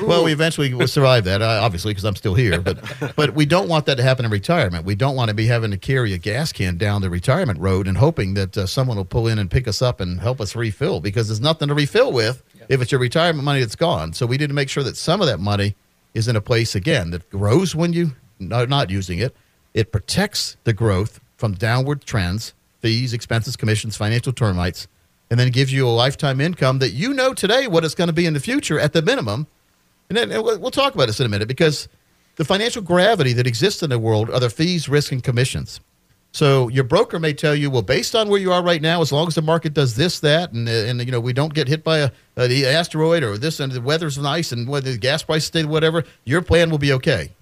Well, 0.00 0.24
we 0.24 0.32
eventually 0.32 0.72
will 0.74 0.88
survive 0.88 1.24
that, 1.24 1.42
uh, 1.42 1.60
obviously, 1.62 1.92
because 1.92 2.04
I'm 2.04 2.16
still 2.16 2.34
here. 2.34 2.60
But 2.60 3.12
but 3.16 3.34
we 3.34 3.46
don't 3.46 3.68
want 3.68 3.86
that 3.86 3.96
to 3.96 4.02
happen 4.02 4.24
in 4.24 4.30
retirement. 4.30 4.84
We 4.84 4.96
don't 4.96 5.14
want 5.14 5.28
to 5.28 5.34
be 5.34 5.46
having 5.46 5.70
to 5.70 5.76
carry 5.76 6.12
a 6.14 6.18
gas 6.18 6.50
can 6.52 6.76
down 6.76 7.02
the 7.02 7.10
retirement 7.10 7.60
road 7.60 7.86
and 7.86 7.96
hoping 7.96 8.34
that 8.34 8.56
uh, 8.56 8.66
someone 8.66 8.96
will 8.96 9.04
pull 9.04 9.28
in 9.28 9.38
and 9.38 9.50
pick 9.50 9.68
us 9.68 9.80
up 9.80 10.00
and 10.00 10.20
help 10.20 10.40
us 10.40 10.56
refill 10.56 11.00
because 11.00 11.28
there's 11.28 11.40
nothing 11.40 11.68
to 11.68 11.74
refill 11.74 12.10
with 12.10 12.42
if 12.68 12.80
it's 12.80 12.90
your 12.90 13.00
retirement 13.00 13.44
money 13.44 13.60
that's 13.60 13.76
gone. 13.76 14.12
So 14.12 14.26
we 14.26 14.36
need 14.38 14.48
to 14.48 14.54
make 14.54 14.68
sure 14.68 14.82
that 14.82 14.96
some 14.96 15.20
of 15.20 15.28
that 15.28 15.38
money 15.38 15.76
is 16.14 16.26
in 16.26 16.34
a 16.34 16.40
place 16.40 16.74
again 16.74 17.10
that 17.10 17.28
grows 17.30 17.76
when 17.76 17.92
you 17.92 18.12
are 18.50 18.66
not 18.66 18.90
using 18.90 19.18
it. 19.18 19.36
It 19.74 19.92
protects 19.92 20.56
the 20.64 20.72
growth 20.72 21.20
from 21.36 21.54
downward 21.54 22.04
trends, 22.04 22.54
fees, 22.80 23.12
expenses, 23.12 23.56
commissions, 23.56 23.96
financial 23.96 24.32
termites, 24.32 24.88
and 25.32 25.40
then 25.40 25.48
gives 25.48 25.72
you 25.72 25.88
a 25.88 25.88
lifetime 25.88 26.42
income 26.42 26.78
that 26.80 26.90
you 26.90 27.14
know 27.14 27.32
today 27.32 27.66
what 27.66 27.86
it's 27.86 27.94
going 27.94 28.08
to 28.08 28.12
be 28.12 28.26
in 28.26 28.34
the 28.34 28.38
future 28.38 28.78
at 28.78 28.92
the 28.92 29.00
minimum. 29.00 29.46
And 30.10 30.18
then 30.18 30.30
and 30.30 30.44
we'll 30.44 30.70
talk 30.70 30.94
about 30.94 31.06
this 31.06 31.20
in 31.20 31.24
a 31.24 31.28
minute 31.30 31.48
because 31.48 31.88
the 32.36 32.44
financial 32.44 32.82
gravity 32.82 33.32
that 33.32 33.46
exists 33.46 33.82
in 33.82 33.88
the 33.88 33.98
world 33.98 34.28
are 34.28 34.40
the 34.40 34.50
fees, 34.50 34.90
risk, 34.90 35.10
and 35.10 35.24
commissions. 35.24 35.80
So 36.32 36.68
your 36.68 36.84
broker 36.84 37.18
may 37.18 37.32
tell 37.32 37.54
you, 37.54 37.70
well, 37.70 37.80
based 37.80 38.14
on 38.14 38.28
where 38.28 38.40
you 38.40 38.52
are 38.52 38.62
right 38.62 38.82
now, 38.82 39.00
as 39.00 39.10
long 39.10 39.26
as 39.26 39.34
the 39.34 39.40
market 39.40 39.72
does 39.72 39.96
this, 39.96 40.20
that, 40.20 40.52
and 40.52 40.68
uh, 40.68 40.72
and 40.72 41.02
you 41.02 41.10
know 41.10 41.20
we 41.20 41.32
don't 41.32 41.54
get 41.54 41.66
hit 41.66 41.82
by 41.82 42.00
a, 42.00 42.10
a 42.36 42.46
the 42.46 42.66
asteroid 42.66 43.22
or 43.22 43.38
this, 43.38 43.58
and 43.58 43.72
the 43.72 43.80
weather's 43.80 44.18
nice, 44.18 44.52
and 44.52 44.68
whether 44.68 44.92
the 44.92 44.98
gas 44.98 45.22
prices 45.22 45.46
stay 45.46 45.64
whatever, 45.64 46.04
your 46.26 46.42
plan 46.42 46.68
will 46.68 46.76
be 46.76 46.92
okay. 46.92 47.32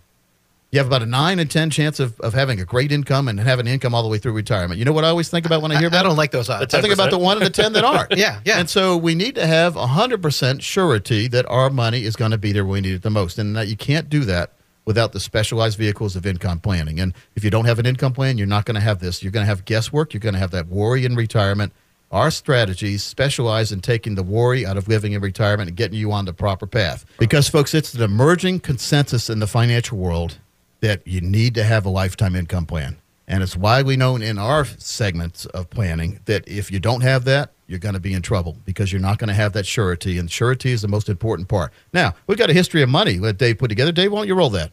You 0.72 0.78
have 0.78 0.86
about 0.86 1.02
a 1.02 1.06
nine 1.06 1.40
and 1.40 1.50
ten 1.50 1.68
chance 1.70 1.98
of, 1.98 2.18
of 2.20 2.32
having 2.32 2.60
a 2.60 2.64
great 2.64 2.92
income 2.92 3.26
and 3.26 3.40
having 3.40 3.66
income 3.66 3.92
all 3.92 4.04
the 4.04 4.08
way 4.08 4.18
through 4.18 4.32
retirement. 4.32 4.78
You 4.78 4.84
know 4.84 4.92
what 4.92 5.04
I 5.04 5.08
always 5.08 5.28
think 5.28 5.44
about 5.44 5.62
when 5.62 5.72
I 5.72 5.78
hear 5.78 5.86
I, 5.86 5.88
about 5.88 6.00
I 6.00 6.08
don't 6.08 6.16
like 6.16 6.30
those 6.30 6.48
odds. 6.48 6.72
I 6.72 6.80
think 6.80 6.94
about 6.94 7.10
the 7.10 7.18
one 7.18 7.38
in 7.38 7.42
the 7.42 7.50
ten 7.50 7.72
that 7.72 7.84
aren't. 7.84 8.12
Yeah, 8.20 8.40
yeah. 8.44 8.60
And 8.60 8.68
so 8.68 8.96
we 8.96 9.14
need 9.14 9.34
to 9.36 9.46
have 9.46 9.74
hundred 9.74 10.22
percent 10.22 10.62
surety 10.62 11.26
that 11.28 11.46
our 11.46 11.70
money 11.70 12.04
is 12.04 12.16
going 12.16 12.30
to 12.32 12.38
be 12.38 12.52
there 12.52 12.64
when 12.64 12.74
we 12.74 12.80
need 12.82 12.94
it 12.94 13.02
the 13.02 13.10
most, 13.10 13.38
and 13.38 13.56
that 13.56 13.66
you 13.66 13.76
can't 13.76 14.08
do 14.08 14.20
that 14.24 14.52
without 14.84 15.12
the 15.12 15.20
specialized 15.20 15.76
vehicles 15.78 16.16
of 16.16 16.26
income 16.26 16.60
planning. 16.60 17.00
And 17.00 17.14
if 17.34 17.42
you 17.44 17.50
don't 17.50 17.64
have 17.64 17.78
an 17.78 17.86
income 17.86 18.12
plan, 18.12 18.38
you're 18.38 18.46
not 18.46 18.64
going 18.64 18.74
to 18.76 18.80
have 18.80 19.00
this. 19.00 19.22
You're 19.22 19.32
going 19.32 19.42
to 19.44 19.48
have 19.48 19.64
guesswork. 19.64 20.12
You're 20.12 20.20
going 20.20 20.34
to 20.34 20.40
have 20.40 20.50
that 20.52 20.68
worry 20.68 21.04
in 21.04 21.16
retirement. 21.16 21.72
Our 22.10 22.30
strategies 22.30 23.02
specialize 23.02 23.72
in 23.72 23.80
taking 23.80 24.16
the 24.16 24.22
worry 24.22 24.66
out 24.66 24.76
of 24.76 24.88
living 24.88 25.12
in 25.12 25.20
retirement 25.20 25.68
and 25.68 25.76
getting 25.76 25.98
you 25.98 26.12
on 26.12 26.24
the 26.24 26.32
proper 26.32 26.66
path. 26.66 27.04
Because, 27.18 27.48
folks, 27.48 27.72
it's 27.72 27.94
an 27.94 28.02
emerging 28.02 28.60
consensus 28.60 29.30
in 29.30 29.38
the 29.38 29.46
financial 29.46 29.96
world 29.96 30.38
that 30.80 31.06
you 31.06 31.20
need 31.20 31.54
to 31.54 31.64
have 31.64 31.86
a 31.86 31.90
lifetime 31.90 32.34
income 32.34 32.66
plan. 32.66 32.96
And 33.28 33.42
it's 33.44 33.56
widely 33.56 33.96
known 33.96 34.22
in 34.22 34.38
our 34.38 34.64
segments 34.64 35.46
of 35.46 35.70
planning 35.70 36.18
that 36.24 36.48
if 36.48 36.72
you 36.72 36.80
don't 36.80 37.02
have 37.02 37.24
that, 37.26 37.52
you're 37.68 37.78
going 37.78 37.94
to 37.94 38.00
be 38.00 38.12
in 38.12 38.22
trouble 38.22 38.56
because 38.64 38.90
you're 38.90 39.00
not 39.00 39.18
going 39.18 39.28
to 39.28 39.34
have 39.34 39.52
that 39.52 39.66
surety. 39.66 40.18
And 40.18 40.28
surety 40.28 40.72
is 40.72 40.82
the 40.82 40.88
most 40.88 41.08
important 41.08 41.48
part. 41.48 41.72
Now, 41.92 42.14
we've 42.26 42.36
got 42.36 42.50
a 42.50 42.52
history 42.52 42.82
of 42.82 42.88
money 42.88 43.18
that 43.18 43.38
Dave 43.38 43.58
put 43.58 43.68
together. 43.68 43.92
Dave, 43.92 44.10
why 44.10 44.18
don't 44.18 44.26
you 44.26 44.34
roll 44.34 44.50
that? 44.50 44.72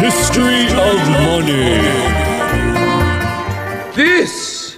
History 0.00 0.66
of 0.66 0.98
money. 1.08 1.78
This 3.96 4.76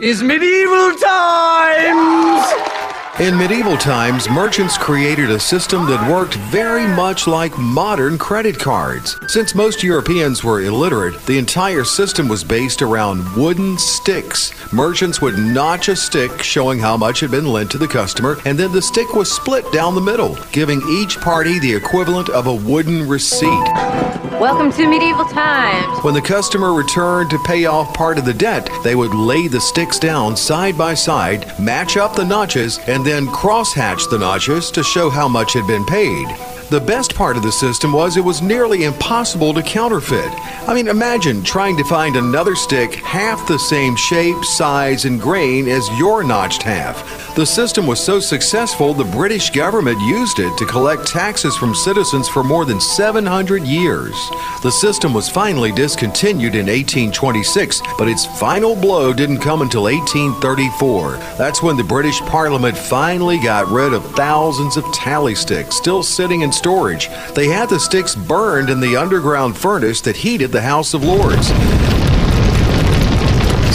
is 0.00 0.22
medieval 0.22 0.98
times! 0.98 2.73
In 3.20 3.38
medieval 3.38 3.76
times, 3.76 4.28
merchants 4.28 4.76
created 4.76 5.30
a 5.30 5.38
system 5.38 5.86
that 5.86 6.10
worked 6.10 6.34
very 6.34 6.84
much 6.84 7.28
like 7.28 7.56
modern 7.56 8.18
credit 8.18 8.58
cards. 8.58 9.16
Since 9.28 9.54
most 9.54 9.84
Europeans 9.84 10.42
were 10.42 10.62
illiterate, 10.62 11.24
the 11.24 11.38
entire 11.38 11.84
system 11.84 12.26
was 12.26 12.42
based 12.42 12.82
around 12.82 13.36
wooden 13.36 13.78
sticks. 13.78 14.52
Merchants 14.72 15.20
would 15.20 15.38
notch 15.38 15.88
a 15.88 15.94
stick 15.94 16.42
showing 16.42 16.80
how 16.80 16.96
much 16.96 17.20
had 17.20 17.30
been 17.30 17.46
lent 17.46 17.70
to 17.70 17.78
the 17.78 17.86
customer, 17.86 18.36
and 18.46 18.58
then 18.58 18.72
the 18.72 18.82
stick 18.82 19.14
was 19.14 19.30
split 19.30 19.70
down 19.70 19.94
the 19.94 20.00
middle, 20.00 20.36
giving 20.50 20.82
each 20.88 21.20
party 21.20 21.60
the 21.60 21.72
equivalent 21.72 22.30
of 22.30 22.48
a 22.48 22.54
wooden 22.54 23.08
receipt. 23.08 24.13
Welcome 24.40 24.72
to 24.72 24.88
medieval 24.88 25.24
times. 25.24 26.02
When 26.02 26.12
the 26.12 26.20
customer 26.20 26.72
returned 26.72 27.30
to 27.30 27.38
pay 27.38 27.66
off 27.66 27.94
part 27.94 28.18
of 28.18 28.24
the 28.24 28.34
debt, 28.34 28.68
they 28.82 28.96
would 28.96 29.14
lay 29.14 29.46
the 29.46 29.60
sticks 29.60 29.98
down 29.98 30.36
side 30.36 30.76
by 30.76 30.94
side, 30.94 31.56
match 31.60 31.96
up 31.96 32.16
the 32.16 32.24
notches, 32.24 32.80
and 32.88 33.06
then 33.06 33.28
cross-hatch 33.28 34.08
the 34.10 34.18
notches 34.18 34.72
to 34.72 34.82
show 34.82 35.08
how 35.08 35.28
much 35.28 35.52
had 35.52 35.68
been 35.68 35.84
paid. 35.86 36.53
The 36.70 36.80
best 36.80 37.14
part 37.14 37.36
of 37.36 37.42
the 37.42 37.52
system 37.52 37.92
was 37.92 38.16
it 38.16 38.24
was 38.24 38.40
nearly 38.40 38.84
impossible 38.84 39.52
to 39.52 39.62
counterfeit. 39.62 40.32
I 40.66 40.72
mean, 40.74 40.88
imagine 40.88 41.42
trying 41.44 41.76
to 41.76 41.84
find 41.84 42.16
another 42.16 42.56
stick 42.56 42.94
half 42.94 43.46
the 43.46 43.58
same 43.58 43.96
shape, 43.96 44.42
size, 44.44 45.04
and 45.04 45.20
grain 45.20 45.68
as 45.68 45.86
your 45.98 46.24
notched 46.24 46.62
half. 46.62 47.24
The 47.36 47.44
system 47.44 47.86
was 47.86 48.02
so 48.02 48.20
successful, 48.20 48.94
the 48.94 49.04
British 49.04 49.50
government 49.50 50.00
used 50.02 50.38
it 50.38 50.56
to 50.56 50.64
collect 50.64 51.08
taxes 51.08 51.56
from 51.56 51.74
citizens 51.74 52.28
for 52.28 52.44
more 52.44 52.64
than 52.64 52.80
700 52.80 53.64
years. 53.64 54.14
The 54.62 54.70
system 54.70 55.12
was 55.12 55.28
finally 55.28 55.72
discontinued 55.72 56.54
in 56.54 56.66
1826, 56.66 57.82
but 57.98 58.08
its 58.08 58.24
final 58.38 58.76
blow 58.76 59.12
didn't 59.12 59.40
come 59.40 59.62
until 59.62 59.82
1834. 59.82 61.16
That's 61.36 61.60
when 61.60 61.76
the 61.76 61.82
British 61.82 62.20
Parliament 62.20 62.78
finally 62.78 63.38
got 63.38 63.66
rid 63.66 63.92
of 63.92 64.06
thousands 64.14 64.76
of 64.76 64.84
tally 64.92 65.34
sticks 65.34 65.76
still 65.76 66.02
sitting 66.02 66.42
in 66.42 66.52
storage. 66.54 67.08
They 67.34 67.48
had 67.48 67.68
the 67.68 67.78
sticks 67.78 68.14
burned 68.14 68.70
in 68.70 68.80
the 68.80 68.96
underground 68.96 69.56
furnace 69.56 70.00
that 70.02 70.16
heated 70.16 70.52
the 70.52 70.62
House 70.62 70.94
of 70.94 71.04
Lords. 71.04 71.48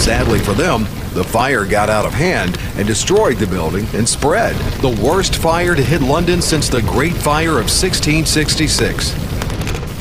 Sadly 0.01 0.39
for 0.39 0.53
them, 0.53 0.83
the 1.13 1.23
fire 1.23 1.65
got 1.65 1.89
out 1.89 2.05
of 2.05 2.13
hand 2.13 2.57
and 2.77 2.87
destroyed 2.87 3.37
the 3.37 3.47
building 3.47 3.85
and 3.93 4.07
spread. 4.07 4.55
The 4.81 4.99
worst 5.03 5.35
fire 5.35 5.75
to 5.75 5.83
hit 5.83 6.01
London 6.01 6.41
since 6.41 6.69
the 6.69 6.81
Great 6.81 7.13
Fire 7.13 7.59
of 7.59 7.69
1666. 7.69 9.11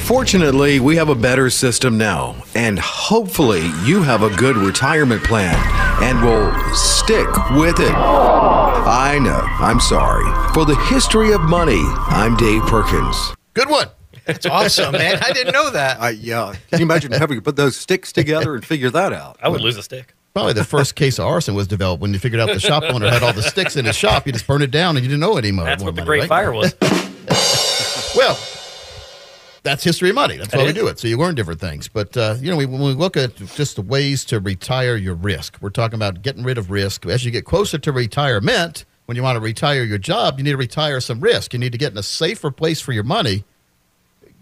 Fortunately, 0.06 0.80
we 0.80 0.96
have 0.96 1.10
a 1.10 1.14
better 1.14 1.50
system 1.50 1.98
now, 1.98 2.36
and 2.54 2.78
hopefully, 2.78 3.66
you 3.84 4.02
have 4.02 4.22
a 4.22 4.34
good 4.36 4.56
retirement 4.56 5.22
plan 5.22 5.54
and 6.02 6.22
will 6.22 6.74
stick 6.74 7.28
with 7.50 7.80
it. 7.80 8.57
I 8.90 9.18
know, 9.18 9.42
I'm 9.44 9.80
sorry. 9.80 10.24
For 10.54 10.64
the 10.64 10.74
history 10.88 11.32
of 11.32 11.42
money, 11.42 11.82
I'm 12.08 12.36
Dave 12.36 12.62
Perkins. 12.62 13.34
Good 13.52 13.68
one. 13.68 13.88
That's 14.24 14.46
awesome, 14.46 14.92
man. 14.92 15.18
I 15.22 15.30
didn't 15.32 15.52
know 15.52 15.68
that. 15.68 16.00
Uh, 16.00 16.06
yeah. 16.06 16.54
Can 16.70 16.80
you 16.80 16.86
imagine 16.86 17.12
having 17.12 17.36
to 17.36 17.42
put 17.42 17.56
those 17.56 17.76
sticks 17.76 18.12
together 18.12 18.54
and 18.54 18.64
figure 18.64 18.88
that 18.88 19.12
out? 19.12 19.36
I 19.42 19.50
would 19.50 19.60
lose 19.60 19.76
a 19.76 19.82
stick. 19.82 20.14
Probably 20.32 20.54
the 20.54 20.64
first 20.64 20.94
case 20.94 21.18
of 21.18 21.26
arson 21.26 21.54
was 21.54 21.66
developed 21.66 22.00
when 22.00 22.14
you 22.14 22.18
figured 22.18 22.40
out 22.40 22.46
the 22.46 22.60
shop 22.60 22.82
owner 22.84 23.10
had 23.10 23.22
all 23.22 23.34
the 23.34 23.42
sticks 23.42 23.76
in 23.76 23.84
his 23.84 23.94
shop. 23.94 24.24
You 24.26 24.32
just 24.32 24.46
burned 24.46 24.62
it 24.62 24.70
down 24.70 24.96
and 24.96 25.04
you 25.04 25.10
didn't 25.10 25.20
know 25.20 25.36
it 25.36 25.44
anymore. 25.44 25.66
That's 25.66 25.82
more 25.82 25.88
what 25.92 25.96
the 25.96 26.04
Great 26.06 26.20
right? 26.20 26.28
Fire 26.28 26.52
was. 26.52 26.74
Well, 28.16 28.38
that's 29.62 29.84
history 29.84 30.08
of 30.10 30.14
money. 30.14 30.36
That's 30.36 30.52
why 30.54 30.60
That 30.60 30.66
we 30.66 30.72
do 30.72 30.86
it. 30.86 30.98
So 30.98 31.08
you 31.08 31.16
learn 31.16 31.34
different 31.34 31.60
things. 31.60 31.88
But, 31.88 32.16
uh, 32.16 32.36
you 32.40 32.50
know, 32.50 32.56
we, 32.56 32.66
when 32.66 32.80
we 32.80 32.92
look 32.92 33.16
at 33.16 33.36
just 33.36 33.76
the 33.76 33.82
ways 33.82 34.24
to 34.26 34.40
retire 34.40 34.96
your 34.96 35.14
risk, 35.14 35.58
we're 35.60 35.70
talking 35.70 35.96
about 35.96 36.22
getting 36.22 36.42
rid 36.44 36.58
of 36.58 36.70
risk. 36.70 37.06
As 37.06 37.24
you 37.24 37.30
get 37.30 37.44
closer 37.44 37.78
to 37.78 37.92
retirement, 37.92 38.84
when 39.06 39.16
you 39.16 39.22
want 39.22 39.36
to 39.36 39.40
retire 39.40 39.84
your 39.84 39.98
job, 39.98 40.38
you 40.38 40.44
need 40.44 40.50
to 40.52 40.56
retire 40.56 41.00
some 41.00 41.20
risk. 41.20 41.52
You 41.52 41.58
need 41.58 41.72
to 41.72 41.78
get 41.78 41.92
in 41.92 41.98
a 41.98 42.02
safer 42.02 42.50
place 42.50 42.80
for 42.80 42.92
your 42.92 43.04
money. 43.04 43.44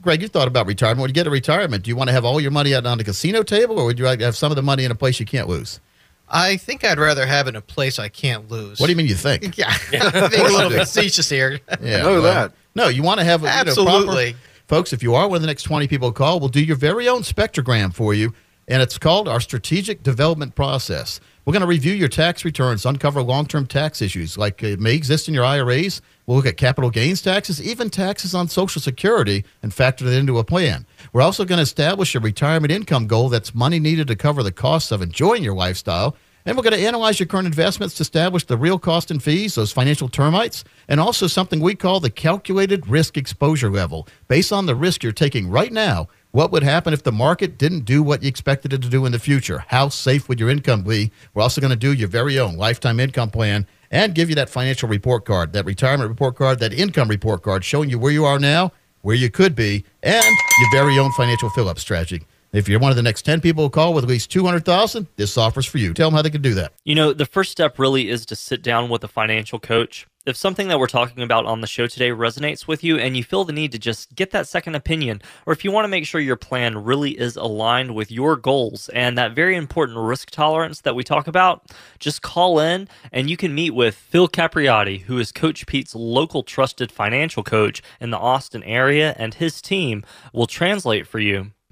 Greg, 0.03 0.23
you 0.23 0.29
thought 0.29 0.49
about 0.49 0.67
retirement. 0.67 1.01
When 1.01 1.11
you 1.11 1.15
get 1.15 1.25
to 1.25 1.31
retirement, 1.31 1.85
do 1.85 1.89
you 1.89 1.97
want 1.97 2.09
to 2.09 2.13
have 2.13 2.25
all 2.25 2.41
your 2.41 2.51
money 2.53 2.75
out 2.75 2.87
on 2.87 2.99
the 2.99 3.05
casino 3.05 3.43
table 3.43 3.79
or 3.79 3.87
would 3.87 3.99
you 3.99 4.05
like 4.05 4.19
to 4.21 4.25
have 4.25 4.37
some 4.37 4.53
of 4.53 4.57
the 4.57 4.63
money 4.63 4.85
in 4.85 4.91
a 4.91 4.95
place 4.95 5.19
you 5.19 5.27
can't 5.27 5.49
lose? 5.49 5.81
I 6.29 6.57
think 6.57 6.85
I'd 6.85 6.99
rather 6.99 7.25
have 7.27 7.47
it 7.47 7.51
in 7.51 7.57
a 7.57 7.61
place 7.61 7.99
I 7.99 8.09
can't 8.09 8.51
lose. 8.51 8.81
What 8.81 8.87
do 8.87 8.93
you 8.93 8.97
mean 8.97 9.07
you 9.07 9.15
think? 9.15 9.57
Yeah, 9.59 9.73
I'm 9.93 10.31
being 10.31 10.45
a 10.47 10.49
little 10.49 10.71
facetious 10.71 11.29
here. 11.29 11.61
Yeah, 11.81 12.03
know 12.03 12.21
that. 12.23 12.53
No, 12.75 12.89
you 12.89 13.03
want 13.03 13.21
to 13.21 13.25
have 13.25 13.43
a, 13.43 13.47
you 13.47 13.53
know, 13.53 13.61
Absolutely. 13.61 14.33
proper- 14.33 14.47
folks. 14.67 14.93
If 14.93 15.03
you 15.03 15.15
are 15.15 15.29
one 15.29 15.37
of 15.37 15.43
the 15.43 15.47
next 15.47 15.65
twenty 15.65 15.89
people 15.89 16.11
to 16.11 16.17
call, 16.17 16.41
we'll 16.41 16.49
do 16.49 16.63
your 16.63 16.77
very 16.77 17.09
own 17.09 17.23
spectrogram 17.23 17.95
for 17.95 18.15
you, 18.15 18.35
and 18.69 18.83
it's 18.83 18.99
called 18.99 19.29
our 19.29 19.41
strategic 19.41 20.03
development 20.03 20.55
process. 20.55 21.21
We're 21.45 21.53
going 21.53 21.61
to 21.61 21.69
review 21.69 21.93
your 21.93 22.09
tax 22.09 22.45
returns, 22.45 22.85
uncover 22.85 23.23
long-term 23.23 23.69
tax 23.69 24.03
issues 24.03 24.37
like 24.37 24.65
uh, 24.65 24.75
may 24.81 24.95
exist 24.95 25.29
in 25.29 25.35
your 25.35 25.45
IRAs. 25.45 26.03
We'll 26.27 26.37
look 26.37 26.47
at 26.47 26.57
capital 26.57 26.91
gains 26.91 27.23
taxes, 27.23 27.63
even 27.63 27.89
taxes 27.89 28.35
on 28.35 28.49
Social 28.49 28.83
Security, 28.83 29.45
and 29.63 29.73
factor 29.73 30.05
that 30.05 30.19
into 30.19 30.39
a 30.39 30.45
plan. 30.45 30.87
We're 31.13 31.23
also 31.23 31.45
going 31.45 31.59
to 31.59 31.63
establish 31.63 32.17
a 32.17 32.21
retirement 32.21 32.73
income 32.73 33.07
goal 33.07 33.29
that's 33.29 33.55
money 33.55 33.79
needed 33.79 34.09
to 34.09 34.17
cover 34.17 34.43
the 34.43 34.51
costs 34.51 34.91
of 34.91 35.03
enjoying 35.03 35.45
your 35.45 35.55
lifestyle. 35.55 36.17
And 36.47 36.57
we're 36.57 36.63
going 36.63 36.79
to 36.79 36.87
analyze 36.87 37.19
your 37.19 37.27
current 37.27 37.49
investments 37.49 37.97
to 37.97 38.03
establish 38.03 38.45
the 38.45 38.57
real 38.57 38.79
cost 38.79 39.11
and 39.11 39.21
fees, 39.21 39.57
those 39.57 39.73
financial 39.73 40.09
termites, 40.09 40.63
and 40.87 41.01
also 41.01 41.27
something 41.27 41.59
we 41.59 41.75
call 41.75 41.99
the 41.99 42.09
calculated 42.09 42.87
risk 42.87 43.17
exposure 43.17 43.69
level. 43.69 44.07
Based 44.29 44.53
on 44.53 44.67
the 44.67 44.77
risk 44.77 45.03
you're 45.03 45.11
taking 45.11 45.51
right 45.51 45.73
now, 45.73 46.07
what 46.31 46.53
would 46.53 46.63
happen 46.63 46.93
if 46.93 47.03
the 47.03 47.11
market 47.11 47.59
didn't 47.59 47.85
do 47.85 48.01
what 48.01 48.23
you 48.23 48.29
expected 48.29 48.73
it 48.73 48.81
to 48.83 48.89
do 48.89 49.07
in 49.07 49.11
the 49.11 49.19
future? 49.19 49.65
How 49.67 49.89
safe 49.89 50.29
would 50.29 50.39
your 50.39 50.49
income 50.49 50.85
be? 50.85 51.11
We're 51.35 51.43
also 51.43 51.61
going 51.61 51.73
to 51.73 51.77
do 51.77 51.93
your 51.93 52.07
very 52.07 52.39
own 52.39 52.57
lifetime 52.57 53.01
income 53.01 53.31
plan 53.31 53.67
and 53.91 54.15
give 54.15 54.29
you 54.29 54.37
that 54.37 54.49
financial 54.49 54.89
report 54.89 55.25
card, 55.25 55.53
that 55.53 55.65
retirement 55.65 56.09
report 56.09 56.37
card, 56.37 56.61
that 56.61 56.73
income 56.73 57.09
report 57.09 57.43
card 57.43 57.65
showing 57.65 57.91
you 57.91 57.99
where 57.99 58.13
you 58.13 58.25
are 58.25 58.39
now, 58.39 58.71
where 59.03 59.17
you 59.17 59.31
could 59.31 59.57
be, 59.57 59.85
and 60.05 60.25
your 60.25 60.71
very 60.71 60.97
own 60.97 61.11
financial 61.13 61.51
fill 61.51 61.69
up 61.69 61.81
strategy. 61.81 62.23
If 62.53 62.69
you're 62.69 62.81
one 62.81 62.91
of 62.91 62.97
the 62.97 63.03
next 63.03 63.23
10 63.23 63.41
people 63.41 63.65
who 63.65 63.71
call 63.71 63.93
with 63.93 64.05
at 64.05 64.11
least 64.11 64.31
200,000, 64.31 65.07
this 65.17 65.37
offer's 65.37 65.67
for 65.67 65.79
you. 65.79 65.93
Tell 65.93 66.09
them 66.09 66.17
how 66.17 66.23
they 66.23 66.31
can 66.31 66.43
do 66.43 66.55
that. 66.55 66.73
You 66.85 66.95
know, 66.95 67.13
the 67.13 67.27
first 67.27 67.53
step 67.53 67.79
really 67.79 68.09
is 68.09 68.25
to 68.27 68.37
sit 68.37 68.63
down 68.63 68.89
with 68.89 69.05
a 69.05 69.09
financial 69.09 69.59
coach. 69.59 70.07
If 70.27 70.37
something 70.37 70.67
that 70.67 70.81
we're 70.81 70.89
talking 70.89 71.23
about 71.23 71.47
on 71.47 71.61
the 71.61 71.69
show 71.69 71.87
today 71.87 72.11
resonates 72.11 72.67
with 72.67 72.83
you 72.83 72.99
and 72.99 73.17
you 73.17 73.23
feel 73.23 73.45
the 73.45 73.53
need 73.53 73.71
to 73.73 73.79
just 73.79 74.13
get 74.17 74.33
that 74.33 74.49
second 74.49 74.75
opinion, 74.75 75.23
or 75.47 75.53
if 75.53 75.65
you 75.65 75.71
want 75.71 75.85
to 75.85 75.89
make 75.89 76.05
sure 76.05 76.21
your 76.21 76.35
plan 76.35 76.83
really 76.83 77.13
is 77.13 77.37
aligned 77.37 77.95
with 77.95 78.11
your 78.11 78.37
goals 78.37 78.89
and 78.89 79.17
that 79.17 79.37
very 79.37 79.55
important 79.55 79.99
risk 79.99 80.31
tolerance 80.31 80.81
that 80.81 80.97
we 80.97 81.05
talk 81.05 81.29
about, 81.29 81.71
just 82.01 82.23
call 82.23 82.59
in 82.59 82.89
and 83.13 83.31
you 83.31 83.37
can 83.37 83.55
meet 83.55 83.71
with 83.71 83.95
Phil 83.95 84.27
Capriotti, 84.27 85.03
who 85.03 85.19
is 85.19 85.31
Coach 85.31 85.65
Pete's 85.65 85.95
local 85.95 86.43
trusted 86.43 86.91
financial 86.91 87.45
coach 87.45 87.81
in 88.01 88.11
the 88.11 88.19
Austin 88.19 88.65
area, 88.65 89.15
and 89.19 89.35
his 89.35 89.63
team 89.63 90.03
will 90.33 90.49
translate 90.49 91.07
for 91.07 91.21
you 91.21 91.53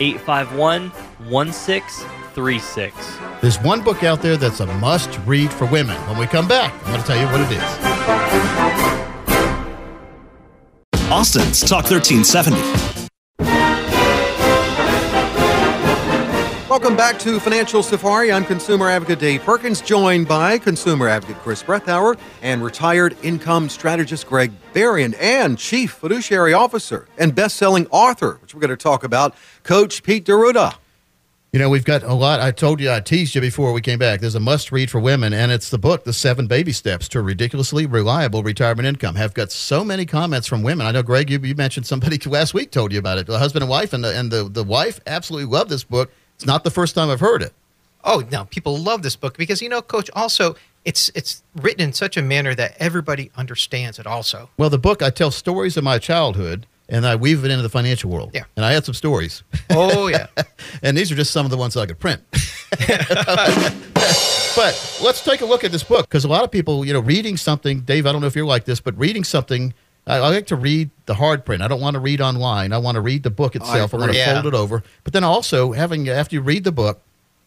851 0.00 0.90
1636. 1.28 3.18
There's 3.40 3.60
one 3.60 3.82
book 3.82 4.02
out 4.02 4.22
there 4.22 4.36
that's 4.36 4.60
a 4.60 4.66
must 4.78 5.18
read 5.26 5.52
for 5.52 5.66
women. 5.66 5.96
When 6.08 6.18
we 6.18 6.26
come 6.26 6.48
back, 6.48 6.72
I'm 6.84 6.92
going 6.92 7.00
to 7.00 7.06
tell 7.06 7.20
you 7.20 7.26
what 7.26 7.40
it 7.40 7.50
is. 7.52 7.62
Austin's 11.10 11.60
Talk 11.60 11.90
1370. 11.90 12.99
Welcome 16.70 16.96
back 16.96 17.18
to 17.18 17.40
Financial 17.40 17.82
Safari. 17.82 18.30
I'm 18.30 18.44
consumer 18.44 18.88
advocate 18.88 19.18
Dave 19.18 19.42
Perkins, 19.42 19.80
joined 19.80 20.28
by 20.28 20.56
consumer 20.56 21.08
advocate 21.08 21.42
Chris 21.42 21.64
Brethauer 21.64 22.16
and 22.42 22.62
retired 22.62 23.16
income 23.24 23.68
strategist 23.68 24.28
Greg 24.28 24.52
Berrien 24.72 25.14
and 25.14 25.58
chief 25.58 25.90
fiduciary 25.90 26.52
officer 26.52 27.08
and 27.18 27.34
best-selling 27.34 27.88
author, 27.88 28.38
which 28.40 28.54
we're 28.54 28.60
going 28.60 28.70
to 28.70 28.76
talk 28.76 29.02
about, 29.02 29.34
Coach 29.64 30.04
Pete 30.04 30.24
D'Arruda. 30.24 30.76
You 31.52 31.58
know, 31.58 31.68
we've 31.68 31.84
got 31.84 32.04
a 32.04 32.14
lot. 32.14 32.38
I 32.38 32.52
told 32.52 32.78
you, 32.78 32.92
I 32.92 33.00
teased 33.00 33.34
you 33.34 33.40
before 33.40 33.72
we 33.72 33.80
came 33.80 33.98
back. 33.98 34.20
There's 34.20 34.36
a 34.36 34.40
must 34.40 34.70
read 34.70 34.92
for 34.92 35.00
women, 35.00 35.32
and 35.32 35.50
it's 35.50 35.70
the 35.70 35.78
book, 35.78 36.04
The 36.04 36.12
Seven 36.12 36.46
Baby 36.46 36.70
Steps 36.70 37.08
to 37.08 37.18
a 37.18 37.22
Ridiculously 37.22 37.84
Reliable 37.84 38.44
Retirement 38.44 38.86
Income. 38.86 39.16
Have 39.16 39.34
got 39.34 39.50
so 39.50 39.82
many 39.82 40.06
comments 40.06 40.46
from 40.46 40.62
women. 40.62 40.86
I 40.86 40.92
know, 40.92 41.02
Greg, 41.02 41.30
you, 41.30 41.40
you 41.40 41.56
mentioned 41.56 41.86
somebody 41.86 42.16
last 42.30 42.54
week 42.54 42.70
told 42.70 42.92
you 42.92 43.00
about 43.00 43.18
it, 43.18 43.28
a 43.28 43.38
husband 43.38 43.64
and 43.64 43.70
wife, 43.70 43.92
and 43.92 44.04
the, 44.04 44.16
and 44.16 44.30
the, 44.30 44.44
the 44.44 44.62
wife 44.62 45.00
absolutely 45.08 45.50
loved 45.50 45.68
this 45.68 45.82
book. 45.82 46.12
It's 46.40 46.46
not 46.46 46.64
the 46.64 46.70
first 46.70 46.94
time 46.94 47.10
I've 47.10 47.20
heard 47.20 47.42
it. 47.42 47.52
Oh 48.02 48.24
no, 48.32 48.46
people 48.46 48.78
love 48.78 49.02
this 49.02 49.14
book 49.14 49.36
because 49.36 49.60
you 49.60 49.68
know, 49.68 49.82
Coach. 49.82 50.08
Also, 50.14 50.56
it's 50.86 51.10
it's 51.14 51.42
written 51.54 51.82
in 51.82 51.92
such 51.92 52.16
a 52.16 52.22
manner 52.22 52.54
that 52.54 52.74
everybody 52.78 53.30
understands 53.36 53.98
it. 53.98 54.06
Also, 54.06 54.48
Well, 54.56 54.70
the 54.70 54.78
book, 54.78 55.02
I 55.02 55.10
tell 55.10 55.30
stories 55.30 55.76
of 55.76 55.84
my 55.84 55.98
childhood, 55.98 56.66
and 56.88 57.06
I 57.06 57.14
weave 57.16 57.44
it 57.44 57.50
into 57.50 57.62
the 57.62 57.68
financial 57.68 58.08
world. 58.08 58.30
Yeah. 58.32 58.44
And 58.56 58.64
I 58.64 58.72
had 58.72 58.86
some 58.86 58.94
stories. 58.94 59.42
oh 59.68 60.06
yeah, 60.06 60.28
and 60.82 60.96
these 60.96 61.12
are 61.12 61.14
just 61.14 61.30
some 61.30 61.44
of 61.44 61.50
the 61.50 61.58
ones 61.58 61.76
I 61.76 61.84
could 61.84 61.98
print. 61.98 62.22
but 64.56 64.98
let's 65.02 65.22
take 65.22 65.42
a 65.42 65.44
look 65.46 65.62
at 65.62 65.72
this 65.72 65.82
book 65.84 66.08
because 66.08 66.24
a 66.24 66.28
lot 66.28 66.42
of 66.42 66.50
people, 66.50 66.86
you 66.86 66.94
know, 66.94 67.00
reading 67.00 67.36
something, 67.36 67.80
Dave, 67.80 68.06
I 68.06 68.12
don't 68.12 68.22
know 68.22 68.28
if 68.28 68.34
you're 68.34 68.46
like 68.46 68.64
this, 68.64 68.80
but 68.80 68.96
reading 68.98 69.24
something, 69.24 69.74
I, 70.06 70.16
I 70.16 70.28
like 70.28 70.46
to 70.48 70.56
read 70.56 70.90
the 71.06 71.14
hard 71.14 71.44
print. 71.44 71.62
I 71.62 71.68
don't 71.68 71.80
want 71.80 71.94
to 71.94 72.00
read 72.00 72.20
online. 72.20 72.72
I 72.72 72.78
want 72.78 72.96
to 72.96 73.00
read 73.00 73.22
the 73.22 73.30
book 73.30 73.54
itself. 73.56 73.94
I, 73.94 73.98
want 73.98 74.12
to 74.12 74.24
fold 74.24 74.46
it 74.46 74.54
over. 74.54 74.82
But 75.04 75.12
then 75.12 75.24
also 75.24 75.72
having, 75.72 76.08
after 76.08 76.36
you 76.36 76.40
read 76.40 76.64
the 76.64 76.72
book, 76.72 77.02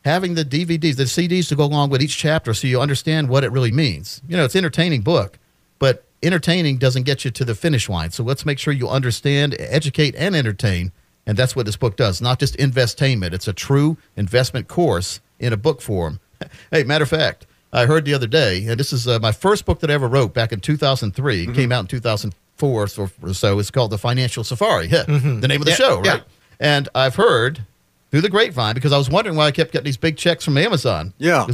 having 0.06 0.36
the 0.36 0.46
DVDs, 0.46 0.96
the 0.96 1.04
CDs 1.04 1.48
to 1.50 1.56
go 1.56 1.66
along 1.66 1.90
with 1.90 2.02
each 2.02 2.18
chapter 2.18 2.54
so 2.54 2.68
you 2.68 2.80
understand 2.82 3.30
what 3.30 3.44
it 3.44 3.52
really 3.52 3.72
means. 3.72 4.22
You 4.28 4.38
know, 4.38 4.46
it's 4.46 4.56
an 4.56 4.60
entertaining 4.60 5.02
book, 5.02 5.40
but 5.80 6.06
entertaining 6.22 6.78
doesn't 6.78 7.04
get 7.04 7.26
you 7.26 7.32
to 7.32 7.46
the 7.46 7.56
finish 7.56 7.90
line. 7.90 8.12
So 8.12 8.24
let's 8.24 8.46
make 8.46 8.60
sure 8.60 8.74
you 8.74 8.90
understand, 8.90 9.56
educate, 9.60 10.16
and 10.16 10.36
entertain. 10.36 10.92
And 11.26 11.38
that's 11.38 11.56
what 11.56 11.66
this 11.66 11.78
book 11.78 11.96
does, 11.96 12.22
not 12.22 12.40
just 12.40 12.58
investainment. 12.58 13.34
It's 13.34 13.48
a 13.48 13.54
true 13.54 13.98
investment 14.18 14.68
course 14.68 15.22
in 15.40 15.54
a 15.54 15.58
book 15.58 15.82
form. 15.82 16.20
hey, 16.72 16.84
matter 16.84 17.04
of 17.04 17.10
fact, 17.10 17.46
I 17.72 17.86
heard 17.86 18.06
the 18.06 18.14
other 18.14 18.28
day, 18.28 18.66
and 18.68 18.80
this 18.80 18.94
is 18.94 19.08
uh, 19.08 19.20
my 19.20 19.32
first 19.32 19.66
book 19.66 19.80
that 19.80 19.90
I 19.90 19.94
ever 19.94 20.08
wrote 20.08 20.34
back 20.34 20.52
in 20.52 20.60
2003. 20.60 21.44
It 21.44 21.56
came 21.56 21.72
out 21.72 21.80
in 21.80 21.88
2004 21.88 22.43
so- 22.60 23.10
or 23.22 23.34
so. 23.34 23.60
It's 23.60 23.72
called 23.72 23.92
The 23.92 23.98
Financial 23.98 24.44
Safari, 24.44 24.88
mm-hmm. 24.88 25.40
the 25.42 25.48
name 25.48 25.62
of 25.62 25.66
the 25.66 25.72
Yeah, 25.72 25.76
show, 25.78 26.02
yeah. 26.04 26.12
right? 26.12 26.24
And 26.60 26.90
I've 26.96 27.16
heard 27.16 27.62
through 28.12 28.22
the 28.22 28.30
grapevine 28.30 28.76
because 28.76 28.92
I 28.94 28.98
was 28.98 29.10
wondering 29.10 29.36
why 29.36 29.48
I 29.48 29.52
kept 29.52 29.72
getting 29.72 29.86
these 29.86 29.98
big 29.98 30.18
checks 30.18 30.46
from 30.46 30.58
Amazon. 30.58 31.14
Yeah. 31.18 31.48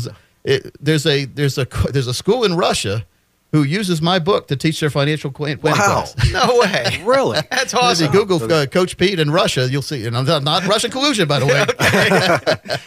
It, 0.44 0.74
there's 0.82 1.06
a 1.06 1.26
there's 1.26 1.58
a 1.58 1.66
there's 1.92 2.08
a 2.08 2.14
school 2.14 2.44
in 2.46 2.56
Russia 2.56 3.06
who 3.52 3.64
uses 3.64 4.00
my 4.02 4.20
book 4.20 4.48
to 4.48 4.56
teach 4.56 4.80
their 4.80 4.92
financial 4.92 5.32
plan- 5.32 5.58
planning 5.58 5.80
Wow. 5.80 6.04
class. 6.06 6.32
No 6.32 6.60
way. 6.60 7.02
Really? 7.04 7.40
That's 7.52 7.74
If 7.74 7.80
you 7.80 7.80
awesome. 7.80 8.12
Google 8.12 8.54
uh, 8.54 8.66
Coach 8.68 8.96
Pete 8.98 9.20
in 9.20 9.32
Russia, 9.32 9.68
you'll 9.70 9.82
see. 9.82 10.06
And 10.06 10.16
I'm 10.16 10.26
not, 10.26 10.44
not 10.44 10.68
Russian 10.68 10.92
collusion, 10.92 11.28
by 11.28 11.40
the 11.40 11.48
way. 11.48 11.66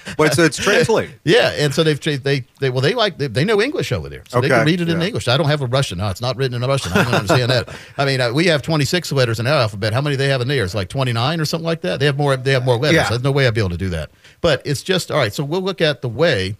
but 0.16 0.34
so 0.34 0.44
it's 0.44 0.56
translated. 0.56 1.18
Yeah, 1.24 1.50
and 1.58 1.74
so 1.74 1.82
they've 1.82 1.98
cha- 1.98 2.16
they 2.22 2.44
they 2.60 2.70
well 2.70 2.80
they 2.80 2.94
like 2.94 3.18
they, 3.18 3.26
they 3.26 3.44
know 3.44 3.60
English 3.60 3.90
over 3.92 4.08
there, 4.08 4.22
so 4.28 4.40
they 4.40 4.48
can 4.48 4.64
read 4.64 4.80
it 4.80 4.88
in. 4.88 5.02
English. 5.02 5.26
I 5.26 5.36
don't 5.36 5.48
have 5.48 5.62
a 5.62 5.66
Russian. 5.66 5.98
No, 5.98 6.08
it's 6.10 6.20
not 6.20 6.36
written 6.36 6.54
in 6.54 6.62
a 6.62 6.68
Russian. 6.68 6.92
I 6.92 7.04
don't 7.04 7.14
understand 7.14 7.50
that. 7.50 7.74
I 7.98 8.04
mean, 8.04 8.20
uh, 8.20 8.32
we 8.32 8.46
have 8.46 8.62
26 8.62 9.10
letters 9.12 9.40
in 9.40 9.46
our 9.48 9.54
alphabet. 9.62 9.92
How 9.92 10.00
many 10.00 10.14
they 10.16 10.28
have 10.28 10.40
in 10.40 10.48
theirs? 10.48 10.74
Like 10.74 10.88
29 10.88 11.40
or 11.40 11.44
something 11.44 11.66
like 11.66 11.80
that. 11.80 11.98
They 11.98 12.06
have 12.06 12.16
more. 12.16 12.36
They 12.36 12.52
have 12.52 12.64
more 12.64 12.76
letters. 12.76 12.96
Yeah. 12.96 13.08
There's 13.08 13.22
no 13.24 13.32
way 13.32 13.46
I'd 13.48 13.54
be 13.54 13.60
able 13.60 13.70
to 13.70 13.76
do 13.76 13.88
that. 13.90 14.10
But 14.40 14.62
it's 14.64 14.82
just 14.82 15.10
all 15.10 15.18
right. 15.18 15.32
So 15.34 15.42
we'll 15.44 15.60
look 15.62 15.80
at 15.80 16.02
the 16.02 16.08
way 16.08 16.56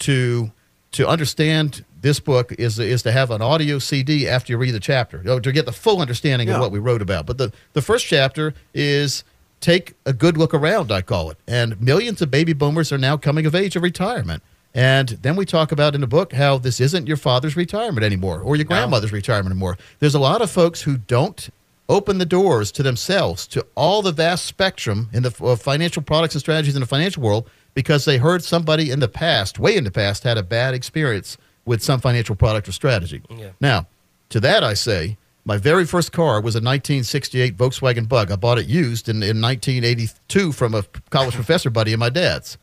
to 0.00 0.50
to 0.96 1.06
understand 1.06 1.84
this 2.00 2.20
book 2.20 2.52
is 2.58 2.78
is 2.78 3.02
to 3.02 3.12
have 3.12 3.30
an 3.30 3.42
audio 3.42 3.78
CD 3.78 4.26
after 4.26 4.52
you 4.52 4.58
read 4.58 4.72
the 4.72 4.80
chapter 4.80 5.22
to 5.40 5.52
get 5.52 5.66
the 5.66 5.72
full 5.72 6.00
understanding 6.00 6.48
Yeah. 6.48 6.54
of 6.54 6.60
what 6.60 6.72
we 6.72 6.78
wrote 6.78 7.02
about. 7.02 7.26
But 7.26 7.36
the 7.38 7.52
the 7.74 7.82
first 7.82 8.06
chapter 8.06 8.54
is 8.72 9.22
take 9.60 9.94
a 10.06 10.12
good 10.12 10.36
look 10.38 10.54
around, 10.54 10.90
I 10.92 11.02
call 11.02 11.30
it. 11.30 11.36
And 11.46 11.80
millions 11.80 12.22
of 12.22 12.30
baby 12.30 12.52
boomers 12.54 12.92
are 12.92 12.98
now 12.98 13.16
coming 13.16 13.44
of 13.46 13.54
age 13.54 13.76
of 13.76 13.82
retirement. 13.82 14.42
And 14.74 15.08
then 15.22 15.36
we 15.36 15.44
talk 15.46 15.72
about 15.72 15.94
in 15.94 16.00
the 16.02 16.06
book 16.06 16.32
how 16.34 16.58
this 16.58 16.80
isn't 16.80 17.06
your 17.06 17.16
father's 17.16 17.56
retirement 17.56 18.04
anymore 18.04 18.40
or 18.40 18.56
your 18.56 18.66
grandmother's 18.66 19.12
retirement 19.12 19.52
anymore. 19.52 19.76
There's 20.00 20.14
a 20.14 20.18
lot 20.18 20.42
of 20.42 20.50
folks 20.50 20.82
who 20.82 20.98
don't 20.98 21.48
open 21.88 22.18
the 22.18 22.26
doors 22.26 22.70
to 22.72 22.82
themselves 22.82 23.46
to 23.46 23.64
all 23.74 24.02
the 24.02 24.12
vast 24.12 24.44
spectrum 24.46 25.08
in 25.12 25.22
the 25.22 25.34
of 25.40 25.60
financial 25.62 26.02
products 26.02 26.34
and 26.34 26.40
strategies 26.40 26.74
in 26.74 26.80
the 26.80 26.86
financial 26.86 27.22
world 27.22 27.48
because 27.76 28.06
they 28.06 28.16
heard 28.16 28.42
somebody 28.42 28.90
in 28.90 29.00
the 29.00 29.06
past, 29.08 29.58
way 29.58 29.76
in 29.76 29.84
the 29.84 29.90
past, 29.90 30.24
had 30.24 30.38
a 30.38 30.42
bad 30.42 30.72
experience 30.74 31.36
with 31.66 31.82
some 31.82 32.00
financial 32.00 32.34
product 32.34 32.66
or 32.68 32.72
strategy. 32.72 33.20
Yeah. 33.28 33.50
Now, 33.60 33.86
to 34.30 34.40
that 34.40 34.64
I 34.64 34.72
say, 34.72 35.18
my 35.44 35.58
very 35.58 35.84
first 35.84 36.10
car 36.10 36.40
was 36.40 36.54
a 36.54 36.58
1968 36.58 37.54
Volkswagen 37.56 38.08
Bug. 38.08 38.32
I 38.32 38.36
bought 38.36 38.58
it 38.58 38.66
used 38.66 39.10
in, 39.10 39.16
in 39.22 39.40
1982 39.42 40.52
from 40.52 40.74
a 40.74 40.84
college 41.10 41.34
professor 41.34 41.68
buddy 41.68 41.92
of 41.92 42.00
my 42.00 42.08
dad's. 42.08 42.56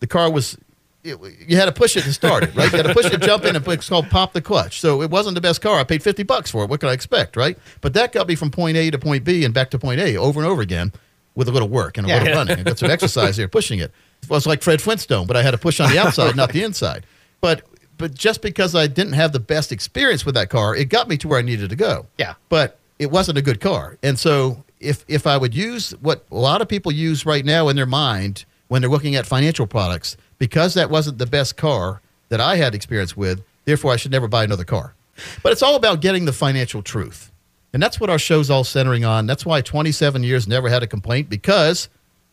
The 0.00 0.06
car 0.06 0.30
was, 0.32 0.56
it, 1.04 1.18
you 1.46 1.56
had 1.56 1.66
to 1.66 1.72
push 1.72 1.94
it 1.96 2.02
to 2.04 2.12
start 2.14 2.44
it, 2.44 2.54
right? 2.56 2.70
You 2.72 2.78
had 2.78 2.86
to 2.86 2.94
push 2.94 3.06
it, 3.12 3.20
jump 3.20 3.44
in, 3.44 3.56
and 3.56 3.68
it's 3.68 3.88
called 3.90 4.08
pop 4.08 4.32
the 4.32 4.40
clutch. 4.40 4.80
So 4.80 5.02
it 5.02 5.10
wasn't 5.10 5.34
the 5.34 5.40
best 5.42 5.60
car. 5.60 5.78
I 5.78 5.84
paid 5.84 6.02
50 6.02 6.22
bucks 6.22 6.50
for 6.50 6.64
it. 6.64 6.70
What 6.70 6.80
could 6.80 6.88
I 6.88 6.94
expect, 6.94 7.36
right? 7.36 7.58
But 7.82 7.92
that 7.92 8.12
got 8.12 8.26
me 8.26 8.34
from 8.36 8.50
point 8.50 8.78
A 8.78 8.90
to 8.90 8.98
point 8.98 9.22
B 9.22 9.44
and 9.44 9.52
back 9.52 9.70
to 9.72 9.78
point 9.78 10.00
A 10.00 10.16
over 10.16 10.40
and 10.40 10.48
over 10.48 10.62
again 10.62 10.92
with 11.34 11.46
a 11.46 11.52
little 11.52 11.68
work 11.68 11.98
and 11.98 12.06
a 12.06 12.10
Yeah. 12.10 12.18
little 12.22 12.34
running 12.38 12.56
and 12.56 12.64
got 12.64 12.78
some 12.78 12.90
exercise 12.96 13.36
there 13.36 13.48
pushing 13.48 13.78
it. 13.80 13.92
Was 14.28 14.46
like 14.46 14.62
Fred 14.62 14.80
Flintstone, 14.80 15.26
but 15.26 15.36
I 15.36 15.42
had 15.42 15.52
to 15.52 15.58
push 15.58 15.80
on 15.80 15.90
the 15.90 15.98
outside, 16.04 16.36
not 16.36 16.52
the 16.52 16.62
inside. 16.62 17.06
But 17.40 17.62
but 17.98 18.14
just 18.14 18.42
because 18.42 18.74
I 18.74 18.86
didn't 18.86 19.14
have 19.14 19.32
the 19.32 19.40
best 19.40 19.72
experience 19.72 20.26
with 20.26 20.34
that 20.34 20.50
car, 20.50 20.74
it 20.76 20.88
got 20.88 21.08
me 21.08 21.16
to 21.18 21.28
where 21.28 21.38
I 21.38 21.42
needed 21.42 21.70
to 21.70 21.76
go. 21.76 22.06
Yeah. 22.18 22.34
But 22.48 22.78
it 22.98 23.10
wasn't 23.10 23.38
a 23.38 23.42
good 23.42 23.60
car. 23.60 23.96
And 24.02 24.18
so 24.18 24.64
if 24.80 25.04
if 25.08 25.26
I 25.26 25.36
would 25.36 25.54
use 25.54 25.92
what 26.00 26.24
a 26.30 26.36
lot 26.36 26.60
of 26.60 26.68
people 26.68 26.92
use 26.92 27.26
right 27.26 27.44
now 27.44 27.68
in 27.68 27.76
their 27.76 27.86
mind 27.86 28.44
when 28.68 28.82
they're 28.82 28.90
looking 28.90 29.14
at 29.14 29.26
financial 29.26 29.66
products, 29.66 30.16
because 30.38 30.74
that 30.74 30.90
wasn't 30.90 31.18
the 31.18 31.26
best 31.26 31.56
car 31.56 32.00
that 32.28 32.40
I 32.40 32.56
had 32.56 32.74
experience 32.74 33.16
with, 33.16 33.42
therefore 33.64 33.92
I 33.92 33.96
should 33.96 34.10
never 34.10 34.28
buy 34.28 34.44
another 34.44 34.64
car. 34.64 34.94
But 35.42 35.52
it's 35.52 35.62
all 35.62 35.76
about 35.76 36.00
getting 36.00 36.24
the 36.24 36.32
financial 36.32 36.82
truth. 36.82 37.32
And 37.72 37.82
that's 37.82 38.00
what 38.00 38.10
our 38.10 38.18
show's 38.18 38.50
all 38.50 38.64
centering 38.64 39.04
on. 39.04 39.26
That's 39.26 39.46
why 39.46 39.60
27 39.60 40.22
years 40.22 40.48
never 40.48 40.68
had 40.68 40.82
a 40.82 40.86
complaint 40.86 41.28
because 41.28 41.88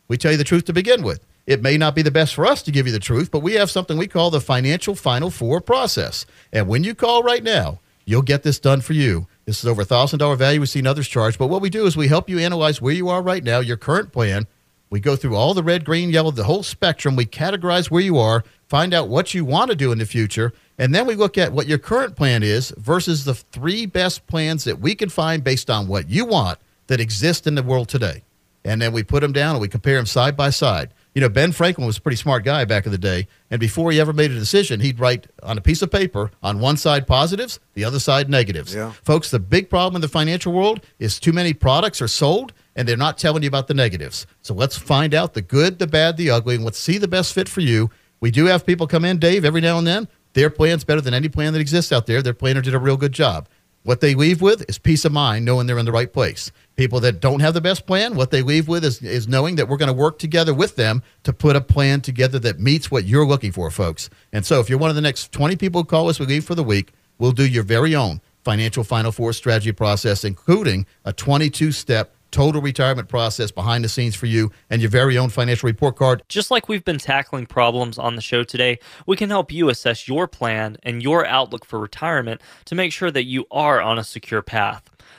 we 0.08 0.16
tell 0.16 0.32
you 0.32 0.38
the 0.38 0.44
truth 0.44 0.64
to 0.66 0.72
begin 0.72 1.02
with. 1.02 1.24
It 1.46 1.62
may 1.62 1.76
not 1.76 1.94
be 1.94 2.02
the 2.02 2.10
best 2.10 2.34
for 2.34 2.46
us 2.46 2.62
to 2.62 2.70
give 2.70 2.86
you 2.86 2.92
the 2.92 2.98
truth, 2.98 3.30
but 3.30 3.40
we 3.40 3.54
have 3.54 3.70
something 3.70 3.98
we 3.98 4.06
call 4.06 4.30
the 4.30 4.40
financial 4.40 4.94
final 4.94 5.30
four 5.30 5.60
process. 5.60 6.24
And 6.52 6.68
when 6.68 6.84
you 6.84 6.94
call 6.94 7.22
right 7.22 7.42
now, 7.42 7.80
you'll 8.06 8.22
get 8.22 8.42
this 8.42 8.58
done 8.58 8.80
for 8.80 8.94
you. 8.94 9.26
This 9.44 9.58
is 9.58 9.66
over 9.66 9.82
a 9.82 9.86
$1,000 9.86 10.38
value. 10.38 10.60
We've 10.60 10.68
seen 10.68 10.86
others 10.86 11.08
charge. 11.08 11.38
But 11.38 11.48
what 11.48 11.60
we 11.60 11.68
do 11.68 11.84
is 11.84 11.96
we 11.96 12.08
help 12.08 12.30
you 12.30 12.38
analyze 12.38 12.80
where 12.80 12.94
you 12.94 13.08
are 13.10 13.22
right 13.22 13.44
now, 13.44 13.60
your 13.60 13.76
current 13.76 14.10
plan. 14.10 14.46
We 14.88 15.00
go 15.00 15.16
through 15.16 15.36
all 15.36 15.54
the 15.54 15.62
red, 15.62 15.84
green, 15.84 16.10
yellow, 16.10 16.30
the 16.30 16.44
whole 16.44 16.62
spectrum. 16.62 17.16
We 17.16 17.26
categorize 17.26 17.90
where 17.90 18.02
you 18.02 18.16
are, 18.16 18.44
find 18.68 18.94
out 18.94 19.08
what 19.08 19.34
you 19.34 19.44
want 19.44 19.70
to 19.70 19.76
do 19.76 19.92
in 19.92 19.98
the 19.98 20.06
future, 20.06 20.52
and 20.78 20.94
then 20.94 21.06
we 21.06 21.14
look 21.14 21.36
at 21.36 21.52
what 21.52 21.66
your 21.66 21.78
current 21.78 22.16
plan 22.16 22.42
is 22.42 22.72
versus 22.76 23.24
the 23.24 23.34
three 23.34 23.86
best 23.86 24.26
plans 24.26 24.64
that 24.64 24.80
we 24.80 24.94
can 24.94 25.08
find 25.08 25.44
based 25.44 25.70
on 25.70 25.88
what 25.88 26.08
you 26.08 26.24
want 26.24 26.58
that 26.86 27.00
exist 27.00 27.46
in 27.46 27.54
the 27.54 27.62
world 27.62 27.88
today. 27.88 28.22
And 28.64 28.80
then 28.80 28.92
we 28.92 29.02
put 29.02 29.20
them 29.20 29.32
down 29.32 29.56
and 29.56 29.60
we 29.60 29.68
compare 29.68 29.96
them 29.96 30.06
side 30.06 30.36
by 30.36 30.50
side. 30.50 30.92
You 31.14 31.20
know, 31.20 31.28
Ben 31.28 31.52
Franklin 31.52 31.86
was 31.86 31.96
a 31.96 32.00
pretty 32.00 32.16
smart 32.16 32.44
guy 32.44 32.64
back 32.64 32.86
in 32.86 32.92
the 32.92 32.98
day. 32.98 33.28
And 33.48 33.60
before 33.60 33.92
he 33.92 34.00
ever 34.00 34.12
made 34.12 34.32
a 34.32 34.34
decision, 34.34 34.80
he'd 34.80 34.98
write 34.98 35.28
on 35.44 35.56
a 35.56 35.60
piece 35.60 35.80
of 35.80 35.92
paper 35.92 36.32
on 36.42 36.58
one 36.58 36.76
side 36.76 37.06
positives, 37.06 37.60
the 37.74 37.84
other 37.84 38.00
side 38.00 38.28
negatives. 38.28 38.74
Yeah. 38.74 38.90
Folks, 39.04 39.30
the 39.30 39.38
big 39.38 39.70
problem 39.70 39.94
in 39.94 40.00
the 40.02 40.08
financial 40.08 40.52
world 40.52 40.84
is 40.98 41.20
too 41.20 41.32
many 41.32 41.54
products 41.54 42.02
are 42.02 42.08
sold 42.08 42.52
and 42.74 42.88
they're 42.88 42.96
not 42.96 43.16
telling 43.16 43.44
you 43.44 43.48
about 43.48 43.68
the 43.68 43.74
negatives. 43.74 44.26
So 44.42 44.54
let's 44.54 44.76
find 44.76 45.14
out 45.14 45.34
the 45.34 45.42
good, 45.42 45.78
the 45.78 45.86
bad, 45.86 46.16
the 46.16 46.30
ugly, 46.30 46.56
and 46.56 46.64
let's 46.64 46.80
see 46.80 46.98
the 46.98 47.06
best 47.06 47.32
fit 47.32 47.48
for 47.48 47.60
you. 47.60 47.90
We 48.18 48.32
do 48.32 48.46
have 48.46 48.66
people 48.66 48.88
come 48.88 49.04
in, 49.04 49.18
Dave, 49.18 49.44
every 49.44 49.60
now 49.60 49.78
and 49.78 49.86
then. 49.86 50.08
Their 50.32 50.50
plan's 50.50 50.82
better 50.82 51.00
than 51.00 51.14
any 51.14 51.28
plan 51.28 51.52
that 51.52 51.60
exists 51.60 51.92
out 51.92 52.06
there. 52.06 52.20
Their 52.20 52.34
planner 52.34 52.60
did 52.60 52.74
a 52.74 52.78
real 52.78 52.96
good 52.96 53.12
job. 53.12 53.48
What 53.84 54.00
they 54.00 54.14
leave 54.14 54.40
with 54.40 54.64
is 54.66 54.78
peace 54.78 55.04
of 55.04 55.12
mind, 55.12 55.44
knowing 55.44 55.66
they're 55.66 55.78
in 55.78 55.84
the 55.84 55.92
right 55.92 56.10
place. 56.10 56.50
People 56.74 57.00
that 57.00 57.20
don't 57.20 57.40
have 57.40 57.52
the 57.52 57.60
best 57.60 57.86
plan, 57.86 58.16
what 58.16 58.30
they 58.30 58.40
leave 58.40 58.66
with 58.66 58.82
is, 58.82 59.02
is 59.02 59.28
knowing 59.28 59.56
that 59.56 59.68
we're 59.68 59.76
going 59.76 59.88
to 59.88 59.92
work 59.92 60.18
together 60.18 60.54
with 60.54 60.76
them 60.76 61.02
to 61.24 61.34
put 61.34 61.54
a 61.54 61.60
plan 61.60 62.00
together 62.00 62.38
that 62.38 62.58
meets 62.58 62.90
what 62.90 63.04
you're 63.04 63.26
looking 63.26 63.52
for, 63.52 63.70
folks. 63.70 64.08
And 64.32 64.44
so 64.46 64.58
if 64.58 64.70
you're 64.70 64.78
one 64.78 64.88
of 64.88 64.96
the 64.96 65.02
next 65.02 65.32
20 65.32 65.56
people 65.56 65.82
who 65.82 65.84
call 65.84 66.08
us, 66.08 66.18
we 66.18 66.24
leave 66.24 66.46
for 66.46 66.54
the 66.54 66.64
week, 66.64 66.92
we'll 67.18 67.32
do 67.32 67.46
your 67.46 67.62
very 67.62 67.94
own 67.94 68.22
financial 68.42 68.84
Final 68.84 69.12
Four 69.12 69.34
strategy 69.34 69.72
process, 69.72 70.24
including 70.24 70.86
a 71.04 71.12
22 71.12 71.70
step 71.70 72.16
total 72.34 72.60
retirement 72.60 73.08
process 73.08 73.52
behind 73.52 73.84
the 73.84 73.88
scenes 73.88 74.16
for 74.16 74.26
you 74.26 74.50
and 74.68 74.82
your 74.82 74.90
very 74.90 75.16
own 75.16 75.28
financial 75.30 75.68
report 75.68 75.94
card. 75.94 76.20
Just 76.28 76.50
like 76.50 76.68
we've 76.68 76.84
been 76.84 76.98
tackling 76.98 77.46
problems 77.46 77.96
on 77.96 78.16
the 78.16 78.20
show 78.20 78.42
today, 78.42 78.80
we 79.06 79.16
can 79.16 79.30
help 79.30 79.52
you 79.52 79.68
assess 79.68 80.08
your 80.08 80.26
plan 80.26 80.76
and 80.82 81.00
your 81.00 81.24
outlook 81.24 81.64
for 81.64 81.78
retirement 81.78 82.40
to 82.64 82.74
make 82.74 82.92
sure 82.92 83.12
that 83.12 83.24
you 83.24 83.46
are 83.52 83.80
on 83.80 84.00
a 84.00 84.04
secure 84.04 84.42
path. 84.42 84.82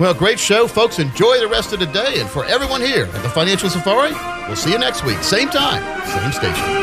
Well, 0.00 0.14
great 0.14 0.38
show, 0.38 0.66
folks. 0.66 0.98
Enjoy 0.98 1.38
the 1.38 1.48
rest 1.48 1.72
of 1.72 1.80
the 1.80 1.86
day. 1.86 2.20
And 2.20 2.28
for 2.28 2.44
everyone 2.44 2.80
here 2.80 3.04
at 3.04 3.22
the 3.22 3.28
Financial 3.28 3.68
Safari, 3.68 4.12
we'll 4.46 4.56
see 4.56 4.72
you 4.72 4.78
next 4.78 5.04
week. 5.04 5.18
Same 5.18 5.48
time, 5.48 5.82
same 6.08 6.32
station. 6.32 6.82